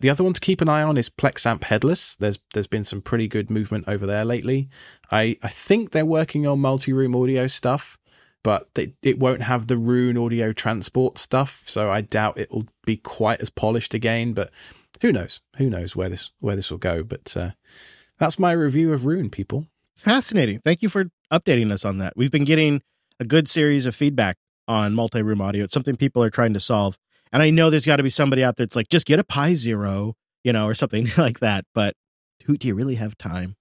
The 0.00 0.10
other 0.10 0.24
one 0.24 0.34
to 0.34 0.40
keep 0.40 0.60
an 0.60 0.68
eye 0.68 0.82
on 0.82 0.98
is 0.98 1.08
Plexamp 1.08 1.64
Headless. 1.64 2.16
There's 2.16 2.38
there's 2.52 2.66
been 2.66 2.84
some 2.84 3.00
pretty 3.00 3.28
good 3.28 3.48
movement 3.50 3.86
over 3.88 4.04
there 4.06 4.24
lately. 4.24 4.68
I, 5.10 5.38
I 5.42 5.48
think 5.48 5.90
they're 5.92 6.04
working 6.04 6.46
on 6.46 6.58
multi-room 6.60 7.14
audio 7.14 7.46
stuff, 7.46 7.96
but 8.46 8.72
they, 8.74 8.92
it 9.02 9.18
won't 9.18 9.42
have 9.42 9.66
the 9.66 9.76
Roon 9.76 10.16
audio 10.16 10.52
transport 10.52 11.18
stuff, 11.18 11.64
so 11.66 11.90
I 11.90 12.00
doubt 12.00 12.38
it 12.38 12.52
will 12.52 12.66
be 12.84 12.96
quite 12.96 13.40
as 13.40 13.50
polished 13.50 13.92
again. 13.92 14.34
But 14.34 14.52
who 15.02 15.10
knows? 15.10 15.40
Who 15.56 15.68
knows 15.68 15.96
where 15.96 16.08
this 16.08 16.30
where 16.38 16.54
this 16.54 16.70
will 16.70 16.78
go? 16.78 17.02
But 17.02 17.36
uh, 17.36 17.50
that's 18.18 18.38
my 18.38 18.52
review 18.52 18.92
of 18.92 19.04
Roon, 19.04 19.30
people. 19.30 19.66
Fascinating. 19.96 20.60
Thank 20.60 20.80
you 20.80 20.88
for 20.88 21.06
updating 21.32 21.72
us 21.72 21.84
on 21.84 21.98
that. 21.98 22.12
We've 22.14 22.30
been 22.30 22.44
getting 22.44 22.82
a 23.18 23.24
good 23.24 23.48
series 23.48 23.84
of 23.84 23.96
feedback 23.96 24.36
on 24.68 24.94
multi 24.94 25.22
room 25.22 25.40
audio. 25.40 25.64
It's 25.64 25.74
something 25.74 25.96
people 25.96 26.22
are 26.22 26.30
trying 26.30 26.52
to 26.52 26.60
solve. 26.60 26.96
And 27.32 27.42
I 27.42 27.50
know 27.50 27.68
there's 27.68 27.84
got 27.84 27.96
to 27.96 28.04
be 28.04 28.10
somebody 28.10 28.44
out 28.44 28.54
there 28.58 28.66
that's 28.66 28.76
like, 28.76 28.88
just 28.88 29.06
get 29.06 29.18
a 29.18 29.24
Pi 29.24 29.54
Zero, 29.54 30.14
you 30.44 30.52
know, 30.52 30.66
or 30.66 30.74
something 30.74 31.08
like 31.18 31.40
that. 31.40 31.64
But 31.74 31.96
who 32.44 32.56
do 32.56 32.68
you 32.68 32.76
really 32.76 32.94
have 32.94 33.18
time? 33.18 33.56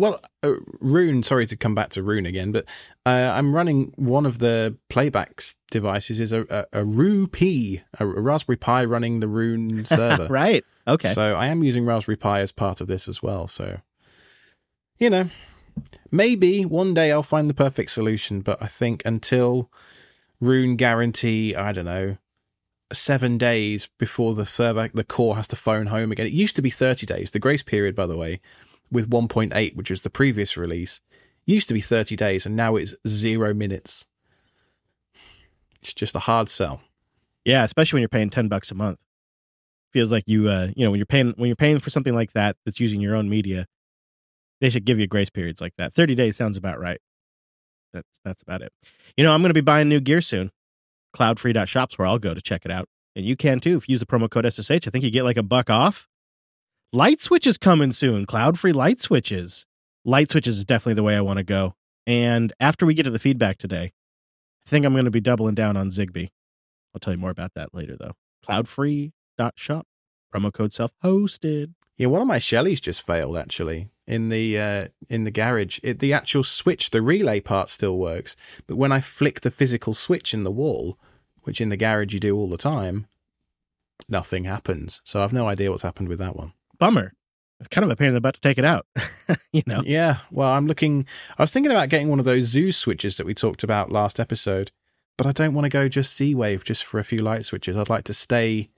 Well, 0.00 0.18
uh, 0.42 0.54
Roon, 0.80 1.22
sorry 1.22 1.44
to 1.44 1.58
come 1.58 1.74
back 1.74 1.90
to 1.90 2.02
Roon 2.02 2.24
again, 2.24 2.52
but 2.52 2.64
uh, 3.04 3.34
I'm 3.34 3.54
running 3.54 3.92
one 3.96 4.24
of 4.24 4.38
the 4.38 4.78
playbacks 4.88 5.56
devices 5.70 6.18
is 6.18 6.32
a, 6.32 6.46
a, 6.48 6.80
a 6.80 6.84
Ru 6.86 7.26
P, 7.26 7.82
a, 7.98 8.06
a 8.06 8.20
Raspberry 8.20 8.56
Pi 8.56 8.82
running 8.86 9.20
the 9.20 9.28
Roon 9.28 9.84
server. 9.84 10.26
right. 10.28 10.64
Okay. 10.88 11.12
So 11.12 11.34
I 11.34 11.48
am 11.48 11.62
using 11.62 11.84
Raspberry 11.84 12.16
Pi 12.16 12.40
as 12.40 12.50
part 12.50 12.80
of 12.80 12.86
this 12.86 13.08
as 13.08 13.22
well. 13.22 13.46
So, 13.46 13.82
you 14.98 15.10
know, 15.10 15.28
maybe 16.10 16.64
one 16.64 16.94
day 16.94 17.12
I'll 17.12 17.22
find 17.22 17.50
the 17.50 17.54
perfect 17.54 17.90
solution, 17.90 18.40
but 18.40 18.62
I 18.62 18.68
think 18.68 19.02
until 19.04 19.70
Roon 20.40 20.76
guarantee, 20.76 21.54
I 21.54 21.72
don't 21.72 21.84
know, 21.84 22.16
seven 22.90 23.36
days 23.36 23.90
before 23.98 24.32
the 24.34 24.46
server, 24.46 24.88
the 24.94 25.04
core 25.04 25.36
has 25.36 25.46
to 25.48 25.56
phone 25.56 25.88
home 25.88 26.10
again. 26.10 26.26
It 26.26 26.32
used 26.32 26.56
to 26.56 26.62
be 26.62 26.70
30 26.70 27.04
days. 27.04 27.32
The 27.32 27.38
grace 27.38 27.62
period, 27.62 27.94
by 27.94 28.06
the 28.06 28.16
way, 28.16 28.40
with 28.90 29.10
1.8, 29.10 29.76
which 29.76 29.90
was 29.90 30.02
the 30.02 30.10
previous 30.10 30.56
release, 30.56 31.00
used 31.46 31.68
to 31.68 31.74
be 31.74 31.80
30 31.80 32.16
days, 32.16 32.46
and 32.46 32.56
now 32.56 32.76
it's 32.76 32.94
zero 33.06 33.54
minutes. 33.54 34.06
It's 35.80 35.94
just 35.94 36.16
a 36.16 36.20
hard 36.20 36.48
sell. 36.48 36.82
yeah, 37.44 37.64
especially 37.64 37.96
when 37.96 38.02
you're 38.02 38.08
paying 38.08 38.30
10 38.30 38.48
bucks 38.48 38.70
a 38.70 38.74
month. 38.74 39.02
Feels 39.92 40.12
like 40.12 40.24
you, 40.26 40.48
uh, 40.48 40.68
you 40.76 40.84
know, 40.84 40.90
when 40.90 40.98
you're 40.98 41.06
paying, 41.06 41.32
when 41.36 41.48
you're 41.48 41.56
paying 41.56 41.80
for 41.80 41.90
something 41.90 42.14
like 42.14 42.32
that, 42.32 42.56
that's 42.64 42.78
using 42.78 43.00
your 43.00 43.16
own 43.16 43.28
media, 43.28 43.66
they 44.60 44.68
should 44.68 44.84
give 44.84 45.00
you 45.00 45.06
grace 45.06 45.30
periods 45.30 45.60
like 45.60 45.74
that. 45.78 45.92
30 45.92 46.14
days 46.14 46.36
sounds 46.36 46.56
about 46.56 46.78
right. 46.78 47.00
That's, 47.92 48.20
that's 48.24 48.42
about 48.42 48.62
it. 48.62 48.72
You 49.16 49.24
know, 49.24 49.32
I'm 49.32 49.40
going 49.40 49.50
to 49.50 49.54
be 49.54 49.60
buying 49.62 49.88
new 49.88 50.00
gear 50.00 50.20
soon. 50.20 50.50
Cloudfree.shop's 51.16 51.98
where 51.98 52.06
I'll 52.06 52.20
go 52.20 52.34
to 52.34 52.40
check 52.40 52.64
it 52.64 52.70
out. 52.70 52.88
And 53.16 53.24
you 53.24 53.34
can 53.34 53.58
too. 53.58 53.76
If 53.78 53.88
you 53.88 53.94
use 53.94 54.00
the 54.00 54.06
promo 54.06 54.30
code 54.30 54.46
SSH, 54.46 54.86
I 54.86 54.90
think 54.90 55.02
you 55.02 55.10
get 55.10 55.24
like 55.24 55.36
a 55.36 55.42
buck 55.42 55.70
off. 55.70 56.06
Light 56.92 57.20
switches 57.20 57.56
coming 57.56 57.92
soon. 57.92 58.26
Cloud 58.26 58.58
free 58.58 58.72
light 58.72 59.00
switches. 59.00 59.64
Light 60.04 60.28
switches 60.28 60.58
is 60.58 60.64
definitely 60.64 60.94
the 60.94 61.04
way 61.04 61.16
I 61.16 61.20
want 61.20 61.36
to 61.36 61.44
go. 61.44 61.76
And 62.04 62.52
after 62.58 62.84
we 62.84 62.94
get 62.94 63.04
to 63.04 63.10
the 63.10 63.20
feedback 63.20 63.58
today, 63.58 63.92
I 64.66 64.68
think 64.68 64.84
I'm 64.84 64.92
going 64.92 65.04
to 65.04 65.10
be 65.12 65.20
doubling 65.20 65.54
down 65.54 65.76
on 65.76 65.92
Zigbee. 65.92 66.30
I'll 66.92 66.98
tell 66.98 67.12
you 67.12 67.20
more 67.20 67.30
about 67.30 67.54
that 67.54 67.72
later, 67.72 67.96
though. 67.96 68.14
Cloudfree.shop. 68.44 69.86
Promo 70.34 70.52
code 70.52 70.72
self 70.72 70.90
hosted. 71.04 71.74
Yeah, 71.96 72.08
one 72.08 72.22
of 72.22 72.26
my 72.26 72.40
Shellys 72.40 72.80
just 72.80 73.06
failed 73.06 73.36
actually 73.36 73.90
in 74.08 74.28
the 74.28 74.58
uh, 74.58 74.88
in 75.08 75.22
the 75.22 75.30
garage. 75.30 75.78
It, 75.84 76.00
the 76.00 76.12
actual 76.12 76.42
switch, 76.42 76.90
the 76.90 77.02
relay 77.02 77.38
part 77.38 77.70
still 77.70 77.98
works, 77.98 78.34
but 78.66 78.76
when 78.76 78.90
I 78.90 79.00
flick 79.00 79.42
the 79.42 79.50
physical 79.52 79.94
switch 79.94 80.34
in 80.34 80.42
the 80.42 80.50
wall, 80.50 80.98
which 81.42 81.60
in 81.60 81.68
the 81.68 81.76
garage 81.76 82.12
you 82.14 82.18
do 82.18 82.36
all 82.36 82.48
the 82.48 82.56
time, 82.56 83.06
nothing 84.08 84.44
happens. 84.44 85.00
So 85.04 85.22
I've 85.22 85.32
no 85.32 85.46
idea 85.46 85.70
what's 85.70 85.82
happened 85.82 86.08
with 86.08 86.18
that 86.18 86.34
one. 86.34 86.52
Bummer. 86.80 87.12
It's 87.60 87.68
kind 87.68 87.84
of 87.84 87.90
a 87.90 87.96
pain 87.96 88.08
in 88.08 88.14
the 88.14 88.22
butt 88.22 88.34
to 88.34 88.40
take 88.40 88.56
it 88.56 88.64
out. 88.64 88.86
you 89.52 89.62
know? 89.66 89.82
Yeah, 89.84 90.16
well, 90.30 90.48
I'm 90.48 90.66
looking. 90.66 91.04
I 91.38 91.42
was 91.42 91.52
thinking 91.52 91.70
about 91.70 91.90
getting 91.90 92.08
one 92.08 92.18
of 92.18 92.24
those 92.24 92.52
Zooz 92.52 92.74
switches 92.74 93.18
that 93.18 93.26
we 93.26 93.34
talked 93.34 93.62
about 93.62 93.92
last 93.92 94.18
episode, 94.18 94.70
but 95.18 95.26
I 95.26 95.32
don't 95.32 95.52
want 95.52 95.66
to 95.66 95.68
go 95.68 95.88
just 95.88 96.16
Z 96.16 96.34
Wave 96.34 96.64
just 96.64 96.84
for 96.84 96.98
a 96.98 97.04
few 97.04 97.20
light 97.20 97.44
switches. 97.44 97.76
I'd 97.76 97.90
like 97.90 98.04
to 98.04 98.14
stay 98.14 98.70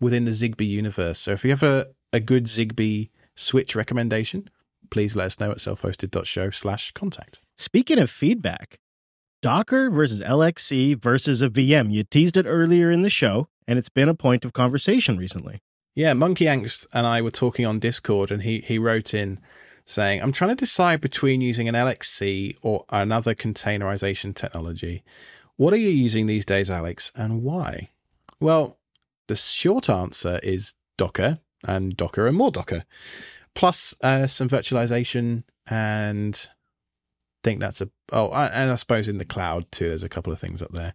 within 0.00 0.24
the 0.24 0.30
Zigbee 0.30 0.66
universe. 0.66 1.18
So 1.18 1.32
if 1.32 1.44
you 1.44 1.50
have 1.50 1.62
a, 1.62 1.88
a 2.14 2.18
good 2.18 2.46
Zigbee 2.46 3.10
switch 3.36 3.76
recommendation, 3.76 4.48
please 4.90 5.14
let 5.14 5.26
us 5.26 5.38
know 5.38 5.50
at 5.50 5.58
selfhosted.show 5.58 6.50
slash 6.50 6.92
contact. 6.92 7.42
Speaking 7.58 7.98
of 7.98 8.10
feedback, 8.10 8.78
Docker 9.42 9.90
versus 9.90 10.22
LXC 10.22 11.00
versus 11.02 11.42
a 11.42 11.50
VM. 11.50 11.92
You 11.92 12.04
teased 12.04 12.38
it 12.38 12.46
earlier 12.46 12.90
in 12.90 13.02
the 13.02 13.10
show, 13.10 13.48
and 13.68 13.78
it's 13.78 13.90
been 13.90 14.08
a 14.08 14.14
point 14.14 14.46
of 14.46 14.54
conversation 14.54 15.18
recently. 15.18 15.60
Yeah, 15.94 16.14
Monkey 16.14 16.44
Angst 16.44 16.86
and 16.92 17.06
I 17.06 17.20
were 17.20 17.30
talking 17.30 17.66
on 17.66 17.78
Discord, 17.78 18.30
and 18.30 18.42
he, 18.42 18.60
he 18.60 18.78
wrote 18.78 19.12
in 19.12 19.40
saying, 19.84 20.22
I'm 20.22 20.32
trying 20.32 20.50
to 20.50 20.56
decide 20.56 21.00
between 21.00 21.40
using 21.40 21.68
an 21.68 21.74
LXC 21.74 22.56
or 22.62 22.84
another 22.90 23.34
containerization 23.34 24.34
technology. 24.34 25.02
What 25.56 25.74
are 25.74 25.78
you 25.78 25.90
using 25.90 26.26
these 26.26 26.46
days, 26.46 26.70
Alex, 26.70 27.12
and 27.16 27.42
why? 27.42 27.90
Well, 28.38 28.78
the 29.26 29.34
short 29.34 29.90
answer 29.90 30.40
is 30.42 30.74
Docker 30.96 31.40
and 31.64 31.96
Docker 31.96 32.26
and 32.26 32.36
more 32.36 32.50
Docker, 32.50 32.84
plus 33.54 33.94
uh, 34.02 34.26
some 34.26 34.48
virtualization 34.48 35.44
and 35.68 36.48
think 37.42 37.60
that's 37.60 37.80
a 37.80 37.90
oh, 38.12 38.30
and 38.32 38.70
I 38.70 38.74
suppose 38.74 39.08
in 39.08 39.18
the 39.18 39.24
cloud 39.24 39.70
too. 39.70 39.88
There's 39.88 40.02
a 40.02 40.08
couple 40.08 40.32
of 40.32 40.40
things 40.40 40.62
up 40.62 40.72
there. 40.72 40.94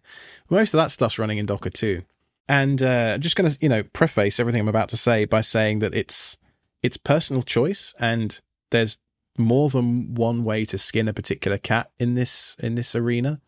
Most 0.50 0.74
of 0.74 0.78
that 0.78 0.90
stuff's 0.90 1.18
running 1.18 1.38
in 1.38 1.46
Docker 1.46 1.70
too. 1.70 2.02
And 2.48 2.82
uh, 2.82 3.12
I'm 3.14 3.20
just 3.20 3.36
going 3.36 3.50
to 3.50 3.58
you 3.60 3.68
know 3.68 3.82
preface 3.82 4.38
everything 4.38 4.60
I'm 4.60 4.68
about 4.68 4.88
to 4.90 4.96
say 4.96 5.24
by 5.24 5.40
saying 5.40 5.80
that 5.80 5.94
it's 5.94 6.38
it's 6.82 6.96
personal 6.96 7.42
choice, 7.42 7.94
and 7.98 8.40
there's 8.70 8.98
more 9.38 9.68
than 9.68 10.14
one 10.14 10.44
way 10.44 10.64
to 10.64 10.78
skin 10.78 11.08
a 11.08 11.12
particular 11.12 11.58
cat 11.58 11.90
in 11.98 12.14
this 12.14 12.56
in 12.60 12.74
this 12.74 12.94
arena. 12.94 13.40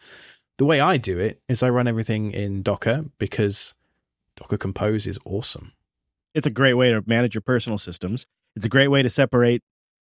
The 0.59 0.65
way 0.65 0.81
I 0.81 0.97
do 0.97 1.19
it 1.19 1.41
is 1.49 1.63
I 1.63 1.71
run 1.71 1.87
everything 1.87 2.33
in 2.33 2.63
Docker 2.63 3.05
because 3.19 3.75
Docker 4.35 4.57
Compose 4.57 5.07
is 5.07 5.19
awesome. 5.25 5.73
It's 6.35 6.47
a 6.47 6.51
great 6.51 6.75
way 6.75 6.91
to 6.91 7.03
manage 7.07 7.35
your 7.35 7.43
personal 7.43 7.79
systems. 7.79 8.27
It's 8.57 8.67
a 8.67 8.69
great 8.69 8.89
way 8.89 9.03
to 9.03 9.11
separate 9.11 9.63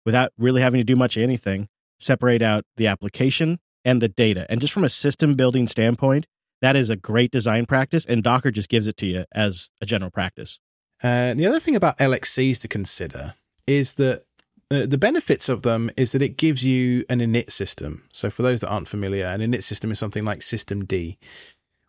without 0.07 0.33
really 0.39 0.63
having 0.63 0.81
to 0.81 0.85
do 0.85 0.97
much 0.97 1.17
of 1.17 1.23
anything, 1.23 1.69
separate 1.99 2.41
out 2.41 2.65
the 2.77 2.87
application 2.87 3.59
and 3.85 4.01
the 4.01 4.09
data. 4.09 4.47
And 4.49 4.61
just 4.61 4.73
from 4.73 4.85
a 4.85 4.89
system 4.89 5.35
building 5.35 5.67
standpoint, 5.67 6.27
that 6.61 6.77
is 6.77 6.91
a 6.91 6.97
great 6.97 7.31
design 7.31 7.67
practice, 7.67 8.05
and 8.05 8.23
Docker 8.23 8.51
just 8.51 8.69
gives 8.69 8.87
it 8.87 8.97
to 8.99 9.07
you 9.07 9.25
as 9.33 9.71
a 9.81 9.87
general 9.87 10.11
practice. 10.11 10.59
Uh, 11.03 11.35
the 11.35 11.47
other 11.47 11.61
thing 11.61 11.77
about 11.77 11.99
LXCs 11.99 12.61
to 12.63 12.69
consider 12.69 13.35
is 13.67 13.95
that 13.95 14.25
uh, 14.71 14.85
the 14.85 14.99
benefits 14.99 15.49
of 15.49 15.63
them 15.63 15.91
is 15.97 16.13
that 16.13 16.23
it 16.23 16.37
gives 16.37 16.65
you 16.65 17.05
an 17.09 17.21
init 17.21 17.51
system. 17.51 18.05
So, 18.13 18.29
for 18.29 18.43
those 18.43 18.61
that 18.61 18.69
aren't 18.69 18.89
familiar, 18.89 19.27
an 19.27 19.41
init 19.41 19.63
system 19.63 19.91
is 19.91 19.99
something 19.99 20.25
like 20.25 20.41
systemd. 20.41 21.17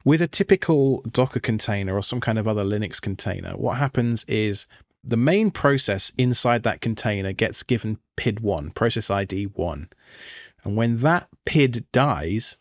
With 0.06 0.22
a 0.22 0.28
typical 0.28 1.02
Docker 1.02 1.42
container 1.42 1.96
or 1.96 2.04
some 2.04 2.22
kind 2.22 2.40
of 2.40 2.48
other 2.48 2.64
Linux 2.64 3.02
container, 3.02 3.52
what 3.52 3.78
happens 3.78 4.24
is 4.26 4.66
the 5.04 5.18
main 5.18 5.52
process 5.52 6.12
inside 6.18 6.64
that 6.64 6.82
container 6.82 7.34
gets 7.34 7.64
given 7.64 8.00
PID1, 8.18 8.74
process 8.76 9.10
ID 9.10 9.46
1. 9.46 9.90
And 10.64 10.76
when 10.76 11.00
that 11.00 11.28
PID 11.46 11.86
dies, 11.92 12.58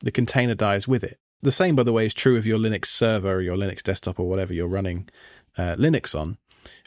the 0.00 0.10
container 0.10 0.54
dies 0.54 0.88
with 0.88 1.04
it. 1.04 1.18
The 1.42 1.52
same, 1.52 1.74
by 1.74 1.84
the 1.84 1.92
way, 1.92 2.06
is 2.06 2.14
true 2.14 2.36
of 2.36 2.46
your 2.46 2.58
Linux 2.58 2.86
server 2.86 3.36
or 3.36 3.40
your 3.40 3.56
Linux 3.56 3.82
desktop 3.82 4.20
or 4.20 4.28
whatever 4.28 4.52
you're 4.52 4.68
running 4.68 5.08
uh, 5.56 5.76
Linux 5.76 6.18
on. 6.18 6.38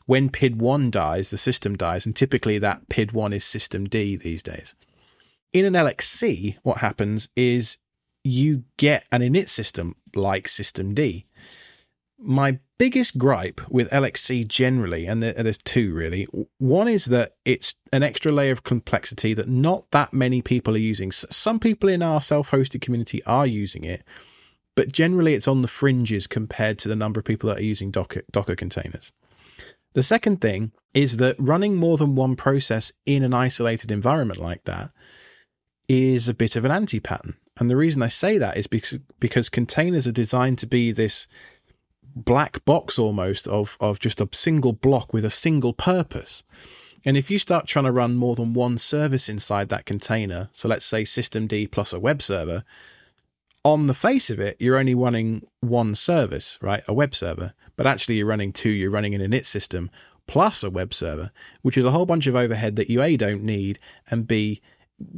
When 0.05 0.29
PID1 0.29 0.91
dies, 0.91 1.29
the 1.29 1.37
system 1.37 1.75
dies, 1.75 2.05
and 2.05 2.15
typically 2.15 2.59
that 2.59 2.89
PID1 2.89 3.33
is 3.33 3.43
systemd 3.43 4.21
these 4.21 4.43
days. 4.43 4.75
In 5.53 5.65
an 5.65 5.73
LXC, 5.73 6.57
what 6.63 6.79
happens 6.79 7.29
is 7.35 7.77
you 8.23 8.63
get 8.77 9.05
an 9.11 9.21
init 9.21 9.49
system 9.49 9.95
like 10.15 10.47
systemd. 10.47 11.25
My 12.19 12.59
biggest 12.77 13.17
gripe 13.17 13.61
with 13.69 13.89
LXC 13.91 14.47
generally, 14.47 15.05
and 15.05 15.23
there's 15.23 15.57
two 15.57 15.93
really. 15.93 16.27
One 16.57 16.87
is 16.87 17.05
that 17.05 17.35
it's 17.45 17.75
an 17.91 18.03
extra 18.03 18.31
layer 18.31 18.51
of 18.51 18.63
complexity 18.63 19.33
that 19.33 19.47
not 19.47 19.89
that 19.91 20.13
many 20.13 20.41
people 20.41 20.75
are 20.75 20.79
using. 20.79 21.11
Some 21.11 21.59
people 21.59 21.89
in 21.89 22.01
our 22.01 22.21
self 22.21 22.51
hosted 22.51 22.81
community 22.81 23.23
are 23.25 23.47
using 23.47 23.83
it, 23.83 24.03
but 24.75 24.91
generally 24.91 25.33
it's 25.33 25.47
on 25.47 25.61
the 25.61 25.67
fringes 25.67 26.27
compared 26.27 26.77
to 26.79 26.87
the 26.87 26.95
number 26.95 27.19
of 27.19 27.25
people 27.25 27.49
that 27.49 27.59
are 27.59 27.63
using 27.63 27.91
Docker, 27.91 28.23
Docker 28.31 28.55
containers. 28.55 29.13
The 29.93 30.03
second 30.03 30.41
thing 30.41 30.71
is 30.93 31.17
that 31.17 31.35
running 31.37 31.75
more 31.75 31.97
than 31.97 32.15
one 32.15 32.35
process 32.35 32.91
in 33.05 33.23
an 33.23 33.33
isolated 33.33 33.91
environment 33.91 34.39
like 34.39 34.63
that 34.63 34.91
is 35.87 36.27
a 36.27 36.33
bit 36.33 36.55
of 36.55 36.65
an 36.65 36.71
anti 36.71 36.99
pattern. 36.99 37.35
And 37.57 37.69
the 37.69 37.75
reason 37.75 38.01
I 38.01 38.07
say 38.07 38.39
that 38.39 38.57
is 38.57 38.65
because, 38.65 38.99
because 39.19 39.49
containers 39.49 40.07
are 40.07 40.11
designed 40.11 40.57
to 40.59 40.67
be 40.67 40.91
this 40.91 41.27
black 42.15 42.63
box 42.65 42.97
almost 42.97 43.47
of, 43.47 43.77
of 43.79 43.99
just 43.99 44.21
a 44.21 44.29
single 44.31 44.73
block 44.73 45.13
with 45.13 45.25
a 45.25 45.29
single 45.29 45.73
purpose. 45.73 46.43
And 47.05 47.17
if 47.17 47.29
you 47.29 47.37
start 47.37 47.67
trying 47.67 47.85
to 47.85 47.91
run 47.91 48.15
more 48.15 48.35
than 48.35 48.53
one 48.53 48.77
service 48.77 49.29
inside 49.29 49.69
that 49.69 49.85
container, 49.85 50.49
so 50.51 50.67
let's 50.67 50.85
say 50.85 51.03
systemd 51.03 51.69
plus 51.71 51.93
a 51.93 51.99
web 51.99 52.21
server, 52.21 52.63
on 53.65 53.87
the 53.87 53.93
face 53.93 54.29
of 54.29 54.39
it, 54.39 54.57
you're 54.59 54.77
only 54.77 54.95
running 54.95 55.47
one 55.61 55.95
service, 55.95 56.57
right? 56.61 56.83
A 56.87 56.93
web 56.93 57.15
server. 57.15 57.53
But 57.75 57.87
actually, 57.87 58.15
you're 58.15 58.27
running 58.27 58.51
two. 58.51 58.69
You're 58.69 58.91
running 58.91 59.15
an 59.15 59.21
init 59.21 59.45
system 59.45 59.89
plus 60.27 60.63
a 60.63 60.69
web 60.69 60.93
server, 60.93 61.31
which 61.61 61.77
is 61.77 61.85
a 61.85 61.91
whole 61.91 62.05
bunch 62.05 62.27
of 62.27 62.35
overhead 62.35 62.75
that 62.75 62.89
you 62.89 63.01
A, 63.01 63.17
don't 63.17 63.43
need, 63.43 63.79
and 64.09 64.27
B, 64.27 64.61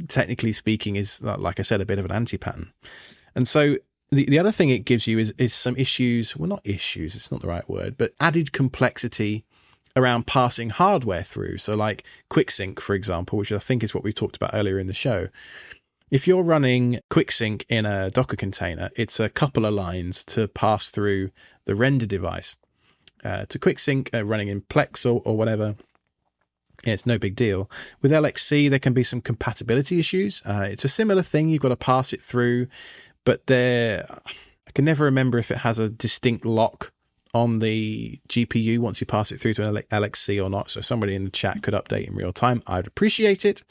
technically 0.08 0.52
speaking, 0.52 0.96
is, 0.96 1.22
like 1.22 1.60
I 1.60 1.62
said, 1.62 1.80
a 1.80 1.86
bit 1.86 1.98
of 1.98 2.04
an 2.04 2.12
anti 2.12 2.38
pattern. 2.38 2.72
And 3.34 3.46
so 3.46 3.76
the, 4.10 4.24
the 4.26 4.38
other 4.38 4.52
thing 4.52 4.70
it 4.70 4.84
gives 4.84 5.06
you 5.06 5.18
is, 5.18 5.32
is 5.32 5.54
some 5.54 5.76
issues. 5.76 6.36
Well, 6.36 6.48
not 6.48 6.60
issues, 6.64 7.14
it's 7.14 7.30
not 7.30 7.42
the 7.42 7.48
right 7.48 7.68
word, 7.68 7.96
but 7.98 8.14
added 8.20 8.52
complexity 8.52 9.44
around 9.94 10.26
passing 10.26 10.70
hardware 10.70 11.22
through. 11.22 11.58
So, 11.58 11.74
like 11.74 12.04
QuickSync, 12.30 12.80
for 12.80 12.94
example, 12.94 13.38
which 13.38 13.52
I 13.52 13.58
think 13.58 13.82
is 13.82 13.94
what 13.94 14.04
we 14.04 14.12
talked 14.12 14.36
about 14.36 14.50
earlier 14.52 14.78
in 14.78 14.86
the 14.86 14.94
show. 14.94 15.28
If 16.08 16.28
you're 16.28 16.44
running 16.44 17.00
QuickSync 17.10 17.64
in 17.68 17.84
a 17.84 18.10
Docker 18.10 18.36
container, 18.36 18.90
it's 18.94 19.18
a 19.18 19.28
couple 19.28 19.66
of 19.66 19.74
lines 19.74 20.24
to 20.26 20.46
pass 20.46 20.88
through 20.88 21.30
the 21.64 21.74
render 21.74 22.06
device. 22.06 22.56
Uh, 23.24 23.44
to 23.46 23.58
QuickSync 23.58 24.14
uh, 24.14 24.24
running 24.24 24.46
in 24.46 24.60
Plex 24.60 25.04
or, 25.04 25.20
or 25.24 25.36
whatever, 25.36 25.74
it's 26.84 27.06
no 27.06 27.18
big 27.18 27.34
deal. 27.34 27.68
With 28.02 28.12
LXC, 28.12 28.70
there 28.70 28.78
can 28.78 28.92
be 28.92 29.02
some 29.02 29.20
compatibility 29.20 29.98
issues. 29.98 30.42
Uh, 30.46 30.68
it's 30.70 30.84
a 30.84 30.88
similar 30.88 31.22
thing. 31.22 31.48
You've 31.48 31.62
got 31.62 31.70
to 31.70 31.76
pass 31.76 32.12
it 32.12 32.20
through, 32.20 32.68
but 33.24 33.48
there, 33.48 34.06
I 34.68 34.70
can 34.70 34.84
never 34.84 35.04
remember 35.04 35.38
if 35.38 35.50
it 35.50 35.58
has 35.58 35.80
a 35.80 35.88
distinct 35.88 36.44
lock 36.44 36.92
on 37.34 37.58
the 37.58 38.20
GPU 38.28 38.78
once 38.78 39.00
you 39.00 39.08
pass 39.08 39.32
it 39.32 39.38
through 39.38 39.54
to 39.54 39.68
an 39.68 39.74
LXC 39.90 40.42
or 40.42 40.48
not. 40.48 40.70
So 40.70 40.80
somebody 40.80 41.16
in 41.16 41.24
the 41.24 41.30
chat 41.30 41.64
could 41.64 41.74
update 41.74 42.06
in 42.06 42.14
real 42.14 42.32
time. 42.32 42.62
I'd 42.68 42.86
appreciate 42.86 43.44
it. 43.44 43.64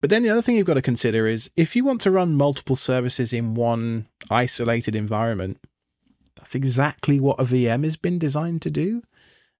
But 0.00 0.08
then 0.10 0.22
the 0.22 0.30
other 0.30 0.42
thing 0.42 0.56
you've 0.56 0.66
got 0.66 0.74
to 0.74 0.82
consider 0.82 1.26
is 1.26 1.50
if 1.56 1.76
you 1.76 1.84
want 1.84 2.00
to 2.02 2.10
run 2.10 2.34
multiple 2.34 2.76
services 2.76 3.32
in 3.32 3.54
one 3.54 4.08
isolated 4.30 4.96
environment, 4.96 5.58
that's 6.36 6.54
exactly 6.54 7.20
what 7.20 7.38
a 7.38 7.44
VM 7.44 7.84
has 7.84 7.96
been 7.96 8.18
designed 8.18 8.62
to 8.62 8.70
do. 8.70 9.02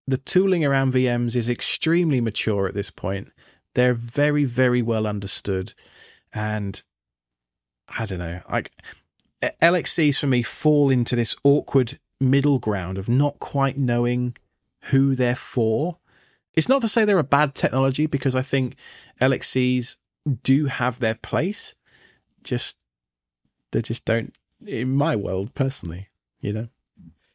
The 0.07 0.17
tooling 0.17 0.65
around 0.65 0.95
VMs 0.95 1.37
is 1.37 1.49
extremely 1.49 2.21
mature 2.21 2.67
at 2.67 2.75
this 2.75 2.91
point. 2.91 3.31
They're 3.75 3.95
very, 3.95 4.45
very 4.45 4.81
well 4.81 5.07
understood. 5.07 5.75
And 6.33 6.83
I 7.99 8.07
don't 8.07 8.19
know, 8.19 8.41
like 8.51 8.73
LXCs 9.43 10.19
for 10.19 10.27
me 10.27 10.43
fall 10.43 10.91
into 10.91 11.17
this 11.17 11.37
awkward 11.45 11.99
middle 12.19 12.59
ground 12.59 12.99
of 12.99 13.09
not 13.09 13.39
quite 13.41 13.77
knowing 13.77 14.37
who 14.85 15.15
they're 15.15 15.37
for. 15.37 15.99
It's 16.55 16.69
not 16.69 16.81
to 16.83 16.89
say 16.89 17.05
they're 17.05 17.19
a 17.19 17.25
bad 17.25 17.55
technology 17.55 18.07
because 18.07 18.35
I 18.35 18.43
think 18.43 18.77
LXCs 19.21 19.97
do 20.43 20.67
have 20.67 21.01
their 21.01 21.15
place. 21.15 21.75
Just 22.43 22.79
they 23.73 23.83
just 23.83 24.05
don't 24.05 24.35
in 24.67 24.95
my 24.95 25.17
world 25.17 25.55
personally, 25.55 26.09
you 26.41 26.53
know. 26.53 26.69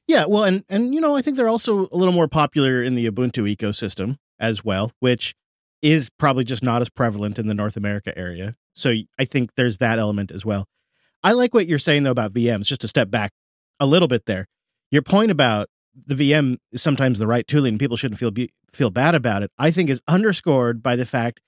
Yeah, 0.08 0.26
well, 0.28 0.44
and 0.44 0.64
and 0.70 0.94
you 0.94 1.02
know, 1.02 1.16
I 1.16 1.22
think 1.22 1.38
they're 1.38 1.50
also 1.50 1.88
a 1.92 1.98
little 1.98 2.14
more 2.14 2.28
popular 2.28 2.84
in 2.84 2.96
the 2.96 3.10
Ubuntu 3.10 3.54
ecosystem 3.54 4.18
as 4.40 4.64
well, 4.64 4.92
which 5.00 5.36
is 5.82 6.10
probably 6.18 6.44
just 6.44 6.64
not 6.64 6.82
as 6.82 6.90
prevalent 6.90 7.40
in 7.40 7.48
the 7.48 7.54
North 7.54 7.78
America 7.78 8.16
area. 8.18 8.56
So 8.74 8.94
I 9.20 9.26
think 9.26 9.56
there's 9.56 9.78
that 9.80 10.00
element 10.00 10.32
as 10.32 10.46
well. 10.46 10.68
I 11.24 11.34
like 11.34 11.54
what 11.54 11.68
you're 11.68 11.80
saying 11.80 12.04
though 12.04 12.12
about 12.12 12.34
VMs. 12.34 12.66
Just 12.66 12.82
to 12.82 12.88
step 12.88 13.10
back 13.10 13.32
a 13.80 13.86
little 13.86 14.08
bit 14.08 14.26
there, 14.26 14.48
your 14.92 15.02
point 15.02 15.32
about 15.32 15.70
the 15.96 16.16
VM 16.16 16.58
is 16.72 16.82
sometimes 16.82 17.20
the 17.20 17.28
right 17.28 17.48
tooling, 17.48 17.78
people 17.78 17.98
shouldn't 17.98 18.20
feel 18.20 18.32
be, 18.32 18.52
feel 18.72 18.90
bad 18.90 19.16
about 19.16 19.44
it. 19.44 19.52
I 19.58 19.72
think 19.72 19.90
is 19.90 20.02
underscored 20.08 20.84
by 20.84 20.96
the 20.96 21.06
fact 21.06 21.40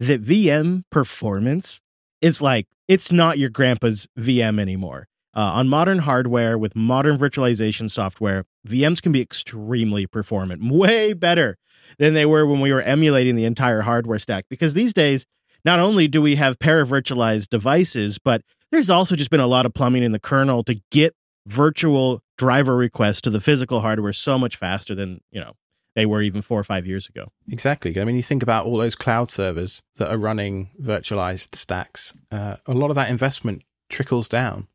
that 0.00 0.22
VM 0.22 0.82
performance 0.90 1.80
is 2.20 2.40
like 2.42 2.66
it's 2.88 3.12
not 3.12 3.38
your 3.38 3.50
grandpa's 3.50 4.06
VM 4.18 4.60
anymore. 4.60 5.06
Uh, 5.36 5.50
on 5.54 5.68
modern 5.68 5.98
hardware 5.98 6.56
with 6.56 6.76
modern 6.76 7.18
virtualization 7.18 7.90
software, 7.90 8.44
VMs 8.68 9.02
can 9.02 9.10
be 9.10 9.20
extremely 9.20 10.06
performant, 10.06 10.62
way 10.62 11.12
better 11.12 11.56
than 11.98 12.14
they 12.14 12.24
were 12.24 12.46
when 12.46 12.60
we 12.60 12.72
were 12.72 12.82
emulating 12.82 13.34
the 13.34 13.44
entire 13.44 13.80
hardware 13.80 14.18
stack. 14.18 14.44
Because 14.48 14.74
these 14.74 14.94
days, 14.94 15.26
not 15.64 15.80
only 15.80 16.06
do 16.06 16.22
we 16.22 16.36
have 16.36 16.58
para-virtualized 16.58 17.48
devices, 17.48 18.18
but 18.18 18.42
there's 18.70 18.90
also 18.90 19.16
just 19.16 19.30
been 19.30 19.40
a 19.40 19.46
lot 19.46 19.66
of 19.66 19.74
plumbing 19.74 20.02
in 20.02 20.12
the 20.12 20.20
kernel 20.20 20.62
to 20.64 20.80
get 20.90 21.14
virtual 21.46 22.20
driver 22.38 22.76
requests 22.76 23.20
to 23.22 23.30
the 23.30 23.40
physical 23.40 23.80
hardware 23.80 24.12
so 24.12 24.38
much 24.38 24.56
faster 24.56 24.94
than 24.94 25.20
you 25.30 25.40
know 25.40 25.52
they 25.94 26.06
were 26.06 26.22
even 26.22 26.42
four 26.42 26.58
or 26.58 26.64
five 26.64 26.86
years 26.86 27.08
ago. 27.08 27.30
Exactly. 27.48 27.98
I 28.00 28.04
mean, 28.04 28.16
you 28.16 28.22
think 28.22 28.42
about 28.42 28.66
all 28.66 28.78
those 28.78 28.96
cloud 28.96 29.30
servers 29.30 29.82
that 29.96 30.10
are 30.10 30.18
running 30.18 30.70
virtualized 30.80 31.54
stacks. 31.54 32.14
Uh, 32.30 32.56
a 32.66 32.72
lot 32.72 32.90
of 32.90 32.96
that 32.96 33.10
investment 33.10 33.62
trickles 33.88 34.28
down 34.28 34.66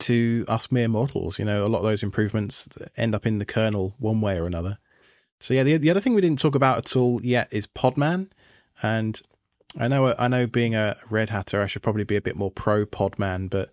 to 0.00 0.44
us 0.48 0.72
mere 0.72 0.88
mortals. 0.88 1.38
You 1.38 1.44
know, 1.44 1.64
a 1.64 1.68
lot 1.68 1.78
of 1.78 1.84
those 1.84 2.02
improvements 2.02 2.68
end 2.96 3.14
up 3.14 3.26
in 3.26 3.38
the 3.38 3.44
kernel 3.44 3.94
one 3.98 4.20
way 4.20 4.38
or 4.38 4.46
another. 4.46 4.78
So 5.38 5.54
yeah, 5.54 5.62
the 5.62 5.76
the 5.78 5.90
other 5.90 6.00
thing 6.00 6.14
we 6.14 6.20
didn't 6.20 6.40
talk 6.40 6.54
about 6.54 6.78
at 6.78 6.96
all 6.96 7.20
yet 7.22 7.48
is 7.50 7.66
Podman, 7.66 8.28
and 8.82 9.20
I 9.78 9.88
know 9.88 10.14
I 10.18 10.28
know 10.28 10.46
being 10.46 10.74
a 10.74 10.96
Red 11.08 11.30
Hatter, 11.30 11.62
I 11.62 11.66
should 11.66 11.82
probably 11.82 12.04
be 12.04 12.16
a 12.16 12.20
bit 12.20 12.36
more 12.36 12.50
pro 12.50 12.84
Podman, 12.84 13.48
but 13.48 13.72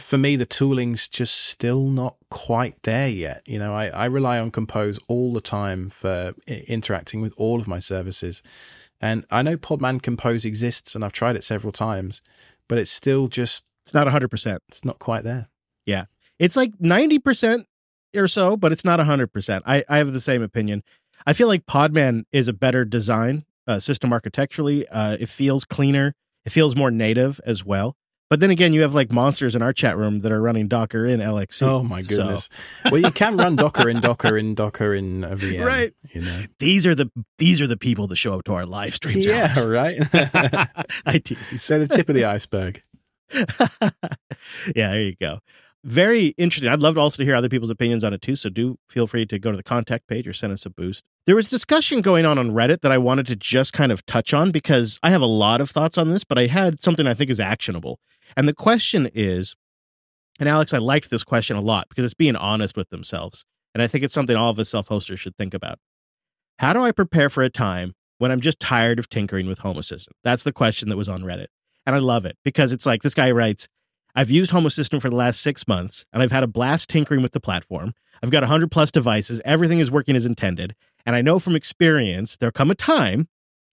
for 0.00 0.18
me, 0.18 0.36
the 0.36 0.46
tooling's 0.46 1.08
just 1.08 1.34
still 1.34 1.84
not 1.84 2.16
quite 2.30 2.82
there 2.82 3.08
yet. 3.08 3.42
You 3.46 3.58
know, 3.58 3.74
I, 3.74 3.88
I 3.88 4.04
rely 4.06 4.38
on 4.38 4.50
Compose 4.50 4.98
all 5.08 5.32
the 5.32 5.40
time 5.40 5.90
for 5.90 6.34
interacting 6.46 7.20
with 7.20 7.34
all 7.36 7.60
of 7.60 7.68
my 7.68 7.78
services. 7.78 8.42
And 9.00 9.24
I 9.30 9.42
know 9.42 9.56
Podman 9.56 10.02
Compose 10.02 10.44
exists 10.44 10.94
and 10.94 11.04
I've 11.04 11.12
tried 11.12 11.36
it 11.36 11.44
several 11.44 11.72
times, 11.72 12.22
but 12.68 12.78
it's 12.78 12.90
still 12.90 13.28
just. 13.28 13.64
It's 13.84 13.94
not 13.94 14.06
100%. 14.06 14.58
It's 14.68 14.84
not 14.84 14.98
quite 14.98 15.24
there. 15.24 15.48
Yeah. 15.86 16.06
It's 16.38 16.56
like 16.56 16.76
90% 16.78 17.64
or 18.14 18.28
so, 18.28 18.56
but 18.56 18.70
it's 18.70 18.84
not 18.84 19.00
100%. 19.00 19.62
I, 19.64 19.84
I 19.88 19.98
have 19.98 20.12
the 20.12 20.20
same 20.20 20.42
opinion. 20.42 20.82
I 21.26 21.32
feel 21.32 21.48
like 21.48 21.64
Podman 21.64 22.24
is 22.30 22.48
a 22.48 22.52
better 22.52 22.84
design 22.84 23.44
uh, 23.66 23.78
system 23.78 24.12
architecturally. 24.12 24.86
Uh, 24.88 25.16
it 25.18 25.28
feels 25.28 25.64
cleaner, 25.64 26.14
it 26.44 26.50
feels 26.50 26.76
more 26.76 26.90
native 26.90 27.40
as 27.46 27.64
well. 27.64 27.96
But 28.30 28.40
then 28.40 28.50
again, 28.50 28.74
you 28.74 28.82
have 28.82 28.94
like 28.94 29.10
monsters 29.10 29.56
in 29.56 29.62
our 29.62 29.72
chat 29.72 29.96
room 29.96 30.18
that 30.20 30.30
are 30.30 30.40
running 30.40 30.68
Docker 30.68 31.06
in 31.06 31.20
LXC. 31.20 31.62
Oh 31.62 31.82
my 31.82 32.02
goodness! 32.02 32.50
So. 32.84 32.90
well, 32.90 33.00
you 33.00 33.10
can 33.10 33.38
run 33.38 33.56
Docker 33.56 33.88
in 33.88 34.00
Docker 34.00 34.36
in 34.36 34.54
Docker 34.54 34.94
in 34.94 35.24
a 35.24 35.34
VM, 35.34 35.64
right? 35.66 35.94
You 36.12 36.20
know, 36.20 36.42
these 36.58 36.86
are 36.86 36.94
the 36.94 37.10
these 37.38 37.62
are 37.62 37.66
the 37.66 37.78
people 37.78 38.06
that 38.08 38.16
show 38.16 38.34
up 38.34 38.44
to 38.44 38.52
our 38.52 38.66
live 38.66 38.94
streams. 38.94 39.24
Yeah, 39.24 39.52
Alex. 39.56 39.64
right. 39.64 39.98
I 41.06 41.18
do. 41.18 41.34
So 41.34 41.78
the 41.78 41.88
tip 41.88 42.08
of 42.10 42.14
the 42.14 42.26
iceberg. 42.26 42.82
yeah, 43.34 44.90
there 44.90 45.02
you 45.02 45.16
go. 45.18 45.38
Very 45.84 46.34
interesting. 46.36 46.70
I'd 46.70 46.82
love 46.82 46.96
to 46.96 47.00
also 47.00 47.22
to 47.22 47.24
hear 47.24 47.34
other 47.34 47.48
people's 47.48 47.70
opinions 47.70 48.04
on 48.04 48.12
it 48.12 48.20
too. 48.20 48.36
So 48.36 48.50
do 48.50 48.78
feel 48.88 49.06
free 49.06 49.24
to 49.24 49.38
go 49.38 49.52
to 49.52 49.56
the 49.56 49.62
contact 49.62 50.06
page 50.06 50.28
or 50.28 50.34
send 50.34 50.52
us 50.52 50.66
a 50.66 50.70
boost. 50.70 51.04
There 51.24 51.36
was 51.36 51.48
discussion 51.48 52.02
going 52.02 52.26
on 52.26 52.36
on 52.36 52.50
Reddit 52.50 52.82
that 52.82 52.92
I 52.92 52.98
wanted 52.98 53.26
to 53.28 53.36
just 53.36 53.72
kind 53.72 53.92
of 53.92 54.04
touch 54.04 54.34
on 54.34 54.50
because 54.50 54.98
I 55.02 55.10
have 55.10 55.22
a 55.22 55.26
lot 55.26 55.60
of 55.60 55.70
thoughts 55.70 55.96
on 55.96 56.10
this, 56.10 56.24
but 56.24 56.36
I 56.36 56.46
had 56.46 56.82
something 56.82 57.06
I 57.06 57.14
think 57.14 57.30
is 57.30 57.40
actionable. 57.40 57.98
And 58.36 58.48
the 58.48 58.54
question 58.54 59.10
is, 59.14 59.56
and 60.38 60.48
Alex, 60.48 60.72
I 60.72 60.78
liked 60.78 61.10
this 61.10 61.24
question 61.24 61.56
a 61.56 61.60
lot 61.60 61.88
because 61.88 62.04
it's 62.04 62.14
being 62.14 62.36
honest 62.36 62.76
with 62.76 62.90
themselves. 62.90 63.44
And 63.74 63.82
I 63.82 63.86
think 63.86 64.04
it's 64.04 64.14
something 64.14 64.36
all 64.36 64.50
of 64.50 64.58
us 64.58 64.68
self 64.68 64.88
hosters 64.88 65.20
should 65.20 65.36
think 65.36 65.54
about. 65.54 65.78
How 66.58 66.72
do 66.72 66.82
I 66.82 66.92
prepare 66.92 67.30
for 67.30 67.42
a 67.42 67.50
time 67.50 67.94
when 68.18 68.32
I'm 68.32 68.40
just 68.40 68.60
tired 68.60 68.98
of 68.98 69.08
tinkering 69.08 69.46
with 69.46 69.60
Home 69.60 69.78
Assistant? 69.78 70.16
That's 70.24 70.42
the 70.42 70.52
question 70.52 70.88
that 70.88 70.96
was 70.96 71.08
on 71.08 71.22
Reddit. 71.22 71.46
And 71.86 71.94
I 71.94 71.98
love 71.98 72.24
it 72.24 72.36
because 72.44 72.72
it's 72.72 72.86
like 72.86 73.02
this 73.02 73.14
guy 73.14 73.30
writes, 73.30 73.68
I've 74.14 74.30
used 74.30 74.50
Home 74.50 74.66
Assistant 74.66 75.02
for 75.02 75.10
the 75.10 75.16
last 75.16 75.40
six 75.40 75.68
months 75.68 76.04
and 76.12 76.22
I've 76.22 76.32
had 76.32 76.42
a 76.42 76.48
blast 76.48 76.88
tinkering 76.90 77.22
with 77.22 77.32
the 77.32 77.40
platform. 77.40 77.92
I've 78.22 78.30
got 78.30 78.42
100 78.42 78.70
plus 78.70 78.90
devices. 78.90 79.40
Everything 79.44 79.78
is 79.78 79.90
working 79.90 80.16
as 80.16 80.26
intended. 80.26 80.74
And 81.06 81.14
I 81.14 81.22
know 81.22 81.38
from 81.38 81.54
experience, 81.54 82.36
there'll 82.36 82.52
come 82.52 82.70
a 82.70 82.74
time 82.74 83.28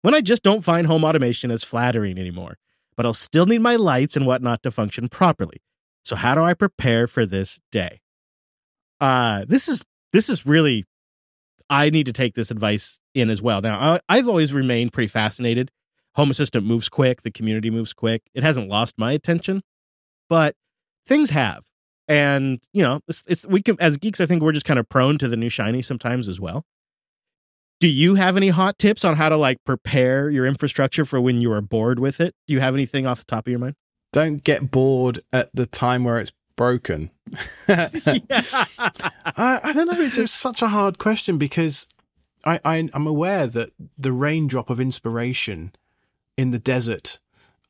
when 0.03 0.15
I 0.15 0.23
just 0.23 0.43
don't 0.43 0.65
find 0.65 0.87
home 0.87 1.05
automation 1.05 1.51
as 1.51 1.63
flattering 1.63 2.19
anymore 2.19 2.57
but 3.01 3.07
I'll 3.07 3.15
still 3.15 3.47
need 3.47 3.63
my 3.63 3.77
lights 3.77 4.15
and 4.15 4.27
whatnot 4.27 4.63
to 4.63 4.71
function 4.71 5.09
properly. 5.09 5.63
So 6.05 6.17
how 6.17 6.35
do 6.35 6.43
I 6.43 6.53
prepare 6.53 7.07
for 7.07 7.25
this 7.25 7.59
day? 7.73 8.03
Uh, 9.01 9.47
this 9.49 9.69
is 9.69 9.87
this 10.13 10.29
is 10.29 10.45
really 10.45 10.85
I 11.71 11.89
need 11.89 12.05
to 12.05 12.13
take 12.13 12.35
this 12.35 12.51
advice 12.51 13.01
in 13.15 13.31
as 13.31 13.41
well. 13.41 13.63
Now, 13.63 13.79
I, 13.79 14.01
I've 14.11 14.29
always 14.29 14.53
remained 14.53 14.93
pretty 14.93 15.09
fascinated. 15.09 15.71
Home 16.17 16.31
Assistant 16.31 16.67
moves 16.67 16.91
quick, 16.91 17.23
the 17.23 17.31
community 17.31 17.71
moves 17.71 17.95
quick. 17.95 18.21
It 18.35 18.43
hasn't 18.43 18.69
lost 18.69 18.97
my 18.99 19.13
attention, 19.13 19.63
but 20.29 20.55
things 21.07 21.31
have. 21.31 21.65
And, 22.07 22.63
you 22.75 22.83
know, 22.83 23.01
it's, 23.09 23.25
it's 23.27 23.47
we 23.47 23.63
can 23.63 23.79
as 23.81 23.97
geeks 23.97 24.21
I 24.21 24.27
think 24.27 24.43
we're 24.43 24.53
just 24.53 24.67
kind 24.67 24.79
of 24.79 24.87
prone 24.91 25.17
to 25.17 25.29
the 25.29 25.39
new 25.39 25.49
shiny 25.49 25.81
sometimes 25.81 26.29
as 26.29 26.39
well. 26.39 26.67
Do 27.81 27.89
you 27.89 28.17
have 28.17 28.37
any 28.37 28.49
hot 28.49 28.79
tips 28.79 29.07
on 29.07 29.17
how 29.17 29.31
to 29.31 29.39
like 29.39 29.65
prepare 29.65 30.29
your 30.29 30.45
infrastructure 30.45 31.07
for 31.07 31.19
when 31.19 31.41
you 31.41 31.51
are 31.53 31.63
bored 31.63 31.99
with 31.99 32.21
it? 32.21 32.35
Do 32.47 32.53
you 32.53 32.61
have 32.61 32.75
anything 32.75 33.07
off 33.07 33.21
the 33.21 33.25
top 33.25 33.47
of 33.47 33.51
your 33.51 33.59
mind? 33.59 33.75
Don't 34.13 34.45
get 34.45 34.71
bored 34.71 35.21
at 35.33 35.49
the 35.55 35.65
time 35.65 36.05
where 36.05 36.19
it's 36.19 36.33
broken. 36.57 37.11
I, 37.69 37.89
I, 39.35 39.73
don't 39.73 39.87
know. 39.87 39.99
It's 39.99 40.19
a, 40.19 40.27
such 40.27 40.61
a 40.61 40.69
hard 40.69 40.99
question 40.99 41.39
because 41.39 41.87
I, 42.45 42.61
I, 42.67 42.89
I'm 42.93 43.07
aware 43.07 43.47
that 43.47 43.71
the 43.97 44.13
raindrop 44.13 44.69
of 44.69 44.79
inspiration 44.79 45.73
in 46.37 46.51
the 46.51 46.59
desert 46.59 47.19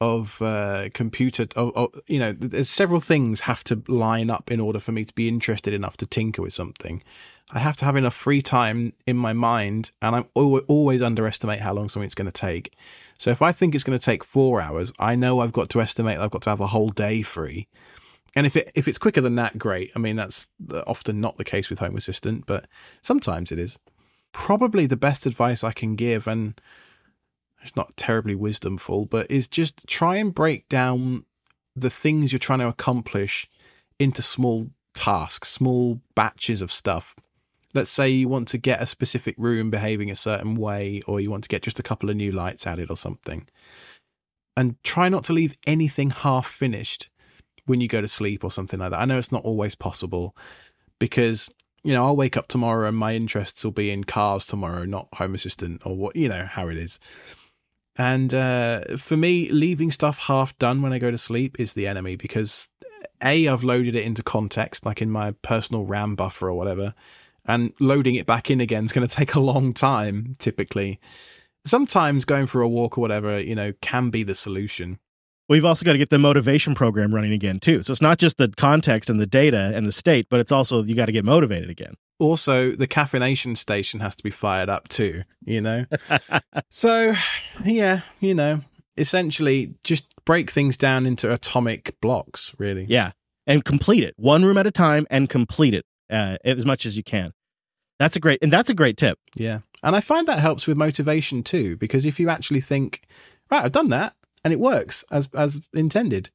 of 0.01 0.43
uh, 0.43 0.89
computer, 0.93 1.47
of, 1.55 1.77
of, 1.77 2.01
you 2.09 2.19
know, 2.19 2.33
there's 2.33 2.71
several 2.71 2.99
things 2.99 3.43
have 3.43 3.63
to 3.65 3.83
line 3.87 4.29
up 4.29 4.51
in 4.51 4.59
order 4.59 4.81
for 4.81 4.91
me 4.91 5.05
to 5.05 5.15
be 5.15 5.29
interested 5.29 5.73
enough 5.73 5.97
to 5.99 6.07
tinker 6.07 6.43
with 6.43 6.53
something. 6.53 7.03
I 7.53 7.59
have 7.59 7.77
to 7.79 7.85
have 7.85 7.97
enough 7.97 8.15
free 8.15 8.43
time 8.43 8.93
in 9.07 9.17
my 9.17 9.33
mind, 9.33 9.91
and 10.01 10.15
I'm 10.15 10.27
always, 10.35 11.03
underestimate 11.03 11.61
how 11.61 11.75
long 11.75 11.89
something's 11.89 12.15
going 12.15 12.31
to 12.31 12.33
take. 12.33 12.77
So 13.19 13.31
if 13.31 13.43
I 13.43 13.51
think 13.51 13.75
it's 13.75 13.85
going 13.85 13.99
to 13.99 14.05
take 14.05 14.23
four 14.23 14.61
hours, 14.61 14.93
I 15.01 15.17
know 15.17 15.41
I've 15.41 15.53
got 15.53 15.69
to 15.71 15.81
estimate 15.81 16.19
I've 16.19 16.31
got 16.31 16.43
to 16.43 16.51
have 16.51 16.61
a 16.61 16.69
whole 16.69 16.91
day 16.91 17.23
free. 17.23 17.67
And 18.37 18.47
if 18.47 18.55
it 18.57 18.71
if 18.77 18.87
it's 18.87 18.99
quicker 18.99 19.21
than 19.21 19.35
that, 19.35 19.59
great. 19.59 19.91
I 19.97 19.99
mean, 19.99 20.15
that's 20.15 20.49
often 20.87 21.21
not 21.21 21.37
the 21.37 21.45
case 21.45 21.69
with 21.69 21.81
Home 21.81 21.97
Assistant, 21.97 22.47
but 22.47 22.67
sometimes 23.03 23.51
it 23.51 23.59
is. 23.59 23.79
Probably 24.33 24.87
the 24.87 24.97
best 24.97 25.27
advice 25.27 25.65
I 25.65 25.73
can 25.73 25.97
give, 25.97 26.29
and 26.29 26.61
it's 27.63 27.75
not 27.75 27.97
terribly 27.97 28.37
wisdomful, 28.37 29.11
but 29.11 29.29
is 29.29 29.49
just 29.49 29.87
try 29.89 30.17
and 30.17 30.33
break 30.33 30.69
down 30.69 31.25
the 31.75 31.91
things 31.91 32.33
you're 32.33 32.39
trying 32.39 32.61
to 32.61 32.69
accomplish 32.69 33.49
into 33.99 34.23
small 34.23 34.71
tasks, 34.95 35.49
small 35.49 36.01
batches 36.15 36.63
of 36.63 36.71
stuff. 36.71 37.17
Let's 37.73 37.91
say 37.91 38.09
you 38.09 38.29
want 38.29 38.49
to 38.49 38.59
get 38.59 38.83
a 38.83 38.87
specific 38.87 39.35
room 39.39 39.71
behaving 39.71 40.11
a 40.11 40.17
certain 40.17 40.55
way, 40.55 41.03
or 41.07 41.21
you 41.21 41.31
want 41.31 41.45
to 41.45 41.49
get 41.49 41.63
just 41.63 41.79
a 41.79 41.85
couple 41.85 42.11
of 42.11 42.17
new 42.17 42.33
lights 42.33 42.67
added 42.67 42.91
or 42.91 42.97
something. 42.97 43.47
And 44.57 44.83
try 44.83 45.09
not 45.09 45.25
to 45.25 45.33
leave 45.33 45.57
anything 45.67 46.11
half 46.11 46.47
finished 46.47 47.09
when 47.67 47.81
you 47.81 47.89
go 47.89 48.01
to 48.01 48.09
sleep 48.09 48.43
or 48.43 48.51
something 48.51 48.81
like 48.81 48.91
that. 48.91 49.01
I 49.01 49.05
know 49.05 49.19
it's 49.19 49.33
not 49.33 49.45
always 49.45 49.75
possible 49.75 50.37
because, 50.99 51.51
you 51.85 51.95
know, 51.95 52.05
I'll 52.05 52.17
wake 52.17 52.37
up 52.37 52.49
tomorrow 52.49 52.89
and 52.89 52.97
my 52.97 53.15
interests 53.15 53.65
will 53.65 53.71
be 53.71 53.91
in 53.91 54.05
cars 54.05 54.45
tomorrow, 54.45 54.85
not 54.85 55.09
Home 55.15 55.35
Assistant 55.35 55.83
or 55.87 55.97
what, 55.97 56.17
you 56.17 56.29
know, 56.29 56.47
how 56.47 56.69
it 56.69 56.77
is. 56.77 56.99
And 57.97 58.35
uh, 58.35 58.97
for 58.97 59.17
me, 59.17 59.49
leaving 59.51 59.91
stuff 59.91 60.21
half 60.27 60.57
done 60.59 60.83
when 60.83 60.93
I 60.93 60.99
go 60.99 61.11
to 61.11 61.19
sleep 61.19 61.61
is 61.61 61.75
the 61.75 61.87
enemy 61.87 62.17
because 62.17 62.69
A, 63.23 63.47
I've 63.47 63.65
loaded 63.65 63.95
it 63.95 64.05
into 64.05 64.23
context, 64.23 64.85
like 64.85 65.01
in 65.01 65.11
my 65.11 65.33
personal 65.43 65.85
RAM 65.85 66.17
buffer 66.17 66.49
or 66.49 66.55
whatever, 66.55 66.95
and 67.47 67.73
loading 67.81 68.15
it 68.15 68.27
back 68.27 68.51
in 68.51 68.61
again 68.61 68.85
is 68.85 68.93
going 68.93 69.07
to 69.09 69.15
take 69.15 69.35
a 69.35 69.41
long 69.41 69.73
time, 69.73 70.35
typically. 70.39 70.99
Sometimes 71.67 72.25
going 72.25 72.47
for 72.47 72.63
a 72.63 72.69
walk 72.69 72.97
or 72.97 73.03
whatever, 73.03 73.39
you 73.39 73.55
know, 73.55 73.73
can 73.83 74.11
be 74.11 74.23
the 74.23 74.35
solution. 74.35 74.99
We've 75.49 75.65
also 75.65 75.85
got 75.85 75.93
to 75.93 75.99
get 75.99 76.11
the 76.11 76.19
motivation 76.19 76.75
program 76.75 77.15
running 77.15 77.33
again, 77.33 77.59
too. 77.59 77.83
So 77.83 77.91
it's 77.91 78.01
not 78.01 78.19
just 78.19 78.39
the 78.39 78.49
context 78.57 79.11
and 79.11 79.19
the 79.19 79.27
data 79.27 79.73
and 79.75 79.85
the 79.85 79.93
state, 79.93 80.27
but 80.31 80.41
it's 80.41 80.53
also 80.53 80.85
you 80.85 80.95
got 80.95 81.07
to 81.07 81.13
get 81.13 81.25
motivated 81.25 81.69
again 81.69 81.95
also 82.21 82.73
the 82.73 82.87
caffeination 82.87 83.57
station 83.57 83.99
has 84.01 84.15
to 84.15 84.23
be 84.23 84.31
fired 84.31 84.69
up 84.69 84.87
too, 84.89 85.23
you 85.45 85.61
know? 85.61 85.87
so, 86.71 87.15
yeah, 87.65 88.03
you 88.21 88.35
know, 88.35 88.61
essentially 88.97 89.75
just 89.83 90.05
break 90.25 90.51
things 90.51 90.77
down 90.77 91.07
into 91.07 91.33
atomic 91.33 91.97
blocks, 92.01 92.55
really. 92.59 92.87
Yeah. 92.89 93.11
And 93.47 93.65
complete 93.65 94.05
it 94.05 94.15
one 94.17 94.45
room 94.45 94.59
at 94.59 94.67
a 94.67 94.71
time 94.71 95.07
and 95.11 95.29
complete 95.29 95.75
it 95.75 95.85
uh, 96.11 96.37
as 96.45 96.67
much 96.67 96.87
as 96.87 96.97
you 96.97 97.03
can. 97.03 97.33
That's 97.99 98.17
a 98.17 98.21
great, 98.21 98.39
and 98.43 98.53
that's 98.53 98.71
a 98.71 98.75
great 98.75 98.97
tip. 98.97 99.19
Yeah. 99.35 99.61
And 99.83 99.95
I 99.95 100.01
find 100.01 100.27
that 100.27 100.39
helps 100.39 100.67
with 100.67 100.77
motivation 100.77 101.43
too, 101.43 101.77
because 101.77 102.07
if 102.07 102.19
you 102.19 102.31
actually 102.31 102.61
think, 102.61 103.03
right, 103.51 103.65
I've 103.65 103.73
done 103.73 103.91
that 103.91 104.15
and 104.43 104.53
it 104.53 104.61
works 104.61 105.05
as, 105.11 105.29
as 105.35 105.61
intended, 105.75 106.31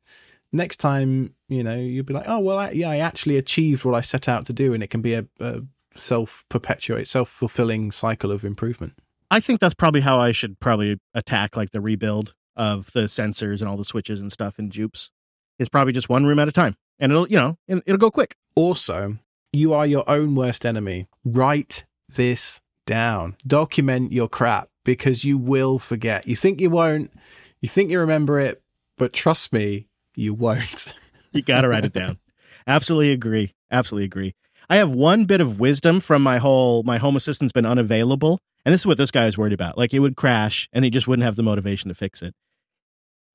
next 0.52 0.78
time, 0.78 1.34
you 1.50 1.64
know, 1.64 1.76
you'll 1.76 2.06
be 2.06 2.14
like, 2.14 2.28
oh, 2.28 2.40
well, 2.40 2.58
I, 2.58 2.72
yeah, 2.72 2.90
I 2.90 2.98
actually 2.98 3.38
achieved 3.38 3.84
what 3.84 3.96
I 3.96 4.02
set 4.02 4.30
out 4.30 4.46
to 4.46 4.54
do. 4.54 4.74
And 4.74 4.84
it 4.84 4.90
can 4.90 5.02
be 5.02 5.14
a, 5.14 5.26
a 5.40 5.62
self 5.96 6.44
perpetuate, 6.50 7.08
self 7.08 7.30
fulfilling 7.30 7.92
cycle 7.92 8.32
of 8.32 8.44
improvement. 8.44 8.94
I 9.32 9.40
think 9.40 9.60
that's 9.60 9.74
probably 9.74 10.02
how 10.02 10.20
I 10.20 10.32
should 10.32 10.60
probably 10.60 11.00
attack 11.14 11.58
like 11.58 11.72
the 11.72 11.82
rebuild 11.82 12.34
of 12.56 12.92
the 12.94 13.02
sensors 13.02 13.60
and 13.60 13.70
all 13.70 13.78
the 13.78 13.86
switches 13.86 14.22
and 14.22 14.32
stuff 14.32 14.60
in 14.60 14.70
Jupes. 14.70 15.10
It's 15.60 15.70
probably 15.70 15.94
just 15.94 16.10
one 16.10 16.26
room 16.26 16.40
at 16.40 16.48
a 16.48 16.52
time, 16.52 16.76
and 17.00 17.12
it'll 17.12 17.28
you 17.28 17.38
know 17.38 17.58
it'll 17.68 17.98
go 17.98 18.12
quick. 18.12 18.36
Also, 18.56 19.18
you 19.56 19.74
are 19.74 19.86
your 19.86 20.10
own 20.10 20.36
worst 20.36 20.66
enemy. 20.66 21.08
Write 21.24 21.86
this 22.10 22.62
down. 22.86 23.36
Document 23.46 24.12
your 24.12 24.28
crap 24.28 24.70
because 24.84 25.24
you 25.24 25.38
will 25.38 25.80
forget. 25.80 26.28
You 26.28 26.36
think 26.36 26.62
you 26.62 26.70
won't. 26.70 27.12
You 27.62 27.70
think 27.70 27.90
you 27.90 28.00
remember 28.00 28.40
it, 28.40 28.62
but 28.98 29.14
trust 29.14 29.52
me, 29.52 29.88
you 30.16 30.34
won't. 30.34 30.94
you 31.32 31.42
got 31.42 31.62
to 31.62 31.70
write 31.70 31.86
it 31.86 31.94
down. 31.94 32.20
Absolutely 32.68 33.12
agree. 33.12 33.54
Absolutely 33.72 34.06
agree. 34.06 34.36
I 34.70 34.78
have 34.78 34.92
one 34.92 35.26
bit 35.26 35.42
of 35.42 35.60
wisdom 35.60 36.00
from 36.00 36.24
my 36.24 36.38
whole 36.38 36.84
my 36.84 36.98
home 36.98 37.16
assistant's 37.16 37.54
been 37.54 37.66
unavailable, 37.66 38.40
and 38.66 38.74
this 38.74 38.82
is 38.82 38.88
what 38.88 38.98
this 38.98 39.12
guy 39.12 39.26
is 39.28 39.38
worried 39.38 39.54
about. 39.54 39.78
Like 39.78 39.94
it 39.94 40.00
would 40.00 40.16
crash, 40.16 40.68
and 40.74 40.84
he 40.84 40.92
just 40.92 41.08
wouldn't 41.08 41.24
have 41.26 41.36
the 41.36 41.44
motivation 41.44 41.90
to 41.90 41.96
fix 41.96 42.22
it. 42.22 42.34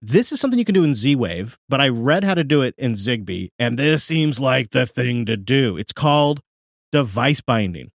This 0.02 0.32
is 0.32 0.40
something 0.40 0.58
you 0.58 0.64
can 0.64 0.74
do 0.74 0.84
in 0.84 0.94
Z 0.94 1.14
Wave, 1.16 1.58
but 1.68 1.78
I 1.78 1.88
read 1.88 2.24
how 2.24 2.32
to 2.32 2.42
do 2.42 2.62
it 2.62 2.74
in 2.78 2.94
Zigbee, 2.94 3.50
and 3.58 3.78
this 3.78 4.02
seems 4.02 4.40
like 4.40 4.70
the 4.70 4.86
thing 4.86 5.26
to 5.26 5.36
do. 5.36 5.76
It's 5.76 5.92
called 5.92 6.40
device 6.90 7.42
binding. 7.42 7.90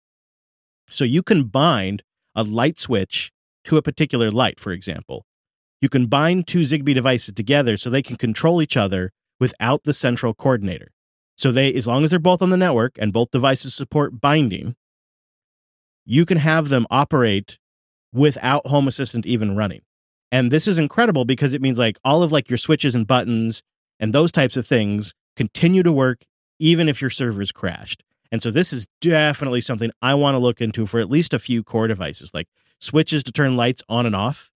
So 0.89 1.05
you 1.05 1.23
can 1.23 1.45
bind 1.45 2.03
a 2.35 2.43
light 2.43 2.79
switch 2.79 3.33
to 3.65 3.77
a 3.77 3.83
particular 3.83 4.31
light, 4.31 4.59
for 4.59 4.73
example. 4.73 5.27
You 5.83 5.91
can 5.91 6.07
bind 6.07 6.47
two 6.47 6.61
Zigbee 6.61 6.95
devices 6.95 7.35
together 7.35 7.77
so 7.77 7.91
they 7.91 8.03
can 8.03 8.17
control 8.17 8.63
each 8.63 8.79
other 8.79 9.13
without 9.39 9.85
the 9.85 9.93
central 9.93 10.33
coordinator. 10.33 10.93
So 11.37 11.53
they, 11.53 11.73
as 11.75 11.87
long 11.87 12.05
as 12.05 12.11
they're 12.11 12.19
both 12.19 12.41
on 12.41 12.49
the 12.49 12.57
network 12.57 12.97
and 12.99 13.13
both 13.13 13.31
devices 13.31 13.75
support 13.75 14.23
binding, 14.23 14.75
you 16.07 16.25
can 16.25 16.39
have 16.39 16.71
them 16.71 16.87
operate 16.91 17.59
without 18.11 18.67
Home 18.67 18.89
Assistant 18.89 19.27
even 19.27 19.55
running. 19.55 19.83
And 20.33 20.51
this 20.51 20.69
is 20.69 20.79
incredible 20.79 21.25
because 21.25 21.55
it 21.55 21.63
means 21.63 21.79
like 21.79 21.99
all 22.05 22.23
of 22.23 22.33
like 22.33 22.49
your 22.49 22.57
switches 22.57 22.95
and 22.95 23.07
buttons 23.07 23.63
and 23.99 24.13
those 24.13 24.33
types 24.33 24.57
of 24.57 24.67
things 24.67 25.15
continue 25.37 25.83
to 25.83 25.93
work 25.93 26.25
even 26.59 26.89
if 26.89 27.01
your 27.01 27.11
server's 27.11 27.53
crashed. 27.53 28.03
And 28.31 28.43
so 28.43 28.51
this 28.51 28.73
is 28.73 28.87
definitely 29.01 29.61
something 29.61 29.91
I 30.01 30.15
want 30.15 30.35
to 30.35 30.39
look 30.39 30.61
into 30.61 30.87
for 30.87 31.01
at 31.01 31.11
least 31.11 31.35
a 31.35 31.39
few 31.39 31.65
core 31.65 31.89
devices, 31.89 32.33
like 32.33 32.47
switches 32.79 33.25
to 33.25 33.33
turn 33.33 33.57
lights 33.57 33.83
on 33.89 34.07
and 34.07 34.15
off. 34.15 34.51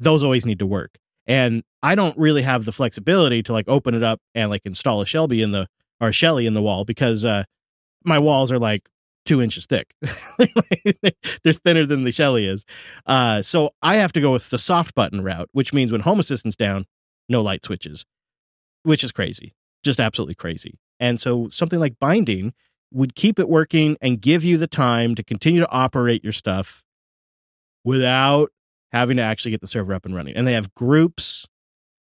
Those 0.00 0.24
always 0.24 0.46
need 0.46 0.58
to 0.58 0.66
work. 0.66 0.98
And 1.26 1.62
I 1.82 1.94
don't 1.94 2.16
really 2.18 2.42
have 2.42 2.64
the 2.64 2.72
flexibility 2.72 3.42
to 3.44 3.52
like 3.52 3.68
open 3.68 3.94
it 3.94 4.02
up 4.02 4.20
and 4.34 4.50
like 4.50 4.62
install 4.64 5.00
a 5.00 5.06
Shelby 5.06 5.42
in 5.42 5.52
the 5.52 5.68
or 6.00 6.08
a 6.08 6.12
Shelly 6.12 6.46
in 6.46 6.54
the 6.54 6.62
wall 6.62 6.84
because 6.84 7.24
uh, 7.24 7.44
my 8.04 8.18
walls 8.18 8.50
are 8.50 8.58
like 8.58 8.88
two 9.28 9.42
inches 9.42 9.66
thick. 9.66 9.94
They're 11.44 11.52
thinner 11.52 11.84
than 11.84 12.04
the 12.04 12.12
Shelly 12.12 12.46
is. 12.46 12.64
Uh, 13.06 13.42
so 13.42 13.70
I 13.82 13.96
have 13.96 14.12
to 14.14 14.20
go 14.20 14.32
with 14.32 14.48
the 14.48 14.58
soft 14.58 14.94
button 14.94 15.22
route, 15.22 15.50
which 15.52 15.74
means 15.74 15.92
when 15.92 16.00
Home 16.00 16.18
Assistant's 16.18 16.56
down, 16.56 16.86
no 17.28 17.42
light 17.42 17.64
switches, 17.64 18.06
which 18.84 19.04
is 19.04 19.12
crazy, 19.12 19.54
just 19.84 20.00
absolutely 20.00 20.34
crazy. 20.34 20.78
And 20.98 21.20
so 21.20 21.48
something 21.50 21.78
like 21.78 21.98
binding 22.00 22.54
would 22.90 23.14
keep 23.14 23.38
it 23.38 23.50
working 23.50 23.98
and 24.00 24.20
give 24.20 24.42
you 24.42 24.56
the 24.56 24.66
time 24.66 25.14
to 25.14 25.22
continue 25.22 25.60
to 25.60 25.70
operate 25.70 26.24
your 26.24 26.32
stuff 26.32 26.82
without 27.84 28.50
having 28.92 29.18
to 29.18 29.22
actually 29.22 29.50
get 29.50 29.60
the 29.60 29.66
server 29.66 29.92
up 29.92 30.06
and 30.06 30.14
running. 30.14 30.34
And 30.34 30.46
they 30.46 30.54
have 30.54 30.74
groups 30.74 31.46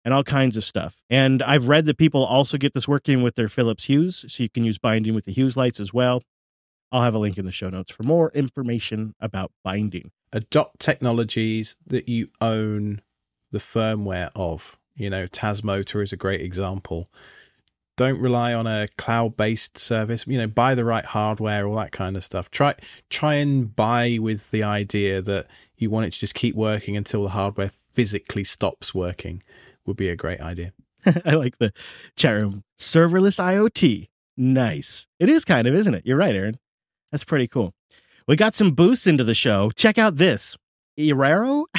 and 0.05 0.12
all 0.12 0.22
kinds 0.22 0.59
of 0.59 0.64
stuff. 0.64 1.03
And 1.09 1.43
I've 1.43 1.68
read 1.68 1.87
that 1.87 1.97
people 1.97 2.22
also 2.22 2.59
get 2.59 2.75
this 2.75 2.87
working 2.87 3.22
with 3.22 3.37
their 3.37 3.49
Philips 3.49 3.85
Hues, 3.85 4.27
so 4.29 4.43
you 4.43 4.51
can 4.51 4.62
use 4.62 4.79
binding 4.79 5.14
with 5.14 5.25
the 5.25 5.33
Hues 5.33 5.57
lights 5.57 5.81
as 5.81 5.95
well. 5.95 6.22
I'll 6.95 7.03
have 7.03 7.15
a 7.15 7.19
link 7.19 7.39
in 7.39 7.45
the 7.45 7.51
show 7.51 7.69
notes 7.71 7.91
for 7.91 8.05
more 8.05 8.31
information 8.35 9.17
about 9.19 9.51
binding. 9.65 10.13
Adopt 10.33 10.79
technologies 10.79 11.77
that 11.85 12.09
you 12.09 12.29
own 12.41 13.03
the 13.51 13.59
firmware 13.59 14.31
of. 14.37 14.79
You 14.95 15.11
know, 15.11 15.27
Tasmota 15.27 16.01
is 16.01 16.13
a 16.13 16.17
great 16.17 16.41
example. 16.41 17.09
Don't 17.97 18.21
rely 18.21 18.55
on 18.55 18.69
a 18.69 18.87
cloud-based 18.97 19.77
service. 19.77 20.25
You 20.29 20.39
know, 20.39 20.47
buy 20.47 20.77
the 20.77 20.85
right 20.85 21.05
hardware, 21.05 21.67
all 21.67 21.75
that 21.79 21.91
kind 21.91 22.17
of 22.17 22.23
stuff. 22.23 22.49
Try 22.49 22.77
try 23.11 23.35
and 23.35 23.75
buy 23.75 24.19
with 24.21 24.53
the 24.53 24.63
idea 24.63 25.21
that 25.21 25.49
you 25.77 25.91
want 25.91 26.07
it 26.07 26.13
to 26.13 26.21
just 26.21 26.35
keep 26.37 26.55
working 26.55 26.97
until 26.97 27.25
the 27.25 27.31
hardware 27.31 27.73
physically 27.91 28.45
stops 28.45 28.95
working 28.95 29.43
would 29.85 29.97
be 29.97 30.11
a 30.11 30.17
great 30.17 30.41
idea. 30.41 30.73
I 31.25 31.33
like 31.35 31.59
the 31.59 31.73
chat 32.15 32.35
room. 32.35 32.63
Serverless 32.79 33.41
IoT. 33.41 34.07
Nice. 34.37 35.09
It 35.19 35.29
is 35.29 35.45
kind 35.45 35.67
of, 35.67 35.75
isn't 35.75 35.95
it? 35.95 36.07
You're 36.07 36.17
right, 36.17 36.37
Aaron. 36.37 36.59
That's 37.15 37.23
pretty 37.23 37.47
cool. 37.47 37.73
We 38.27 38.35
got 38.35 38.57
some 38.57 38.73
boosts 38.73 39.07
into 39.07 39.23
the 39.23 39.37
show. 39.37 39.71
Check 39.77 39.99
out 39.99 40.17
this. 40.17 40.57
Irero? 40.99 41.67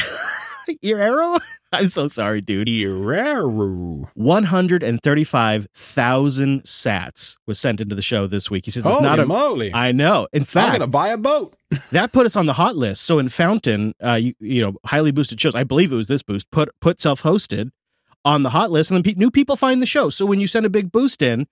Arrow? 0.85 1.39
I'm 1.73 1.87
so 1.87 2.07
sorry, 2.07 2.39
dude. 2.39 2.69
Iraru. 2.69 4.07
135,000 4.13 6.63
sats 6.63 7.35
was 7.45 7.59
sent 7.59 7.81
into 7.81 7.95
the 7.95 8.01
show 8.01 8.27
this 8.27 8.49
week. 8.49 8.63
He 8.63 8.71
says 8.71 8.85
it's 8.85 8.93
Holy 8.93 9.03
not 9.03 9.19
a 9.19 9.25
moly. 9.25 9.73
I 9.73 9.91
know. 9.91 10.29
In 10.31 10.45
fact, 10.45 10.67
I'm 10.67 10.71
going 10.71 10.79
to 10.79 10.87
buy 10.87 11.09
a 11.09 11.17
boat. 11.17 11.53
that 11.91 12.13
put 12.13 12.25
us 12.25 12.37
on 12.37 12.45
the 12.45 12.53
hot 12.53 12.77
list. 12.77 13.01
So 13.01 13.19
in 13.19 13.27
Fountain, 13.27 13.93
uh, 14.01 14.13
you, 14.13 14.35
you 14.39 14.61
know, 14.61 14.77
highly 14.85 15.11
boosted 15.11 15.41
shows. 15.41 15.53
I 15.53 15.65
believe 15.65 15.91
it 15.91 15.97
was 15.97 16.07
this 16.07 16.23
boost 16.23 16.49
put 16.49 16.69
put 16.79 17.01
self 17.01 17.23
hosted 17.23 17.71
on 18.23 18.43
the 18.43 18.51
hot 18.51 18.71
list, 18.71 18.89
and 18.89 18.95
then 18.95 19.03
pe- 19.03 19.19
new 19.19 19.31
people 19.31 19.57
find 19.57 19.81
the 19.81 19.85
show. 19.85 20.07
So 20.07 20.25
when 20.25 20.39
you 20.39 20.47
send 20.47 20.65
a 20.65 20.69
big 20.69 20.93
boost 20.93 21.21
in, 21.21 21.45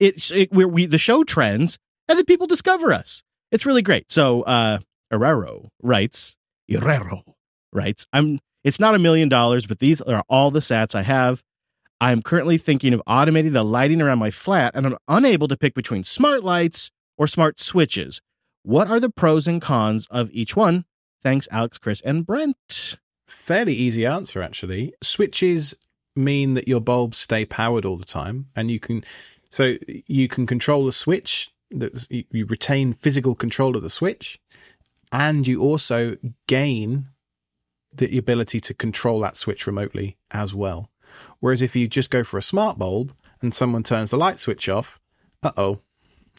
it's 0.00 0.32
it, 0.32 0.50
we 0.50 0.64
we 0.64 0.86
the 0.86 0.98
show 0.98 1.22
trends, 1.22 1.78
and 2.10 2.18
then 2.18 2.26
people 2.26 2.48
discover 2.48 2.92
us. 2.92 3.22
It's 3.52 3.64
really 3.64 3.82
great. 3.82 4.10
So 4.10 4.42
uh, 4.42 4.80
Herrero 5.12 5.68
writes, 5.82 6.36
Herrero 6.70 7.22
writes, 7.72 8.06
I'm. 8.12 8.40
It's 8.62 8.78
not 8.78 8.94
a 8.94 8.98
million 8.98 9.30
dollars, 9.30 9.66
but 9.66 9.78
these 9.78 10.02
are 10.02 10.22
all 10.28 10.50
the 10.50 10.60
sats 10.60 10.94
I 10.94 11.00
have. 11.00 11.42
I 11.98 12.12
am 12.12 12.20
currently 12.20 12.58
thinking 12.58 12.92
of 12.92 13.00
automating 13.08 13.54
the 13.54 13.62
lighting 13.62 14.02
around 14.02 14.18
my 14.18 14.30
flat, 14.30 14.72
and 14.74 14.86
I'm 14.86 14.96
unable 15.08 15.48
to 15.48 15.56
pick 15.56 15.72
between 15.72 16.04
smart 16.04 16.44
lights 16.44 16.90
or 17.16 17.26
smart 17.26 17.58
switches. 17.58 18.20
What 18.62 18.88
are 18.88 19.00
the 19.00 19.08
pros 19.08 19.46
and 19.46 19.62
cons 19.62 20.06
of 20.10 20.28
each 20.32 20.56
one? 20.56 20.84
Thanks, 21.22 21.48
Alex, 21.50 21.78
Chris, 21.78 22.02
and 22.02 22.26
Brent. 22.26 22.98
Fairly 23.26 23.72
easy 23.72 24.04
answer, 24.04 24.42
actually. 24.42 24.92
Switches 25.02 25.74
mean 26.14 26.52
that 26.52 26.68
your 26.68 26.80
bulbs 26.80 27.16
stay 27.16 27.46
powered 27.46 27.86
all 27.86 27.96
the 27.96 28.04
time, 28.04 28.48
and 28.54 28.70
you 28.70 28.78
can 28.78 29.04
so 29.48 29.76
you 30.06 30.28
can 30.28 30.46
control 30.46 30.84
the 30.84 30.92
switch. 30.92 31.50
That 31.70 32.06
you 32.10 32.46
retain 32.46 32.92
physical 32.92 33.34
control 33.34 33.76
of 33.76 33.82
the 33.82 33.90
switch, 33.90 34.40
and 35.12 35.46
you 35.46 35.62
also 35.62 36.16
gain 36.48 37.08
the 37.92 38.18
ability 38.18 38.60
to 38.60 38.74
control 38.74 39.20
that 39.20 39.36
switch 39.36 39.66
remotely 39.66 40.16
as 40.30 40.54
well. 40.54 40.90
Whereas 41.40 41.62
if 41.62 41.74
you 41.74 41.88
just 41.88 42.10
go 42.10 42.24
for 42.24 42.38
a 42.38 42.42
smart 42.42 42.78
bulb 42.78 43.14
and 43.40 43.54
someone 43.54 43.82
turns 43.82 44.10
the 44.10 44.16
light 44.16 44.38
switch 44.38 44.68
off, 44.68 45.00
uh 45.42 45.52
oh, 45.56 45.80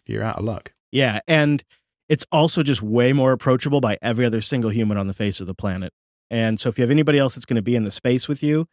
you're 0.05 0.23
out 0.23 0.37
of 0.37 0.45
luck. 0.45 0.73
Yeah, 0.91 1.19
and 1.27 1.63
it's 2.09 2.25
also 2.31 2.63
just 2.63 2.81
way 2.81 3.13
more 3.13 3.31
approachable 3.31 3.79
by 3.79 3.97
every 4.01 4.25
other 4.25 4.41
single 4.41 4.69
human 4.69 4.97
on 4.97 5.07
the 5.07 5.13
face 5.13 5.39
of 5.39 5.47
the 5.47 5.53
planet. 5.53 5.93
And 6.29 6.59
so 6.59 6.69
if 6.69 6.77
you 6.77 6.83
have 6.83 6.91
anybody 6.91 7.17
else 7.19 7.35
that's 7.35 7.45
going 7.45 7.55
to 7.55 7.61
be 7.61 7.75
in 7.75 7.83
the 7.83 7.91
space 7.91 8.27
with 8.27 8.43
you, 8.43 8.67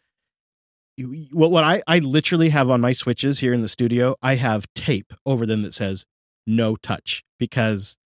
you 0.97 1.29
what, 1.33 1.51
what 1.51 1.65
I, 1.65 1.83
I 1.87 1.99
literally 1.99 2.49
have 2.49 2.71
on 2.71 2.81
my 2.81 2.93
switches 2.93 3.39
here 3.39 3.53
in 3.53 3.63
the 3.63 3.69
studio, 3.69 4.17
I 4.23 4.35
have 4.35 4.67
tape 4.75 5.13
over 5.25 5.47
them 5.47 5.63
that 5.63 5.75
says 5.75 6.05
no 6.49 6.75
touch 6.75 7.23
because 7.39 7.97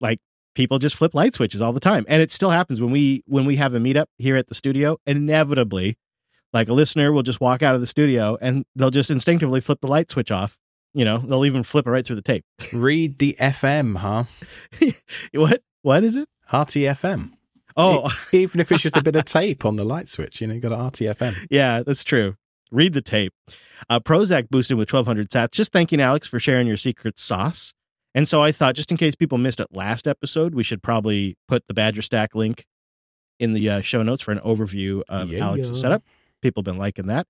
like 0.00 0.20
people 0.54 0.78
just 0.78 0.94
flip 0.94 1.14
light 1.14 1.34
switches 1.34 1.60
all 1.60 1.72
the 1.72 1.80
time. 1.80 2.04
And 2.08 2.22
it 2.22 2.30
still 2.30 2.50
happens 2.50 2.80
when 2.80 2.92
we 2.92 3.22
when 3.26 3.44
we 3.44 3.56
have 3.56 3.74
a 3.74 3.78
meetup 3.78 4.06
here 4.18 4.36
at 4.36 4.46
the 4.46 4.54
studio, 4.54 4.98
inevitably 5.06 5.96
like 6.52 6.68
a 6.68 6.72
listener 6.72 7.10
will 7.10 7.24
just 7.24 7.40
walk 7.40 7.62
out 7.62 7.74
of 7.74 7.80
the 7.80 7.86
studio 7.86 8.38
and 8.40 8.64
they'll 8.76 8.90
just 8.90 9.10
instinctively 9.10 9.60
flip 9.60 9.80
the 9.80 9.88
light 9.88 10.10
switch 10.10 10.30
off. 10.30 10.56
You 10.94 11.04
know, 11.04 11.18
they'll 11.18 11.44
even 11.44 11.64
flip 11.64 11.88
it 11.88 11.90
right 11.90 12.06
through 12.06 12.16
the 12.16 12.22
tape. 12.22 12.44
Read 12.72 13.18
the 13.18 13.36
FM, 13.40 13.96
huh? 13.96 14.24
what? 15.34 15.62
What 15.82 16.04
is 16.04 16.14
it? 16.14 16.28
RTFM. 16.52 17.32
Oh, 17.76 18.08
Even 18.32 18.60
if 18.60 18.70
it's 18.70 18.82
just 18.82 18.96
a 18.96 19.02
bit 19.02 19.16
of 19.16 19.24
tape 19.24 19.64
on 19.64 19.74
the 19.74 19.84
light 19.84 20.08
switch, 20.08 20.40
you 20.40 20.46
know, 20.46 20.54
you 20.54 20.60
got 20.60 20.72
an 20.72 20.78
RTFM. 20.78 21.46
yeah, 21.50 21.82
that's 21.82 22.04
true. 22.04 22.36
Read 22.70 22.92
the 22.92 23.02
tape. 23.02 23.32
Uh, 23.88 24.00
Prozac 24.00 24.48
boosted 24.50 24.76
with 24.76 24.92
1200 24.92 25.28
sats. 25.30 25.52
Just 25.52 25.72
thanking 25.72 26.00
Alex 26.00 26.26
for 26.26 26.38
sharing 26.38 26.66
your 26.66 26.76
secret 26.76 27.18
sauce. 27.18 27.72
And 28.14 28.28
so 28.28 28.42
I 28.42 28.52
thought, 28.52 28.74
just 28.76 28.90
in 28.90 28.96
case 28.96 29.14
people 29.14 29.38
missed 29.38 29.60
it 29.60 29.68
last 29.72 30.06
episode, 30.06 30.54
we 30.54 30.62
should 30.62 30.82
probably 30.82 31.36
put 31.48 31.66
the 31.66 31.74
Badger 31.74 32.02
Stack 32.02 32.34
link 32.34 32.64
in 33.40 33.52
the 33.52 33.68
uh, 33.68 33.80
show 33.80 34.02
notes 34.02 34.22
for 34.22 34.30
an 34.32 34.38
overview 34.40 35.02
of 35.08 35.30
Yeah. 35.30 35.46
Alex's 35.46 35.80
setup. 35.80 36.04
People 36.40 36.60
have 36.60 36.64
been 36.66 36.78
liking 36.78 37.06
that. 37.06 37.26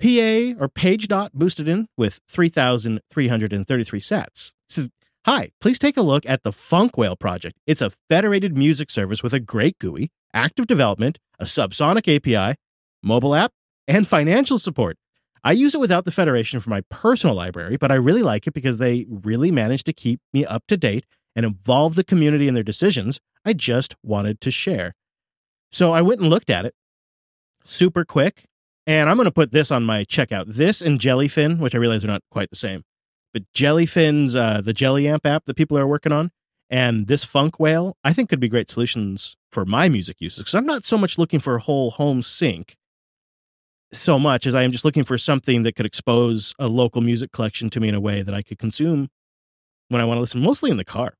PA 0.00 0.58
or 0.60 0.68
Page 0.68 1.08
Dot 1.08 1.32
boosted 1.34 1.68
in 1.68 1.86
with 1.96 2.20
3,333 2.28 4.00
sats. 4.00 4.52
Says, 4.68 4.88
Hi, 5.26 5.50
please 5.60 5.78
take 5.78 5.96
a 5.96 6.02
look 6.02 6.24
at 6.28 6.42
the 6.42 6.50
Funkwhale 6.50 7.18
project. 7.18 7.56
It's 7.66 7.80
a 7.80 7.90
federated 8.10 8.56
music 8.58 8.90
service 8.90 9.22
with 9.22 9.32
a 9.32 9.40
great 9.40 9.78
GUI, 9.78 10.08
active 10.34 10.66
development, 10.66 11.18
a 11.38 11.44
subsonic 11.44 12.14
API, 12.14 12.56
mobile 13.02 13.34
app, 13.34 13.52
and 13.88 14.06
financial 14.06 14.58
support. 14.58 14.96
I 15.46 15.52
use 15.52 15.74
it 15.74 15.80
without 15.80 16.06
the 16.06 16.10
federation 16.10 16.58
for 16.58 16.70
my 16.70 16.80
personal 16.88 17.36
library, 17.36 17.76
but 17.76 17.92
I 17.92 17.96
really 17.96 18.22
like 18.22 18.46
it 18.46 18.54
because 18.54 18.78
they 18.78 19.04
really 19.08 19.50
manage 19.50 19.84
to 19.84 19.92
keep 19.92 20.20
me 20.32 20.46
up 20.46 20.64
to 20.68 20.76
date 20.78 21.04
and 21.36 21.44
involve 21.44 21.96
the 21.96 22.04
community 22.04 22.48
in 22.48 22.54
their 22.54 22.62
decisions. 22.62 23.20
I 23.44 23.52
just 23.52 23.94
wanted 24.02 24.40
to 24.40 24.50
share. 24.50 24.94
So 25.70 25.92
I 25.92 26.00
went 26.00 26.22
and 26.22 26.30
looked 26.30 26.48
at 26.48 26.64
it 26.64 26.74
super 27.62 28.06
quick, 28.06 28.44
and 28.86 29.10
I'm 29.10 29.16
going 29.16 29.26
to 29.26 29.32
put 29.32 29.52
this 29.52 29.70
on 29.70 29.84
my 29.84 30.04
checkout. 30.04 30.54
This 30.54 30.80
and 30.80 30.98
Jellyfin, 30.98 31.58
which 31.58 31.74
I 31.74 31.78
realize 31.78 32.04
are 32.04 32.08
not 32.08 32.22
quite 32.30 32.48
the 32.48 32.56
same, 32.56 32.82
but 33.34 33.42
Jellyfin's 33.54 34.34
uh, 34.34 34.62
the 34.62 34.72
Jelly 34.72 35.06
Amp 35.06 35.26
app 35.26 35.44
that 35.44 35.56
people 35.56 35.76
are 35.76 35.86
working 35.86 36.12
on, 36.12 36.30
and 36.70 37.06
this 37.06 37.26
Funkwhale, 37.26 37.92
I 38.02 38.14
think 38.14 38.30
could 38.30 38.40
be 38.40 38.48
great 38.48 38.70
solutions 38.70 39.36
for 39.52 39.66
my 39.66 39.90
music 39.90 40.16
uses 40.20 40.38
because 40.38 40.54
I'm 40.54 40.66
not 40.66 40.86
so 40.86 40.96
much 40.96 41.18
looking 41.18 41.40
for 41.40 41.56
a 41.56 41.60
whole 41.60 41.90
home 41.90 42.22
sync 42.22 42.76
so 43.94 44.18
much 44.18 44.46
as 44.46 44.54
I 44.54 44.62
am 44.62 44.72
just 44.72 44.84
looking 44.84 45.04
for 45.04 45.16
something 45.18 45.62
that 45.62 45.74
could 45.76 45.86
expose 45.86 46.54
a 46.58 46.68
local 46.68 47.00
music 47.00 47.32
collection 47.32 47.70
to 47.70 47.80
me 47.80 47.88
in 47.88 47.94
a 47.94 48.00
way 48.00 48.22
that 48.22 48.34
I 48.34 48.42
could 48.42 48.58
consume 48.58 49.08
when 49.88 50.00
I 50.00 50.04
want 50.04 50.16
to 50.16 50.20
listen, 50.20 50.42
mostly 50.42 50.70
in 50.70 50.76
the 50.76 50.84
car 50.84 51.14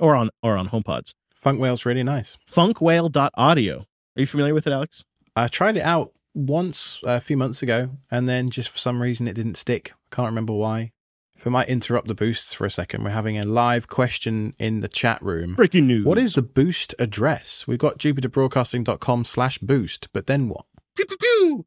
or 0.00 0.14
on 0.14 0.30
or 0.42 0.56
on 0.56 0.68
HomePods. 0.68 1.12
Funkwhale's 1.42 1.86
really 1.86 2.02
nice. 2.02 2.38
Funkwhale.audio. 2.48 3.78
Are 3.78 4.20
you 4.20 4.26
familiar 4.26 4.54
with 4.54 4.66
it, 4.66 4.72
Alex? 4.72 5.04
I 5.34 5.48
tried 5.48 5.76
it 5.76 5.82
out 5.82 6.12
once 6.34 7.02
uh, 7.06 7.10
a 7.10 7.20
few 7.20 7.36
months 7.36 7.62
ago, 7.62 7.90
and 8.10 8.28
then 8.28 8.50
just 8.50 8.68
for 8.68 8.78
some 8.78 9.00
reason 9.00 9.28
it 9.28 9.34
didn't 9.34 9.56
stick. 9.56 9.92
I 10.12 10.16
can't 10.16 10.26
remember 10.26 10.52
why. 10.52 10.92
If 11.36 11.46
I 11.46 11.50
might 11.50 11.68
interrupt 11.68 12.08
the 12.08 12.14
boosts 12.14 12.54
for 12.54 12.64
a 12.64 12.70
second, 12.70 13.04
we're 13.04 13.10
having 13.10 13.36
a 13.36 13.44
live 13.44 13.88
question 13.88 14.54
in 14.58 14.80
the 14.80 14.88
chat 14.88 15.20
room. 15.20 15.54
Breaking 15.54 15.86
news. 15.86 16.06
What 16.06 16.16
is 16.16 16.32
the 16.32 16.42
boost 16.42 16.94
address? 16.98 17.66
We've 17.66 17.78
got 17.78 17.98
jupiterbroadcasting.com 17.98 19.26
slash 19.26 19.58
boost, 19.58 20.08
but 20.14 20.26
then 20.26 20.48
what? 20.48 20.64
Pew, 20.94 21.04
pew, 21.04 21.16
pew. 21.18 21.66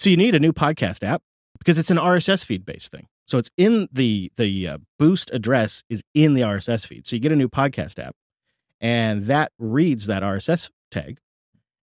So 0.00 0.08
you 0.08 0.16
need 0.16 0.34
a 0.34 0.40
new 0.40 0.54
podcast 0.54 1.06
app 1.06 1.20
because 1.58 1.78
it's 1.78 1.90
an 1.90 1.98
RSS 1.98 2.42
feed 2.42 2.64
based 2.64 2.90
thing. 2.90 3.06
So 3.26 3.36
it's 3.36 3.50
in 3.58 3.86
the 3.92 4.32
the 4.36 4.66
uh, 4.66 4.78
boost 4.98 5.30
address 5.34 5.84
is 5.90 6.02
in 6.14 6.32
the 6.32 6.40
RSS 6.40 6.86
feed. 6.86 7.06
So 7.06 7.16
you 7.16 7.20
get 7.20 7.32
a 7.32 7.36
new 7.36 7.50
podcast 7.50 8.02
app, 8.02 8.16
and 8.80 9.26
that 9.26 9.52
reads 9.58 10.06
that 10.06 10.22
RSS 10.22 10.70
tag, 10.90 11.18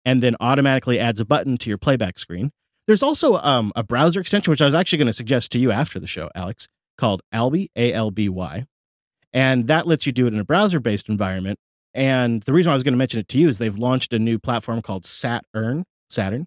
and 0.05 0.22
then 0.22 0.36
automatically 0.39 0.99
adds 0.99 1.20
a 1.20 1.26
button 1.26 1.57
to 1.57 1.70
your 1.70 1.80
playback 1.80 2.20
screen. 2.20 2.51
There's 2.86 3.01
also 3.01 3.38
um, 3.38 3.72
a 3.76 3.84
browser 3.84 4.20
extension 4.20 4.51
which 4.51 4.61
I 4.61 4.66
was 4.66 4.76
actually 4.76 4.99
going 4.99 5.07
to 5.07 5.14
suggest 5.14 5.51
to 5.53 5.59
you 5.59 5.72
after 5.72 5.99
the 5.99 6.05
show, 6.05 6.30
Alex, 6.36 6.68
called 6.99 7.24
Alby 7.32 7.72
A 7.76 7.93
L 7.93 8.11
B 8.11 8.30
Y, 8.30 8.68
and 9.34 9.66
that 9.66 9.88
lets 9.88 10.05
you 10.05 10.11
do 10.11 10.28
it 10.28 10.34
in 10.34 10.39
a 10.39 10.45
browser 10.45 10.80
based 10.80 11.09
environment. 11.09 11.57
And 11.95 12.43
the 12.43 12.53
reason 12.53 12.70
I 12.70 12.76
was 12.76 12.84
going 12.84 12.93
to 12.93 12.97
mention 12.97 13.22
it 13.22 13.28
to 13.30 13.39
you 13.39 13.49
is 13.49 13.57
they've 13.57 13.76
launched 13.76 14.14
a 14.14 14.20
new 14.20 14.38
platform 14.38 14.84
called 14.84 15.03
Saturn. 15.03 15.86
Saturn 16.09 16.45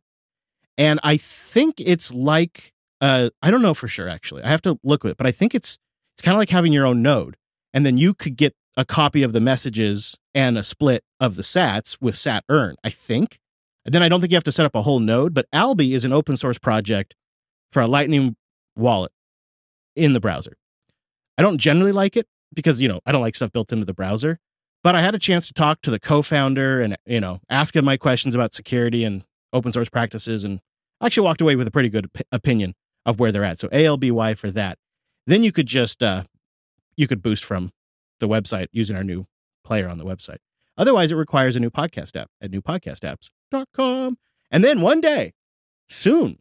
and 0.79 1.01
I 1.03 1.17
think 1.17 1.77
it's 1.79 2.13
like 2.13 2.73
uh, 3.01 3.31
I 3.43 3.51
don't 3.51 3.63
know 3.63 3.75
for 3.75 3.89
sure 3.89 4.09
actually. 4.09 4.43
I 4.43 4.49
have 4.49 4.63
to 4.63 4.79
look 4.83 5.05
at 5.05 5.13
it, 5.13 5.17
but 5.17 5.27
I 5.27 5.33
think 5.33 5.55
it's 5.55 5.79
it's 6.15 6.23
kind 6.23 6.35
of 6.35 6.39
like 6.39 6.51
having 6.51 6.73
your 6.73 6.87
own 6.87 7.03
node, 7.03 7.37
and 7.75 7.85
then 7.85 7.99
you 7.99 8.15
could 8.15 8.37
get 8.37 8.55
a 8.77 8.85
copy 8.85 9.23
of 9.23 9.33
the 9.33 9.41
messages 9.41 10.17
and 10.35 10.59
a 10.59 10.63
split 10.63 11.03
of 11.21 11.37
the 11.37 11.43
Sats 11.43 11.97
with 12.01 12.17
Saturn. 12.17 12.77
I 12.85 12.91
think. 12.91 13.39
And 13.85 13.95
then 13.95 14.03
I 14.03 14.09
don't 14.09 14.21
think 14.21 14.33
you 14.33 14.37
have 14.37 14.45
to 14.45 14.53
set 14.53 14.67
up 14.67 14.75
a 14.75 14.83
whole 14.83 14.99
node, 14.99 15.33
but 15.33 15.47
Alby 15.53 15.95
is 15.95 16.05
an 16.05 16.13
open 16.13 16.37
source 16.37 16.59
project 16.59 17.15
for 17.71 17.81
a 17.81 17.87
Lightning 17.87 18.35
wallet 18.75 19.13
in 19.95 20.13
the 20.13 20.19
browser. 20.19 20.57
I 21.39 21.43
don't 21.43 21.59
generally 21.59 21.93
like 21.93 22.17
it 22.17 22.27
because 22.55 22.81
you 22.81 22.89
know 22.89 23.01
I 23.07 23.13
don't 23.13 23.23
like 23.23 23.37
stuff 23.37 23.53
built 23.53 23.73
into 23.73 23.85
the 23.85 23.95
browser. 23.95 24.39
But 24.83 24.95
I 24.95 25.03
had 25.03 25.15
a 25.15 25.19
chance 25.19 25.49
to 25.49 25.53
talk 25.53 25.83
to 25.83 25.91
the 25.91 25.99
co-founder 25.99 26.81
and 26.81 26.97
you 27.07 27.21
know 27.21 27.41
ask 27.49 27.75
him 27.75 27.85
my 27.85 27.97
questions 27.97 28.35
about 28.35 28.55
security 28.55 29.05
and 29.05 29.25
open 29.53 29.73
source 29.73 29.89
practices 29.89 30.45
and 30.45 30.61
actually 31.03 31.25
walked 31.25 31.41
away 31.41 31.57
with 31.57 31.67
a 31.67 31.71
pretty 31.71 31.89
good 31.89 32.07
op- 32.07 32.27
opinion 32.33 32.75
of 33.05 33.19
where 33.21 33.33
they're 33.33 33.45
at. 33.45 33.59
So 33.59 33.69
ALBY 33.73 34.35
for 34.35 34.51
that. 34.51 34.79
Then 35.27 35.43
you 35.43 35.53
could 35.53 35.67
just 35.67 36.03
uh, 36.03 36.25
you 36.97 37.07
could 37.07 37.23
boost 37.23 37.45
from 37.45 37.71
the 38.21 38.29
website 38.29 38.69
using 38.73 38.97
our 38.97 39.05
new 39.05 39.27
player 39.65 39.89
on 39.89 39.99
the 39.99 40.05
website. 40.05 40.39
Otherwise, 40.79 41.11
it 41.11 41.17
requires 41.17 41.57
a 41.57 41.61
new 41.61 41.71
podcast 41.71 42.17
app 42.17 42.29
at 42.41 42.51
newpodcastapps.com. 42.51 44.19
And 44.51 44.63
then 44.63 44.81
one 44.81 45.01
day, 45.01 45.33
soon, 45.89 46.39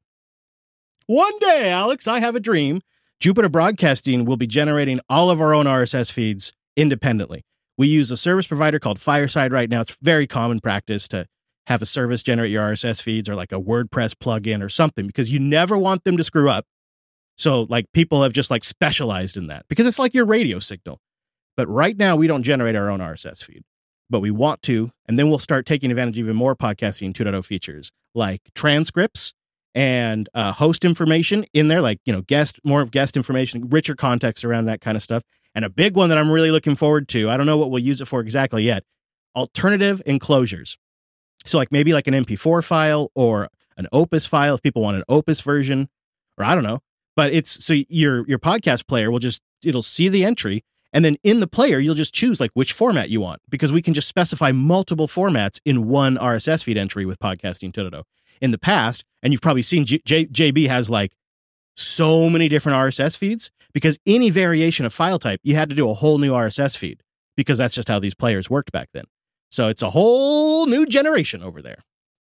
one 1.07 1.37
day, 1.39 1.69
Alex, 1.69 2.07
I 2.07 2.19
have 2.19 2.35
a 2.35 2.39
dream. 2.39 2.81
Jupiter 3.19 3.49
Broadcasting 3.49 4.25
will 4.25 4.37
be 4.37 4.47
generating 4.47 4.99
all 5.09 5.29
of 5.29 5.39
our 5.39 5.53
own 5.53 5.65
RSS 5.65 6.11
feeds 6.11 6.51
independently. 6.75 7.43
We 7.77 7.87
use 7.87 8.11
a 8.11 8.17
service 8.17 8.47
provider 8.47 8.79
called 8.79 8.99
Fireside 8.99 9.51
right 9.51 9.69
now. 9.69 9.81
It's 9.81 9.97
very 10.01 10.27
common 10.27 10.59
practice 10.59 11.07
to 11.09 11.27
have 11.67 11.81
a 11.81 11.85
service 11.85 12.23
generate 12.23 12.51
your 12.51 12.63
RSS 12.63 13.01
feeds 13.01 13.27
or 13.29 13.35
like 13.35 13.51
a 13.51 13.59
WordPress 13.61 14.13
plugin 14.15 14.63
or 14.63 14.69
something 14.69 15.07
because 15.07 15.33
you 15.33 15.39
never 15.39 15.77
want 15.77 16.03
them 16.03 16.17
to 16.17 16.23
screw 16.23 16.49
up. 16.49 16.65
So 17.37 17.63
like 17.63 17.85
people 17.93 18.23
have 18.23 18.33
just 18.33 18.51
like 18.51 18.63
specialized 18.63 19.37
in 19.37 19.47
that 19.47 19.65
because 19.67 19.87
it's 19.87 19.99
like 19.99 20.13
your 20.13 20.25
radio 20.25 20.59
signal. 20.59 20.99
But 21.57 21.67
right 21.67 21.97
now 21.97 22.15
we 22.15 22.27
don't 22.27 22.43
generate 22.43 22.75
our 22.75 22.89
own 22.89 22.99
RSS 22.99 23.43
feed. 23.43 23.63
but 24.09 24.19
we 24.19 24.31
want 24.31 24.61
to. 24.63 24.91
And 25.07 25.17
then 25.17 25.29
we'll 25.29 25.39
start 25.39 25.65
taking 25.65 25.91
advantage 25.91 26.17
of 26.17 26.25
even 26.25 26.35
more 26.35 26.55
podcasting 26.55 27.13
2.0 27.13 27.43
features 27.45 27.91
like 28.13 28.41
transcripts 28.53 29.33
and 29.73 30.29
uh, 30.33 30.53
host 30.53 30.85
information 30.85 31.45
in 31.53 31.67
there, 31.67 31.81
like, 31.81 31.99
you 32.05 32.13
know, 32.13 32.21
guest, 32.21 32.59
more 32.63 32.85
guest 32.85 33.17
information, 33.17 33.69
richer 33.69 33.95
context 33.95 34.45
around 34.45 34.65
that 34.65 34.79
kind 34.81 34.95
of 34.95 35.03
stuff. 35.03 35.23
And 35.53 35.65
a 35.65 35.69
big 35.69 35.95
one 35.95 36.09
that 36.09 36.17
I'm 36.17 36.31
really 36.31 36.51
looking 36.51 36.75
forward 36.75 37.07
to, 37.09 37.29
I 37.29 37.37
don't 37.37 37.45
know 37.45 37.57
what 37.57 37.71
we'll 37.71 37.83
use 37.83 38.01
it 38.01 38.05
for 38.05 38.21
exactly 38.21 38.63
yet 38.63 38.83
alternative 39.35 40.01
enclosures. 40.05 40.77
So, 41.45 41.57
like 41.57 41.71
maybe 41.71 41.93
like 41.93 42.07
an 42.07 42.13
MP4 42.13 42.63
file 42.63 43.11
or 43.15 43.49
an 43.77 43.87
Opus 43.91 44.25
file 44.25 44.55
if 44.55 44.61
people 44.61 44.81
want 44.81 44.97
an 44.97 45.03
Opus 45.07 45.41
version, 45.41 45.89
or 46.37 46.45
I 46.45 46.55
don't 46.55 46.63
know. 46.63 46.79
But 47.15 47.33
it's 47.33 47.63
so 47.63 47.73
your 47.87 48.27
your 48.27 48.39
podcast 48.39 48.87
player 48.87 49.09
will 49.11 49.19
just 49.19 49.41
it'll 49.63 49.81
see 49.81 50.09
the 50.09 50.25
entry 50.25 50.63
and 50.95 51.03
then 51.03 51.17
in 51.23 51.41
the 51.41 51.47
player, 51.47 51.77
you'll 51.77 51.93
just 51.93 52.13
choose 52.13 52.39
like 52.39 52.51
which 52.53 52.71
format 52.71 53.09
you 53.09 53.19
want 53.19 53.41
because 53.49 53.73
we 53.73 53.81
can 53.81 53.93
just 53.93 54.07
specify 54.07 54.53
multiple 54.53 55.09
formats 55.09 55.59
in 55.65 55.89
one 55.89 56.15
RSS 56.15 56.63
feed 56.63 56.77
entry 56.77 57.05
with 57.05 57.19
Podcasting 57.19 57.73
2.0. 57.73 58.03
In 58.39 58.51
the 58.51 58.57
past, 58.57 59.03
and 59.21 59.33
you've 59.33 59.41
probably 59.41 59.61
seen 59.61 59.85
J- 59.85 59.99
J- 60.05 60.27
JB 60.27 60.69
has 60.69 60.89
like 60.89 61.11
so 61.75 62.29
many 62.29 62.47
different 62.47 62.77
RSS 62.77 63.17
feeds 63.17 63.51
because 63.73 63.99
any 64.05 64.29
variation 64.29 64.85
of 64.85 64.93
file 64.93 65.19
type, 65.19 65.41
you 65.43 65.55
had 65.55 65.69
to 65.69 65.75
do 65.75 65.89
a 65.89 65.93
whole 65.93 66.17
new 66.17 66.31
RSS 66.31 66.77
feed 66.77 67.01
because 67.35 67.57
that's 67.57 67.75
just 67.75 67.89
how 67.89 67.99
these 67.99 68.15
players 68.15 68.49
worked 68.49 68.71
back 68.71 68.87
then. 68.93 69.03
So 69.55 69.69
it's 69.69 69.81
a 69.81 69.91
whole 69.91 70.67
new 70.67 70.85
generation 70.85 71.41
over 71.41 71.61
there. 71.61 71.77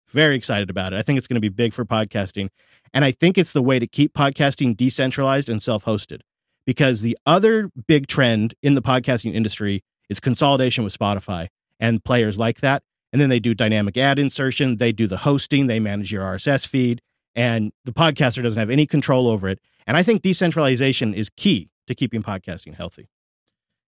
Very 0.09 0.35
excited 0.35 0.68
about 0.68 0.93
it. 0.93 0.97
I 0.97 1.03
think 1.03 1.16
it's 1.16 1.28
going 1.28 1.37
to 1.37 1.41
be 1.41 1.49
big 1.49 1.72
for 1.72 1.85
podcasting. 1.85 2.49
And 2.93 3.05
I 3.05 3.12
think 3.12 3.39
it's 3.39 3.53
the 3.53 3.62
way 3.62 3.78
to 3.78 3.87
keep 3.87 4.12
podcasting 4.14 4.76
decentralized 4.76 5.49
and 5.49 5.62
self 5.62 5.85
hosted 5.85 6.22
because 6.66 7.03
the 7.03 7.16
other 7.24 7.70
big 7.87 8.09
trend 8.09 8.55
in 8.64 8.74
the 8.74 8.83
podcasting 8.83 9.33
industry 9.33 9.85
is 10.09 10.18
consolidation 10.18 10.83
with 10.83 10.99
Spotify 10.99 11.47
and 11.78 12.03
players 12.03 12.37
like 12.37 12.61
that. 12.62 12.83
And 13.12 13.22
then 13.22 13.28
they 13.28 13.39
do 13.39 13.55
dynamic 13.55 13.97
ad 13.97 14.18
insertion, 14.18 14.78
they 14.78 14.91
do 14.91 15.07
the 15.07 15.18
hosting, 15.18 15.68
they 15.68 15.78
manage 15.78 16.11
your 16.11 16.24
RSS 16.24 16.66
feed, 16.66 17.01
and 17.37 17.70
the 17.85 17.93
podcaster 17.93 18.43
doesn't 18.43 18.59
have 18.59 18.70
any 18.70 18.87
control 18.87 19.28
over 19.28 19.49
it. 19.49 19.61
And 19.87 19.97
I 19.97 20.03
think 20.03 20.22
decentralization 20.22 21.14
is 21.14 21.31
key 21.31 21.70
to 21.87 21.95
keeping 21.95 22.24
podcasting 22.24 22.74
healthy. 22.74 23.09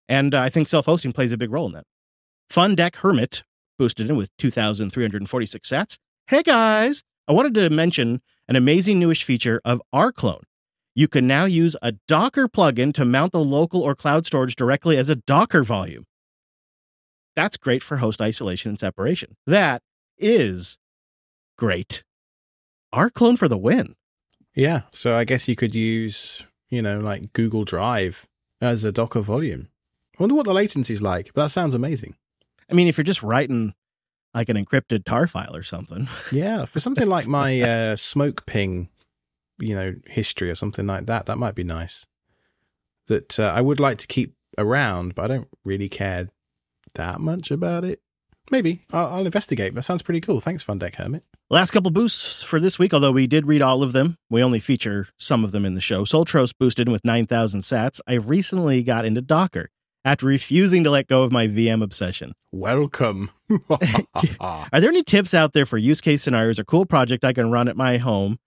And 0.09 0.33
uh, 0.33 0.41
I 0.41 0.49
think 0.49 0.69
self 0.69 0.87
hosting 0.87 1.11
plays 1.11 1.33
a 1.33 1.37
big 1.37 1.51
role 1.51 1.67
in 1.67 1.73
that. 1.73 1.87
Fun 2.53 2.75
Deck 2.75 2.97
Hermit 2.97 3.45
boosted 3.79 4.11
in 4.11 4.17
with 4.17 4.31
2,346 4.37 5.69
sats. 5.69 5.99
Hey 6.27 6.43
guys, 6.43 7.03
I 7.27 7.33
wanted 7.33 7.55
to 7.55 7.71
mention 7.71 8.21
an 8.47 8.57
amazing 8.57 9.01
newish 9.01 9.25
feature 9.25 9.61
of 9.65 9.81
rclone 9.95 10.43
you 10.95 11.09
can 11.09 11.27
now 11.27 11.47
use 11.47 11.75
a 11.81 11.93
Docker 12.07 12.49
plugin 12.49 12.93
to 12.95 13.05
mount 13.05 13.33
the 13.33 13.43
local 13.43 13.81
or 13.81 13.95
cloud 13.95 14.27
storage 14.27 14.57
directly 14.57 14.97
as 14.97 15.09
a 15.09 15.17
Docker 15.17 15.65
volume. 15.65 16.05
That's 17.35 17.57
great 17.57 17.83
for 17.83 17.97
host 17.97 18.21
isolation 18.21 18.71
and 18.71 18.79
separation. 18.79 19.37
That 19.47 19.83
is 20.19 20.77
great. 21.57 22.05
rclone 22.95 23.39
for 23.39 23.49
the 23.49 23.57
win. 23.57 23.95
Yeah. 24.55 24.83
So 24.93 25.17
I 25.17 25.25
guess 25.25 25.49
you 25.49 25.57
could 25.57 25.75
use, 25.75 26.45
you 26.69 26.83
know, 26.83 26.99
like 27.01 27.33
Google 27.33 27.65
Drive 27.65 28.27
as 28.61 28.85
a 28.85 28.93
Docker 28.93 29.23
volume. 29.23 29.69
I 30.19 30.23
wonder 30.23 30.35
what 30.35 30.45
the 30.45 30.53
latency 30.53 30.93
is 30.93 31.01
like, 31.01 31.33
but 31.33 31.45
that 31.45 31.51
sounds 31.51 31.75
amazing. 31.75 32.17
I 32.73 32.75
mean, 32.75 32.89
if 32.89 32.97
you're 32.97 33.05
just 33.05 33.23
writing 33.23 33.75
like 34.35 34.49
an 34.49 34.57
encrypted 34.57 35.05
tar 35.05 35.27
file 35.27 35.55
or 35.55 35.63
something. 35.63 36.09
Yeah. 36.33 36.65
For 36.65 36.81
something 36.81 37.09
like 37.09 37.27
my 37.27 37.61
uh, 37.61 37.97
SmokePing 37.97 38.89
you 39.63 39.75
know 39.75 39.95
history 40.07 40.51
or 40.51 40.55
something 40.55 40.87
like 40.87 41.07
that. 41.07 41.27
That 41.27 41.39
might 41.39 41.55
be 41.55 41.65
nice. 41.65 42.07
That 43.07 43.39
uh, 43.39 43.53
I 43.55 43.61
would 43.61 43.81
like 43.81 43.99
to 43.99 44.07
keep 44.07 44.35
around, 44.59 45.15
but 45.15 45.31
I 45.31 45.37
don't 45.37 45.49
really 45.65 45.89
care 45.89 46.29
that 46.95 47.21
much 47.21 47.51
about 47.51 47.85
it. 47.85 48.01
Maybe 48.51 48.85
I'll, 48.93 49.07
I'll 49.07 49.27
investigate. 49.27 49.75
That 49.75 49.83
sounds 49.83 50.03
pretty 50.03 50.21
cool. 50.21 50.41
Thanks, 50.41 50.63
Fun 50.63 50.79
Deck 50.79 50.97
Hermit. 50.97 51.25
Last 51.49 51.71
couple 51.71 51.91
boosts 51.91 52.43
for 52.43 52.59
this 52.59 52.79
week, 52.79 52.93
although 52.93 53.13
we 53.13 53.27
did 53.27 53.47
read 53.47 53.63
all 53.63 53.83
of 53.83 53.93
them. 53.93 54.17
We 54.31 54.43
only 54.43 54.59
feature 54.59 55.09
some 55.19 55.45
of 55.45 55.53
them 55.53 55.65
in 55.65 55.75
the 55.75 55.81
show. 55.81 56.05
Soltros 56.05 56.53
boosted 56.59 56.89
with 56.89 57.05
9,000 57.05 57.61
sats. 57.61 58.01
I 58.07 58.15
recently 58.15 58.83
got 58.83 59.05
into 59.05 59.21
Docker 59.21 59.69
after 60.05 60.27
refusing 60.27 60.85
to 60.85 60.91
let 60.91 61.07
go 61.07 61.23
of 61.23 61.33
my 61.33 61.47
VM 61.47 61.83
obsession. 61.83 62.33
Welcome. 62.51 63.31
Are 64.41 64.81
there 64.81 64.91
any 64.91 65.03
tips 65.03 65.35
out 65.35 65.53
there 65.53 65.67
for 65.67 65.79
use 65.79 66.01
case 66.01 66.23
scenarios 66.23 66.59
or 66.59 66.65
cool 66.65 66.87
project 66.87 67.25
I 67.25 67.33
can 67.33 67.51
run 67.51 67.69
at 67.69 67.77
my 67.77 67.99
home 67.99 68.39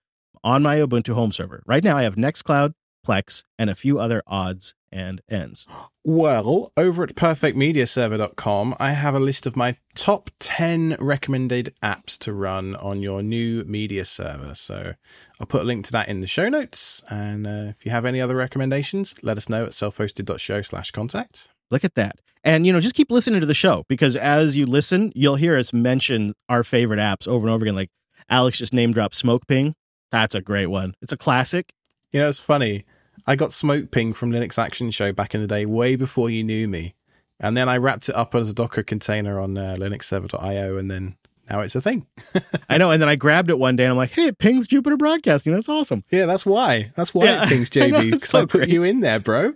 on 0.46 0.62
my 0.62 0.76
Ubuntu 0.76 1.12
home 1.12 1.32
server. 1.32 1.62
Right 1.66 1.82
now, 1.82 1.96
I 1.96 2.04
have 2.04 2.14
Nextcloud, 2.14 2.72
Plex, 3.06 3.44
and 3.58 3.70
a 3.70 3.74
few 3.74 3.98
other 3.98 4.22
odds 4.26 4.74
and 4.92 5.20
ends. 5.28 5.66
Well, 6.04 6.72
over 6.76 7.02
at 7.04 7.14
perfectmediaserver.com, 7.14 8.76
I 8.80 8.92
have 8.92 9.14
a 9.14 9.20
list 9.20 9.46
of 9.46 9.56
my 9.56 9.76
top 9.94 10.30
10 10.38 10.96
recommended 10.98 11.74
apps 11.82 12.18
to 12.18 12.32
run 12.32 12.74
on 12.76 13.02
your 13.02 13.22
new 13.22 13.64
media 13.64 14.04
server. 14.04 14.54
So 14.54 14.94
I'll 15.38 15.46
put 15.46 15.62
a 15.62 15.64
link 15.64 15.84
to 15.86 15.92
that 15.92 16.08
in 16.08 16.20
the 16.20 16.26
show 16.26 16.48
notes. 16.48 17.02
And 17.10 17.46
uh, 17.46 17.68
if 17.68 17.84
you 17.84 17.90
have 17.90 18.04
any 18.04 18.20
other 18.20 18.36
recommendations, 18.36 19.14
let 19.22 19.36
us 19.36 19.48
know 19.48 19.64
at 19.64 19.70
selfhosted.show 19.70 20.62
slash 20.62 20.90
contact. 20.90 21.48
Look 21.70 21.84
at 21.84 21.94
that. 21.94 22.16
And, 22.44 22.64
you 22.64 22.72
know, 22.72 22.80
just 22.80 22.94
keep 22.94 23.10
listening 23.10 23.40
to 23.40 23.46
the 23.46 23.54
show 23.54 23.84
because 23.88 24.14
as 24.14 24.56
you 24.56 24.66
listen, 24.66 25.12
you'll 25.14 25.36
hear 25.36 25.56
us 25.56 25.72
mention 25.72 26.32
our 26.48 26.62
favorite 26.62 27.00
apps 27.00 27.26
over 27.26 27.46
and 27.46 27.52
over 27.52 27.64
again. 27.64 27.74
Like 27.74 27.90
Alex 28.30 28.58
just 28.58 28.72
name 28.72 28.92
dropped 28.92 29.20
SmokePing. 29.20 29.74
That's 30.12 30.34
a 30.34 30.40
great 30.40 30.66
one. 30.66 30.94
It's 31.02 31.12
a 31.12 31.16
classic. 31.16 31.72
You 32.12 32.20
know, 32.20 32.28
it's 32.28 32.38
funny. 32.38 32.84
I 33.26 33.36
got 33.36 33.52
smoke 33.52 33.90
ping 33.90 34.12
from 34.12 34.30
Linux 34.30 34.56
Action 34.56 34.90
Show 34.90 35.12
back 35.12 35.34
in 35.34 35.40
the 35.40 35.48
day, 35.48 35.66
way 35.66 35.96
before 35.96 36.30
you 36.30 36.44
knew 36.44 36.68
me. 36.68 36.94
And 37.40 37.56
then 37.56 37.68
I 37.68 37.76
wrapped 37.76 38.08
it 38.08 38.14
up 38.14 38.34
as 38.34 38.48
a 38.48 38.54
Docker 38.54 38.82
container 38.82 39.40
on 39.40 39.58
uh, 39.58 39.76
linuxserver.io, 39.78 40.76
and 40.76 40.90
then 40.90 41.16
now 41.50 41.60
it's 41.60 41.74
a 41.74 41.80
thing. 41.80 42.06
I 42.68 42.78
know. 42.78 42.90
And 42.90 43.00
then 43.00 43.08
I 43.08 43.16
grabbed 43.16 43.50
it 43.50 43.58
one 43.58 43.76
day 43.76 43.84
and 43.84 43.92
I'm 43.92 43.96
like, 43.96 44.10
hey, 44.10 44.26
it 44.26 44.38
pings 44.38 44.66
Jupiter 44.66 44.96
Broadcasting. 44.96 45.52
That's 45.52 45.68
awesome. 45.68 46.02
Yeah, 46.10 46.26
that's 46.26 46.44
why. 46.44 46.90
That's 46.96 47.14
why 47.14 47.26
yeah, 47.26 47.44
it 47.44 47.48
pings 47.48 47.70
JB. 47.70 48.10
Because 48.10 48.22
I, 48.22 48.26
so 48.26 48.42
I 48.42 48.46
put 48.46 48.68
you 48.68 48.82
in 48.82 49.00
there, 49.00 49.20
bro. 49.20 49.54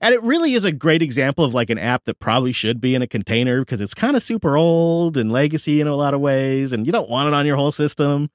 And 0.00 0.14
it 0.14 0.22
really 0.22 0.52
is 0.52 0.64
a 0.64 0.72
great 0.72 1.02
example 1.02 1.44
of 1.44 1.52
like 1.52 1.68
an 1.68 1.78
app 1.78 2.04
that 2.04 2.20
probably 2.20 2.52
should 2.52 2.80
be 2.80 2.94
in 2.94 3.02
a 3.02 3.06
container 3.06 3.60
because 3.60 3.82
it's 3.82 3.92
kind 3.94 4.16
of 4.16 4.22
super 4.22 4.56
old 4.56 5.16
and 5.18 5.30
legacy 5.30 5.80
in 5.80 5.86
a 5.86 5.94
lot 5.94 6.14
of 6.14 6.20
ways. 6.20 6.72
And 6.72 6.86
you 6.86 6.92
don't 6.92 7.10
want 7.10 7.28
it 7.28 7.34
on 7.34 7.44
your 7.44 7.56
whole 7.56 7.72
system. 7.72 8.30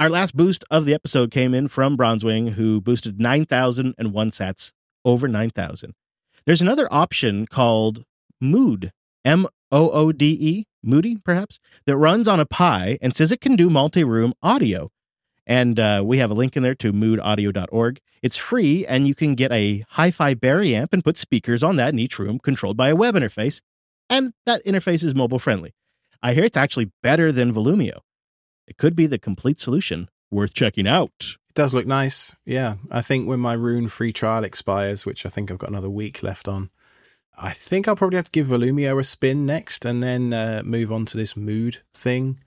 Our 0.00 0.08
last 0.08 0.36
boost 0.36 0.64
of 0.70 0.84
the 0.84 0.94
episode 0.94 1.32
came 1.32 1.52
in 1.52 1.66
from 1.66 1.96
Bronzewing, 1.96 2.50
who 2.50 2.80
boosted 2.80 3.20
9,001 3.20 4.30
sats 4.30 4.72
over 5.04 5.26
9,000. 5.26 5.92
There's 6.46 6.62
another 6.62 6.86
option 6.88 7.46
called 7.48 8.04
Moode, 8.40 8.90
M 9.24 9.48
O 9.72 9.90
O 9.90 10.12
D 10.12 10.36
E, 10.40 10.64
Moody, 10.84 11.16
perhaps, 11.24 11.58
that 11.84 11.96
runs 11.96 12.28
on 12.28 12.38
a 12.38 12.46
Pi 12.46 12.96
and 13.02 13.16
says 13.16 13.32
it 13.32 13.40
can 13.40 13.56
do 13.56 13.68
multi 13.68 14.04
room 14.04 14.34
audio. 14.40 14.92
And 15.48 15.80
uh, 15.80 16.02
we 16.04 16.18
have 16.18 16.30
a 16.30 16.34
link 16.34 16.56
in 16.56 16.62
there 16.62 16.76
to 16.76 16.92
moodeaudio.org. 16.92 17.98
It's 18.22 18.36
free, 18.36 18.86
and 18.86 19.08
you 19.08 19.16
can 19.16 19.34
get 19.34 19.50
a 19.50 19.82
HiFiBerry 19.94 20.74
amp 20.74 20.92
and 20.92 21.02
put 21.02 21.16
speakers 21.16 21.64
on 21.64 21.74
that 21.74 21.92
in 21.92 21.98
each 21.98 22.20
room 22.20 22.38
controlled 22.38 22.76
by 22.76 22.90
a 22.90 22.96
web 22.96 23.16
interface. 23.16 23.62
And 24.08 24.32
that 24.46 24.64
interface 24.64 25.02
is 25.02 25.16
mobile 25.16 25.40
friendly. 25.40 25.74
I 26.22 26.34
hear 26.34 26.44
it's 26.44 26.56
actually 26.56 26.92
better 27.02 27.32
than 27.32 27.52
Volumio. 27.52 28.02
It 28.68 28.76
could 28.76 28.94
be 28.94 29.06
the 29.06 29.18
complete 29.18 29.58
solution. 29.58 30.08
Worth 30.30 30.52
checking 30.52 30.86
out. 30.86 31.36
It 31.48 31.54
does 31.54 31.72
look 31.72 31.86
nice. 31.86 32.36
Yeah. 32.44 32.74
I 32.90 33.00
think 33.00 33.26
when 33.26 33.40
my 33.40 33.54
Roon 33.54 33.88
free 33.88 34.12
trial 34.12 34.44
expires, 34.44 35.06
which 35.06 35.24
I 35.24 35.30
think 35.30 35.50
I've 35.50 35.58
got 35.58 35.70
another 35.70 35.88
week 35.88 36.22
left 36.22 36.46
on, 36.46 36.68
I 37.36 37.52
think 37.52 37.88
I'll 37.88 37.96
probably 37.96 38.16
have 38.16 38.26
to 38.26 38.30
give 38.30 38.48
Volumio 38.48 39.00
a 39.00 39.04
spin 39.04 39.46
next 39.46 39.86
and 39.86 40.02
then 40.02 40.34
uh, 40.34 40.62
move 40.64 40.92
on 40.92 41.06
to 41.06 41.16
this 41.16 41.32
Moode 41.32 41.78
thing 41.94 42.40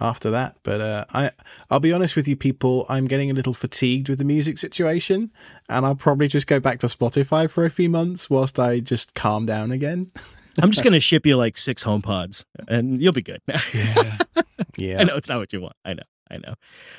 after 0.00 0.30
that. 0.30 0.56
But 0.62 0.80
uh, 0.80 1.04
I, 1.12 1.30
I'll 1.70 1.80
be 1.80 1.92
honest 1.92 2.16
with 2.16 2.28
you, 2.28 2.36
people. 2.36 2.86
I'm 2.88 3.06
getting 3.06 3.30
a 3.30 3.34
little 3.34 3.52
fatigued 3.52 4.08
with 4.08 4.18
the 4.18 4.24
music 4.24 4.58
situation, 4.58 5.30
and 5.68 5.86
I'll 5.86 5.94
probably 5.94 6.28
just 6.28 6.46
go 6.46 6.60
back 6.60 6.78
to 6.80 6.86
Spotify 6.86 7.50
for 7.50 7.64
a 7.64 7.70
few 7.70 7.88
months 7.88 8.30
whilst 8.30 8.58
I 8.58 8.80
just 8.80 9.14
calm 9.14 9.46
down 9.46 9.72
again. 9.72 10.10
I'm 10.62 10.70
just 10.70 10.82
gonna 10.82 11.00
ship 11.00 11.24
you 11.24 11.36
like 11.36 11.56
six 11.56 11.82
home 11.82 12.02
pods, 12.02 12.44
and 12.66 13.00
you'll 13.00 13.12
be 13.12 13.22
good. 13.22 13.40
yeah, 13.46 14.18
yeah. 14.76 15.00
I 15.00 15.04
know 15.04 15.16
it's 15.16 15.28
not 15.28 15.38
what 15.38 15.52
you 15.52 15.60
want. 15.60 15.76
I 15.84 15.94
know. 15.94 16.02
I 16.30 16.36
know. 16.38 16.54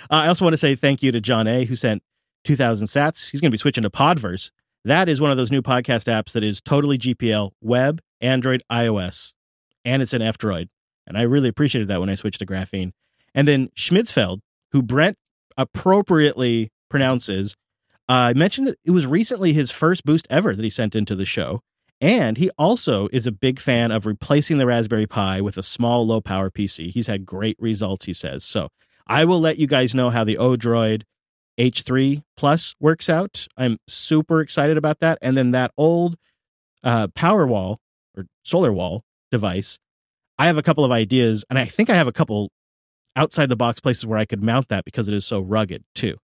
Uh, 0.10 0.16
I 0.26 0.28
also 0.28 0.46
want 0.46 0.54
to 0.54 0.58
say 0.58 0.76
thank 0.76 1.04
you 1.04 1.12
to 1.12 1.22
John 1.22 1.48
A, 1.48 1.66
who 1.66 1.76
sent 1.76 2.02
2,000 2.46 2.88
sats. 2.88 3.30
He's 3.30 3.42
going 3.42 3.50
to 3.50 3.54
be 3.54 3.60
switching 3.60 3.84
to 3.84 3.90
Podverse. 3.90 4.52
That 4.86 5.10
is 5.10 5.20
one 5.20 5.30
of 5.30 5.38
those 5.38 5.52
new 5.52 5.62
podcast 5.62 6.08
apps 6.12 6.32
that 6.34 6.44
is 6.44 6.62
totally 6.62 6.98
GPL, 6.98 7.52
web, 7.62 8.02
Android, 8.22 8.64
iOS, 8.72 9.34
and 9.84 10.02
it's 10.02 10.14
an 10.14 10.22
F 10.22 10.38
Droid. 10.38 10.70
And 11.10 11.18
I 11.18 11.24
really 11.24 11.50
appreciated 11.50 11.88
that 11.90 12.00
when 12.00 12.10
I 12.10 12.16
switched 12.16 12.40
to 12.40 12.46
Graphene. 12.46 12.92
And 13.36 13.48
then 13.48 13.70
Schmitzfeld, 13.76 14.40
who 14.72 14.82
Brent 14.82 15.18
appropriately 15.58 16.70
pronounces, 16.90 17.56
uh, 18.08 18.34
mentioned 18.36 18.68
that 18.68 18.78
it 18.86 18.92
was 18.92 19.06
recently 19.06 19.54
his 19.54 19.72
first 19.72 20.06
boost 20.06 20.28
ever 20.30 20.56
that 20.56 20.64
he 20.64 20.70
sent 20.70 20.96
into 20.96 21.16
the 21.16 21.26
show. 21.26 21.60
And 22.02 22.38
he 22.38 22.50
also 22.58 23.10
is 23.12 23.28
a 23.28 23.32
big 23.32 23.60
fan 23.60 23.92
of 23.92 24.06
replacing 24.06 24.58
the 24.58 24.66
Raspberry 24.66 25.06
Pi 25.06 25.42
with 25.42 25.58
a 25.58 25.64
small 25.64 26.06
low 26.08 26.22
power 26.22 26.50
PC. 26.50 26.92
He's 26.92 27.08
had 27.08 27.26
great 27.26 27.58
results, 27.60 28.06
he 28.06 28.14
says. 28.14 28.46
So 28.46 28.70
I 29.06 29.26
will 29.26 29.40
let 29.40 29.58
you 29.58 29.68
guys 29.68 29.94
know 29.94 30.10
how 30.10 30.24
the 30.24 30.38
Odroid 30.38 31.04
H3 31.60 32.22
Plus 32.38 32.76
works 32.80 33.10
out. 33.10 33.48
I'm 33.58 33.78
super 33.88 34.40
excited 34.40 34.78
about 34.78 35.00
that. 35.00 35.18
And 35.22 35.36
then 35.36 35.52
that 35.52 35.72
old 35.78 36.16
uh, 36.84 37.08
Powerwall 37.08 37.78
or 38.16 38.26
Solar 38.44 38.72
Wall 38.72 39.04
device, 39.30 39.78
I 40.40 40.48
have 40.48 40.58
a 40.58 40.64
couple 40.64 40.84
of 40.86 40.92
ideas, 40.92 41.46
and 41.50 41.60
I 41.60 41.66
think 41.66 41.90
I 41.90 41.96
have 41.96 42.08
a 42.08 42.12
couple 42.12 42.52
outside 43.16 43.50
the 43.50 43.56
box 43.58 43.80
places 43.80 44.06
where 44.06 44.18
I 44.18 44.26
could 44.26 44.42
mount 44.42 44.70
that 44.70 44.86
because 44.86 45.08
it 45.08 45.14
is 45.14 45.26
so 45.26 45.40
rugged 45.42 45.84
too. 45.94 46.16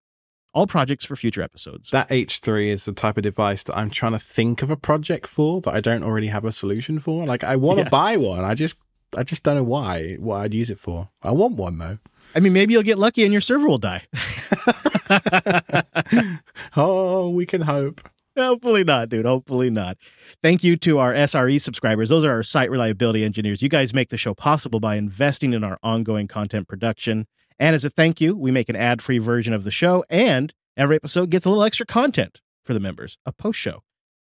All 0.54 0.66
projects 0.66 1.04
for 1.04 1.16
future 1.16 1.42
episodes. 1.42 1.90
That 1.90 2.08
H3 2.08 2.68
is 2.68 2.86
the 2.86 2.92
type 2.94 3.18
of 3.18 3.22
device 3.24 3.62
that 3.64 3.76
I'm 3.76 3.90
trying 3.90 4.12
to 4.12 4.18
think 4.18 4.62
of 4.62 4.70
a 4.70 4.76
project 4.76 5.26
for 5.26 5.60
that 5.60 5.74
I 5.74 5.80
don't 5.80 6.02
already 6.02 6.28
have 6.28 6.46
a 6.46 6.52
solution 6.52 6.98
for. 6.98 7.26
Like 7.26 7.44
I 7.44 7.56
want 7.56 7.78
to 7.78 7.84
Yeah. 7.84 7.90
buy 7.90 8.16
one. 8.16 8.42
I 8.42 8.54
just 8.54 8.76
I 9.16 9.22
just 9.22 9.42
don't 9.42 9.56
know 9.56 9.62
why 9.64 10.14
what 10.18 10.36
I'd 10.40 10.54
use 10.54 10.70
it 10.70 10.78
for. 10.78 11.10
I 11.22 11.32
want 11.32 11.56
one 11.56 11.76
though. 11.76 11.98
I 12.34 12.40
mean, 12.40 12.54
maybe 12.54 12.72
you'll 12.72 12.82
get 12.84 12.98
lucky 12.98 13.22
and 13.24 13.32
your 13.32 13.42
server 13.42 13.68
will 13.68 13.76
die. 13.78 14.04
Oh, 16.76 17.30
we 17.30 17.46
can 17.46 17.62
hope. 17.62 18.00
Hopefully 18.38 18.84
not, 18.84 19.08
dude. 19.08 19.24
Hopefully 19.24 19.70
not. 19.70 19.96
Thank 20.42 20.62
you 20.62 20.76
to 20.78 20.98
our 20.98 21.14
SRE 21.14 21.60
subscribers. 21.60 22.10
Those 22.10 22.24
are 22.24 22.32
our 22.32 22.42
site 22.42 22.70
reliability 22.70 23.24
engineers. 23.24 23.62
You 23.62 23.68
guys 23.68 23.94
make 23.94 24.10
the 24.10 24.18
show 24.18 24.34
possible 24.34 24.78
by 24.78 24.96
investing 24.96 25.52
in 25.52 25.64
our 25.64 25.78
ongoing 25.82 26.28
content 26.28 26.68
production. 26.68 27.26
And 27.58 27.74
as 27.74 27.84
a 27.84 27.90
thank 27.90 28.20
you, 28.20 28.36
we 28.36 28.50
make 28.50 28.68
an 28.68 28.76
ad 28.76 29.00
free 29.00 29.18
version 29.18 29.54
of 29.54 29.64
the 29.64 29.70
show, 29.70 30.04
and 30.10 30.52
every 30.76 30.96
episode 30.96 31.30
gets 31.30 31.46
a 31.46 31.48
little 31.48 31.64
extra 31.64 31.86
content 31.86 32.42
for 32.62 32.74
the 32.74 32.80
members, 32.80 33.16
a 33.24 33.32
post 33.32 33.58
show. 33.58 33.80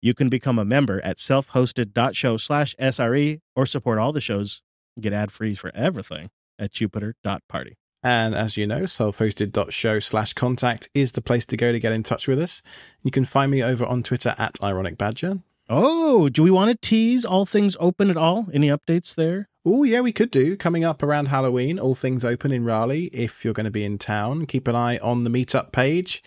You 0.03 0.13
can 0.13 0.29
become 0.29 0.59
a 0.59 0.67
member 0.67 1.01
at 1.03 1.19
self-hosted.show 1.19 2.37
slash 2.37 2.75
SRE 2.77 3.41
or 3.57 3.65
support 3.65 3.99
all 3.99 4.13
the 4.13 4.21
shows 4.21 4.61
get 5.01 5.15
ad 5.15 5.33
free 5.33 5.55
for 5.55 5.73
everything 5.75 6.29
at 6.59 6.73
jupiter.party. 6.73 7.77
And 8.05 8.35
as 8.35 8.59
you 8.59 8.67
know, 8.67 8.85
self-hosted.show 8.85 9.99
slash 10.01 10.35
contact 10.35 10.91
is 10.93 11.13
the 11.13 11.23
place 11.23 11.47
to 11.47 11.57
go 11.57 11.73
to 11.73 11.81
get 11.81 11.95
in 11.95 12.03
touch 12.03 12.29
with 12.29 12.39
us. 12.39 12.61
You 13.03 13.11
can 13.11 13.25
find 13.25 13.51
me 13.51 13.63
over 13.63 13.87
on 13.87 14.03
Twitter 14.03 14.35
at 14.37 14.63
Ironic 14.63 14.99
Badger. 14.99 15.39
Oh, 15.71 16.29
do 16.29 16.43
we 16.43 16.51
want 16.51 16.71
to 16.71 16.77
tease 16.87 17.25
all 17.25 17.47
things 17.47 17.79
open 17.81 18.11
at 18.11 18.19
all? 18.19 18.49
Any 18.53 18.69
updates 18.69 19.15
there? 19.15 19.49
Oh, 19.65 19.85
yeah, 19.85 20.03
we 20.03 20.13
could 20.13 20.31
do. 20.31 20.55
Coming 20.55 20.85
up 20.85 21.03
around 21.03 21.29
Halloween, 21.29 21.79
all 21.79 21.95
things 21.95 22.27
open 22.27 22.53
in 22.53 22.67
Raleigh. 22.67 23.07
If 23.15 23.43
you're 23.43 23.55
going 23.55 23.65
to 23.65 23.71
be 23.71 23.85
in 23.85 23.97
town, 23.97 24.45
keep 24.45 24.69
an 24.69 24.77
eye 24.77 24.99
on 24.99 25.25
the 25.25 25.31
meetup 25.31 25.73
page. 25.73 26.23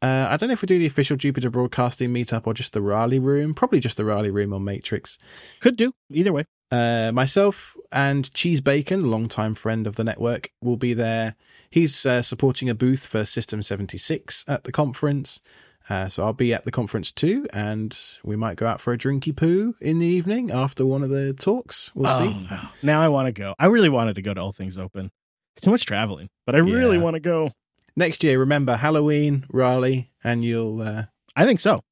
Uh, 0.00 0.28
I 0.30 0.38
don't 0.38 0.48
know 0.48 0.54
if 0.54 0.62
we 0.62 0.66
do 0.66 0.78
the 0.78 0.86
official 0.86 1.18
Jupiter 1.18 1.50
Broadcasting 1.50 2.14
meetup 2.14 2.46
or 2.46 2.54
just 2.54 2.72
the 2.72 2.80
Raleigh 2.80 3.18
room. 3.18 3.52
Probably 3.52 3.80
just 3.80 3.98
the 3.98 4.06
Raleigh 4.06 4.30
room 4.30 4.54
on 4.54 4.64
Matrix. 4.64 5.18
Could 5.60 5.76
do. 5.76 5.92
Either 6.10 6.32
way. 6.32 6.44
Uh, 6.70 7.10
myself 7.12 7.76
and 7.90 8.32
Cheese 8.34 8.60
Bacon, 8.60 9.10
longtime 9.10 9.54
friend 9.54 9.86
of 9.86 9.96
the 9.96 10.04
network, 10.04 10.50
will 10.60 10.76
be 10.76 10.92
there. 10.92 11.34
He's 11.70 12.04
uh, 12.04 12.22
supporting 12.22 12.68
a 12.68 12.74
booth 12.74 13.06
for 13.06 13.24
System 13.24 13.62
76 13.62 14.44
at 14.46 14.64
the 14.64 14.72
conference. 14.72 15.40
Uh, 15.88 16.08
so 16.08 16.24
I'll 16.24 16.34
be 16.34 16.52
at 16.52 16.66
the 16.66 16.70
conference 16.70 17.10
too, 17.10 17.46
and 17.52 17.98
we 18.22 18.36
might 18.36 18.58
go 18.58 18.66
out 18.66 18.80
for 18.80 18.92
a 18.92 18.98
drinky 18.98 19.34
poo 19.34 19.74
in 19.80 19.98
the 19.98 20.06
evening 20.06 20.50
after 20.50 20.84
one 20.84 21.02
of 21.02 21.08
the 21.08 21.32
talks. 21.32 21.90
We'll 21.94 22.12
see. 22.12 22.28
Oh, 22.28 22.48
wow. 22.50 22.68
Now 22.82 23.00
I 23.00 23.08
want 23.08 23.26
to 23.26 23.32
go. 23.32 23.54
I 23.58 23.66
really 23.66 23.88
wanted 23.88 24.14
to 24.16 24.22
go 24.22 24.34
to 24.34 24.40
All 24.40 24.52
Things 24.52 24.76
Open. 24.76 25.10
It's 25.54 25.62
too 25.62 25.70
much 25.70 25.86
traveling, 25.86 26.28
but 26.44 26.54
I 26.54 26.58
really 26.58 26.98
want 26.98 27.14
to 27.14 27.20
go. 27.20 27.52
Next 27.96 28.22
year, 28.22 28.38
remember 28.38 28.76
Halloween, 28.76 29.46
Raleigh, 29.50 30.10
and 30.22 30.44
you'll. 30.44 30.82
Uh, 30.82 31.04
I 31.34 31.46
think 31.46 31.58
so. 31.58 31.82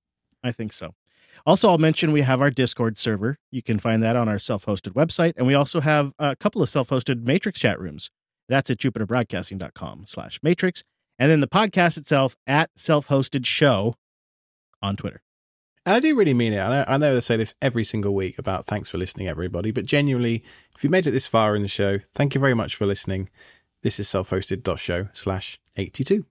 I 0.44 0.52
think 0.52 0.72
so. 0.72 0.94
Also, 1.46 1.68
I'll 1.70 1.78
mention 1.78 2.10
we 2.10 2.22
have 2.22 2.40
our 2.40 2.50
Discord 2.50 2.98
server. 2.98 3.38
You 3.52 3.62
can 3.62 3.78
find 3.78 4.02
that 4.02 4.16
on 4.16 4.28
our 4.28 4.38
self 4.38 4.66
hosted 4.66 4.94
website. 4.94 5.32
And 5.36 5.46
we 5.46 5.54
also 5.54 5.80
have 5.80 6.12
a 6.18 6.34
couple 6.34 6.60
of 6.60 6.68
self 6.68 6.88
hosted 6.90 7.22
Matrix 7.22 7.60
chat 7.60 7.80
rooms. 7.80 8.10
That's 8.48 8.68
at 8.68 8.78
jupiterbroadcasting.com 8.78 10.04
slash 10.06 10.40
matrix. 10.42 10.82
And 11.18 11.30
then 11.30 11.40
the 11.40 11.48
podcast 11.48 11.96
itself 11.96 12.36
at 12.46 12.70
self 12.76 13.08
hosted 13.08 13.46
show 13.46 13.94
on 14.82 14.96
Twitter. 14.96 15.22
and 15.84 15.96
I 15.96 16.00
do 16.00 16.16
really 16.16 16.34
mean 16.34 16.52
it. 16.52 16.60
I 16.60 16.96
know, 16.96 17.16
I 17.16 17.18
say 17.20 17.36
this 17.36 17.54
every 17.62 17.84
single 17.84 18.14
week 18.14 18.38
about 18.38 18.66
thanks 18.66 18.88
for 18.88 18.98
listening, 18.98 19.28
everybody, 19.28 19.70
but 19.70 19.86
genuinely, 19.86 20.44
if 20.76 20.84
you 20.84 20.90
made 20.90 21.06
it 21.06 21.12
this 21.12 21.26
far 21.26 21.56
in 21.56 21.62
the 21.62 21.68
show, 21.68 22.00
thank 22.14 22.34
you 22.34 22.40
very 22.40 22.54
much 22.54 22.74
for 22.76 22.86
listening. 22.86 23.30
This 23.82 23.98
is 23.98 24.08
self-hosted.show 24.08 25.08
slash 25.12 25.58
82. 25.76 26.26